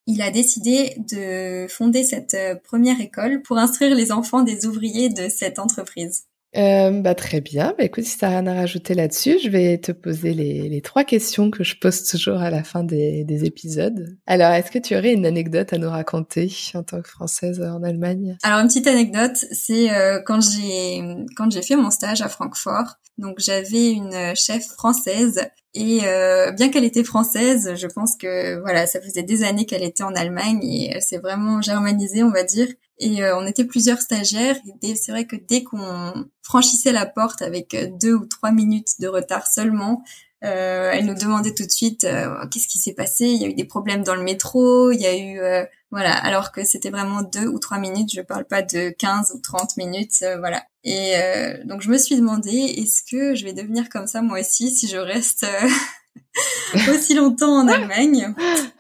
il 0.07 0.23
a 0.23 0.31
décidé 0.31 0.95
de 0.99 1.67
fonder 1.69 2.05
cette 2.05 2.37
première 2.63 3.01
école 3.01 3.43
pour 3.43 3.59
instruire 3.59 3.95
les 3.95 4.13
enfants 4.13 4.43
des 4.43 4.65
ouvriers 4.65 5.09
de 5.09 5.29
cette 5.29 5.59
entreprise. 5.59 6.28
Euh, 6.57 6.91
bah, 7.03 7.15
très 7.15 7.41
bien. 7.41 7.75
Bah, 7.77 7.85
écoute, 7.85 8.05
si 8.05 8.17
tu 8.17 8.25
rien 8.25 8.47
à 8.47 8.55
rajouter 8.55 8.95
là-dessus, 8.95 9.39
je 9.43 9.51
vais 9.51 9.79
te 9.79 9.93
poser 9.93 10.33
les, 10.33 10.81
trois 10.83 11.05
questions 11.05 11.51
que 11.51 11.65
je 11.65 11.77
pose 11.79 12.05
toujours 12.05 12.39
à 12.39 12.51
la 12.51 12.63
fin 12.63 12.85
des, 12.85 13.25
des 13.25 13.45
épisodes. 13.45 14.17
Alors, 14.27 14.53
est-ce 14.53 14.71
que 14.71 14.79
tu 14.79 14.97
aurais 14.97 15.13
une 15.13 15.27
anecdote 15.27 15.73
à 15.73 15.79
nous 15.79 15.91
raconter 15.91 16.51
en 16.75 16.83
tant 16.83 17.03
que 17.03 17.09
Française 17.09 17.61
en 17.61 17.83
Allemagne? 17.83 18.37
Alors, 18.43 18.61
une 18.61 18.69
petite 18.69 18.87
anecdote, 18.87 19.37
c'est 19.53 19.91
euh, 19.91 20.21
quand 20.25 20.41
j'ai 20.41 21.03
quand 21.37 21.51
j'ai 21.51 21.63
fait 21.63 21.77
mon 21.77 21.91
stage 21.91 22.23
à 22.23 22.29
Francfort. 22.29 22.97
Donc, 23.19 23.41
j'avais 23.41 23.91
une 23.91 24.35
chef 24.37 24.65
française 24.65 25.41
et 25.75 26.01
euh, 26.05 26.51
bien 26.53 26.71
qu'elle 26.71 26.85
était 26.85 27.05
française, 27.05 27.75
je 27.77 27.87
pense 27.87 28.17
que 28.17 28.59
voilà, 28.61 28.87
ça 28.87 29.01
faisait 29.01 29.23
des 29.23 29.45
années 29.45 29.67
qu'elle 29.67 29.83
était 29.83 30.03
en 30.03 30.15
Allemagne 30.15 30.61
et 30.63 30.91
elle 30.93 31.03
s'est 31.03 31.19
vraiment 31.19 31.61
germanisée, 31.61 32.23
on 32.23 32.31
va 32.31 32.43
dire. 32.43 32.69
Et 32.99 33.23
euh, 33.23 33.39
on 33.39 33.47
était 33.47 33.65
plusieurs 33.65 34.01
stagiaires. 34.01 34.57
Et 34.83 34.97
c'est 34.97 35.13
vrai 35.13 35.27
que 35.27 35.37
dès 35.37 35.63
qu'on 35.63 36.27
franchissait 36.43 36.93
la 36.93 37.07
porte 37.07 37.43
avec 37.43 37.75
euh, 37.75 37.89
deux 38.01 38.15
ou 38.15 38.27
trois 38.27 38.53
minutes 38.53 39.01
de 39.01 39.09
retard 39.09 39.47
seulement, 39.47 40.03
euh, 40.45 40.91
elle 40.93 41.05
nous 41.05 41.15
demandait 41.15 41.53
tout 41.53 41.67
de 41.67 41.71
suite 41.71 42.05
euh, 42.05 42.47
qu'est-ce 42.51 42.69
qui 42.69 42.79
s'est 42.79 42.95
passé? 42.95 43.27
Il 43.27 43.43
y 43.43 43.45
a 43.45 43.49
eu 43.49 43.55
des 43.55 43.65
problèmes 43.65 44.03
dans 44.03 44.15
le 44.15 44.23
métro. 44.23 44.91
Il 44.91 45.01
y 45.01 45.07
a 45.07 45.17
eu 45.17 45.67
voilà. 45.91 46.13
Alors 46.13 46.53
que 46.53 46.65
c'était 46.65 46.91
vraiment 46.91 47.23
deux 47.23 47.47
ou 47.47 47.59
trois 47.59 47.79
minutes. 47.79 48.11
Je 48.15 48.23
parle 48.23 48.45
pas 48.45 48.63
de 48.63 48.91
15 48.91 49.33
ou 49.35 49.41
30 49.41 49.77
minutes. 49.77 50.25
voilà. 50.39 50.65
Et 50.85 51.15
donc 51.65 51.83
je 51.83 51.91
me 51.91 51.99
suis 51.99 52.17
demandé 52.17 52.51
est-ce 52.51 53.03
que 53.03 53.35
je 53.35 53.45
vais 53.45 53.53
devenir 53.53 53.89
comme 53.89 54.07
ça 54.07 54.23
moi 54.23 54.41
aussi 54.41 54.71
si 54.71 54.87
je 54.89 54.97
reste 54.97 55.45
aussi 56.89 57.15
longtemps 57.15 57.59
en 57.59 57.69
Allemagne? 57.69 58.33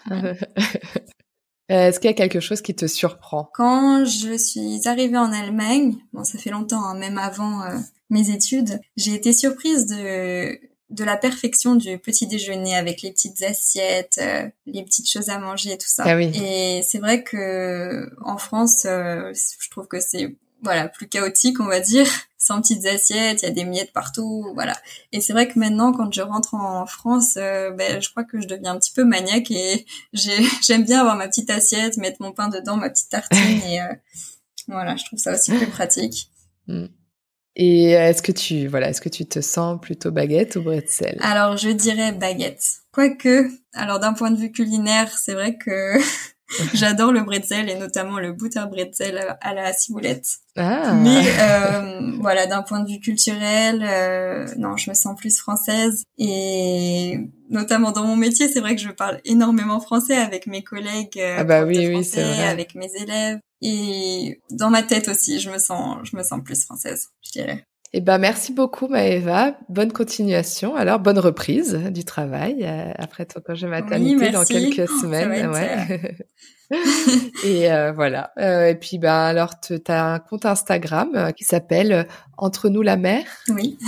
Euh, 1.70 1.88
est-ce 1.88 2.00
qu'il 2.00 2.08
y 2.08 2.12
a 2.12 2.16
quelque 2.16 2.40
chose 2.40 2.62
qui 2.62 2.74
te 2.74 2.86
surprend? 2.86 3.50
Quand 3.54 4.04
je 4.04 4.36
suis 4.38 4.80
arrivée 4.86 5.18
en 5.18 5.32
Allemagne, 5.32 5.96
bon 6.12 6.24
ça 6.24 6.38
fait 6.38 6.50
longtemps, 6.50 6.82
hein, 6.82 6.98
même 6.98 7.18
avant 7.18 7.62
euh, 7.62 7.76
mes 8.10 8.30
études, 8.30 8.80
j'ai 8.96 9.14
été 9.14 9.32
surprise 9.32 9.86
de 9.86 10.58
de 10.90 11.04
la 11.04 11.18
perfection 11.18 11.74
du 11.74 11.98
petit 11.98 12.26
déjeuner 12.26 12.74
avec 12.74 13.02
les 13.02 13.10
petites 13.10 13.42
assiettes, 13.42 14.18
euh, 14.22 14.48
les 14.64 14.82
petites 14.82 15.10
choses 15.10 15.28
à 15.28 15.38
manger 15.38 15.72
et 15.72 15.78
tout 15.78 15.86
ça. 15.86 16.04
Ah 16.06 16.16
oui. 16.16 16.32
Et 16.34 16.82
c'est 16.82 16.98
vrai 16.98 17.22
que 17.22 18.08
en 18.24 18.38
France, 18.38 18.84
je 18.84 19.70
trouve 19.70 19.86
que 19.86 20.00
c'est 20.00 20.34
voilà 20.62 20.88
plus 20.88 21.06
chaotique, 21.06 21.60
on 21.60 21.66
va 21.66 21.80
dire 21.80 22.08
sans 22.48 22.62
petites 22.62 22.86
assiettes, 22.86 23.42
il 23.42 23.44
y 23.44 23.48
a 23.48 23.52
des 23.52 23.64
miettes 23.64 23.92
partout, 23.92 24.50
voilà. 24.54 24.74
Et 25.12 25.20
c'est 25.20 25.34
vrai 25.34 25.48
que 25.48 25.58
maintenant, 25.58 25.92
quand 25.92 26.10
je 26.12 26.22
rentre 26.22 26.54
en 26.54 26.86
France, 26.86 27.34
euh, 27.36 27.70
ben, 27.72 28.00
je 28.00 28.08
crois 28.08 28.24
que 28.24 28.40
je 28.40 28.46
deviens 28.46 28.72
un 28.72 28.78
petit 28.78 28.92
peu 28.92 29.04
maniaque 29.04 29.50
et 29.50 29.84
j'aime 30.14 30.84
bien 30.84 31.00
avoir 31.00 31.16
ma 31.16 31.28
petite 31.28 31.50
assiette, 31.50 31.98
mettre 31.98 32.22
mon 32.22 32.32
pain 32.32 32.48
dedans, 32.48 32.76
ma 32.76 32.88
petite 32.88 33.10
tartine 33.10 33.60
et 33.68 33.82
euh, 33.82 33.94
voilà, 34.66 34.96
je 34.96 35.04
trouve 35.04 35.18
ça 35.18 35.34
aussi 35.34 35.52
plus 35.52 35.66
pratique. 35.66 36.30
Mm. 36.68 36.86
Et 37.56 37.90
est-ce 37.90 38.22
que 38.22 38.32
tu 38.32 38.66
voilà, 38.68 38.88
est-ce 38.88 39.00
que 39.00 39.08
tu 39.08 39.26
te 39.26 39.40
sens 39.40 39.80
plutôt 39.80 40.10
baguette 40.10 40.56
ou 40.56 40.62
bretzel? 40.62 41.18
Alors 41.20 41.56
je 41.56 41.68
dirais 41.68 42.12
baguette. 42.12 42.64
Quoique, 42.92 43.50
alors 43.74 43.98
d'un 43.98 44.14
point 44.14 44.30
de 44.30 44.38
vue 44.38 44.52
culinaire, 44.52 45.10
c'est 45.18 45.34
vrai 45.34 45.58
que 45.58 45.98
J'adore 46.74 47.12
le 47.12 47.22
bretzel 47.22 47.68
et 47.68 47.74
notamment 47.74 48.18
le 48.18 48.32
butter 48.32 48.64
bretzel 48.70 49.36
à 49.40 49.54
la 49.54 49.72
ciboulette. 49.72 50.26
Ah. 50.56 50.94
Mais 50.94 51.22
euh, 51.40 52.12
voilà, 52.20 52.46
d'un 52.46 52.62
point 52.62 52.80
de 52.80 52.90
vue 52.90 53.00
culturel, 53.00 53.84
euh, 53.86 54.46
non, 54.56 54.76
je 54.76 54.90
me 54.90 54.94
sens 54.94 55.16
plus 55.16 55.38
française 55.38 56.02
et 56.16 57.20
notamment 57.50 57.92
dans 57.92 58.04
mon 58.04 58.16
métier, 58.16 58.48
c'est 58.48 58.60
vrai 58.60 58.74
que 58.74 58.82
je 58.82 58.90
parle 58.90 59.20
énormément 59.24 59.80
français 59.80 60.16
avec 60.16 60.46
mes 60.46 60.62
collègues, 60.62 61.18
euh, 61.18 61.36
ah 61.38 61.44
bah 61.44 61.64
oui, 61.64 61.86
oui, 61.86 62.04
c'est 62.04 62.22
vrai. 62.22 62.48
avec 62.48 62.74
mes 62.74 62.90
élèves 62.96 63.38
et 63.60 64.40
dans 64.50 64.70
ma 64.70 64.82
tête 64.82 65.08
aussi, 65.08 65.40
je 65.40 65.50
me 65.50 65.58
sens, 65.58 65.98
je 66.04 66.16
me 66.16 66.22
sens 66.22 66.40
plus 66.42 66.64
française, 66.64 67.08
je 67.22 67.30
dirais. 67.32 67.64
Eh 67.94 68.02
ben, 68.02 68.18
merci 68.18 68.52
beaucoup, 68.52 68.86
Maëva. 68.86 69.56
Bonne 69.70 69.92
continuation. 69.92 70.76
Alors, 70.76 70.98
bonne 70.98 71.18
reprise 71.18 71.74
du 71.90 72.04
travail 72.04 72.58
euh, 72.60 72.92
après 72.98 73.24
ton 73.24 73.40
congé 73.40 73.66
maternité 73.66 74.30
dans 74.30 74.44
quelques 74.44 74.88
semaines. 74.88 75.50
Ouais. 75.50 76.16
et 77.44 77.72
euh, 77.72 77.92
voilà. 77.92 78.30
Euh, 78.38 78.68
et 78.68 78.74
puis, 78.74 78.98
ben, 78.98 79.14
alors, 79.14 79.58
tu 79.58 79.80
as 79.88 80.12
un 80.12 80.18
compte 80.18 80.44
Instagram 80.44 81.32
qui 81.34 81.44
s'appelle 81.44 82.06
Entre 82.36 82.68
nous 82.68 82.82
la 82.82 82.98
mer. 82.98 83.24
Oui. 83.48 83.78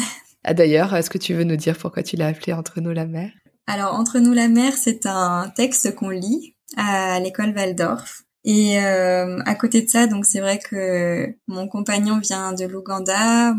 Ah, 0.44 0.54
D'ailleurs, 0.54 0.94
est-ce 0.96 1.10
que 1.10 1.18
tu 1.18 1.34
veux 1.34 1.44
nous 1.44 1.56
dire 1.56 1.76
pourquoi 1.76 2.02
tu 2.02 2.16
l'as 2.16 2.28
appelé 2.28 2.54
Entre 2.54 2.80
nous 2.80 2.92
la 2.92 3.04
mer? 3.04 3.30
Alors, 3.66 3.94
Entre 3.94 4.18
nous 4.18 4.32
la 4.32 4.48
mer, 4.48 4.72
c'est 4.72 5.04
un 5.04 5.52
texte 5.54 5.94
qu'on 5.94 6.08
lit 6.08 6.56
à 6.78 7.20
l'école 7.20 7.52
Waldorf. 7.54 8.22
Et 8.44 8.82
euh, 8.82 9.38
à 9.44 9.54
côté 9.54 9.82
de 9.82 9.88
ça, 9.88 10.06
donc 10.06 10.24
c'est 10.24 10.40
vrai 10.40 10.58
que 10.58 11.34
mon 11.46 11.68
compagnon 11.68 12.18
vient 12.18 12.52
de 12.52 12.64
l'Ouganda 12.64 13.54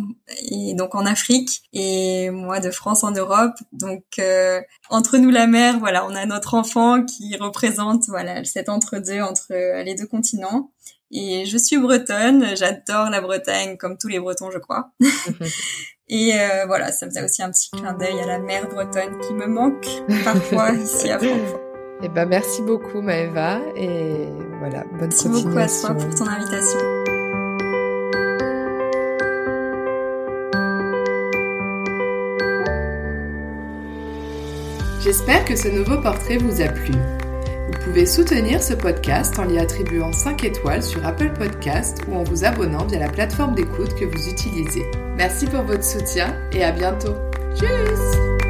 et 0.49 0.73
donc 0.73 0.95
en 0.95 1.05
Afrique 1.05 1.61
et 1.71 2.31
moi 2.31 2.59
de 2.59 2.71
France 2.71 3.03
en 3.03 3.11
Europe. 3.11 3.53
Donc 3.73 4.03
euh, 4.17 4.59
entre 4.89 5.17
nous 5.17 5.29
la 5.29 5.45
mer, 5.45 5.77
voilà, 5.79 6.05
on 6.07 6.15
a 6.15 6.25
notre 6.25 6.55
enfant 6.55 7.03
qui 7.05 7.37
représente 7.37 8.05
voilà 8.07 8.43
cet 8.43 8.69
entre-deux 8.69 9.21
entre 9.21 9.53
les 9.83 9.93
deux 9.93 10.07
continents. 10.07 10.71
Et 11.11 11.45
je 11.45 11.57
suis 11.57 11.77
bretonne, 11.77 12.55
j'adore 12.55 13.09
la 13.09 13.21
Bretagne 13.21 13.77
comme 13.77 13.97
tous 13.97 14.07
les 14.07 14.19
Bretons, 14.19 14.49
je 14.49 14.59
crois. 14.59 14.91
et 16.07 16.39
euh, 16.39 16.65
voilà, 16.65 16.91
ça 16.91 17.05
faisait 17.05 17.23
aussi 17.23 17.43
un 17.43 17.51
petit 17.51 17.69
clin 17.69 17.93
d'œil 17.93 18.19
à 18.21 18.25
la 18.25 18.39
mer 18.39 18.67
bretonne 18.69 19.19
qui 19.19 19.33
me 19.33 19.45
manque 19.45 19.87
parfois 20.23 20.71
ici 20.73 21.11
à 21.11 21.19
Francfort. 21.19 21.60
Eh 22.03 22.09
ben, 22.09 22.25
merci 22.25 22.61
beaucoup, 22.61 23.01
Maëva. 23.01 23.59
Et 23.75 24.27
voilà, 24.59 24.83
bonne 24.91 25.09
merci 25.09 25.27
continuation. 25.27 25.49
Merci 25.55 25.83
beaucoup 25.83 25.93
à 25.93 25.95
toi 25.95 26.05
pour 26.05 26.15
ton 26.15 26.27
invitation. 26.27 26.79
J'espère 35.03 35.45
que 35.45 35.55
ce 35.55 35.67
nouveau 35.67 35.97
portrait 36.01 36.37
vous 36.37 36.61
a 36.61 36.67
plu. 36.67 36.93
Vous 36.93 37.79
pouvez 37.85 38.05
soutenir 38.05 38.61
ce 38.61 38.73
podcast 38.73 39.39
en 39.39 39.45
lui 39.45 39.57
attribuant 39.57 40.11
5 40.11 40.43
étoiles 40.43 40.83
sur 40.83 41.05
Apple 41.05 41.31
Podcast 41.33 41.99
ou 42.07 42.15
en 42.15 42.23
vous 42.23 42.45
abonnant 42.45 42.85
via 42.85 42.99
la 42.99 43.09
plateforme 43.09 43.55
d'écoute 43.55 43.95
que 43.95 44.05
vous 44.05 44.29
utilisez. 44.29 44.85
Merci 45.17 45.47
pour 45.47 45.63
votre 45.63 45.83
soutien 45.83 46.35
et 46.51 46.63
à 46.63 46.71
bientôt. 46.71 47.15
Tchuss 47.55 48.40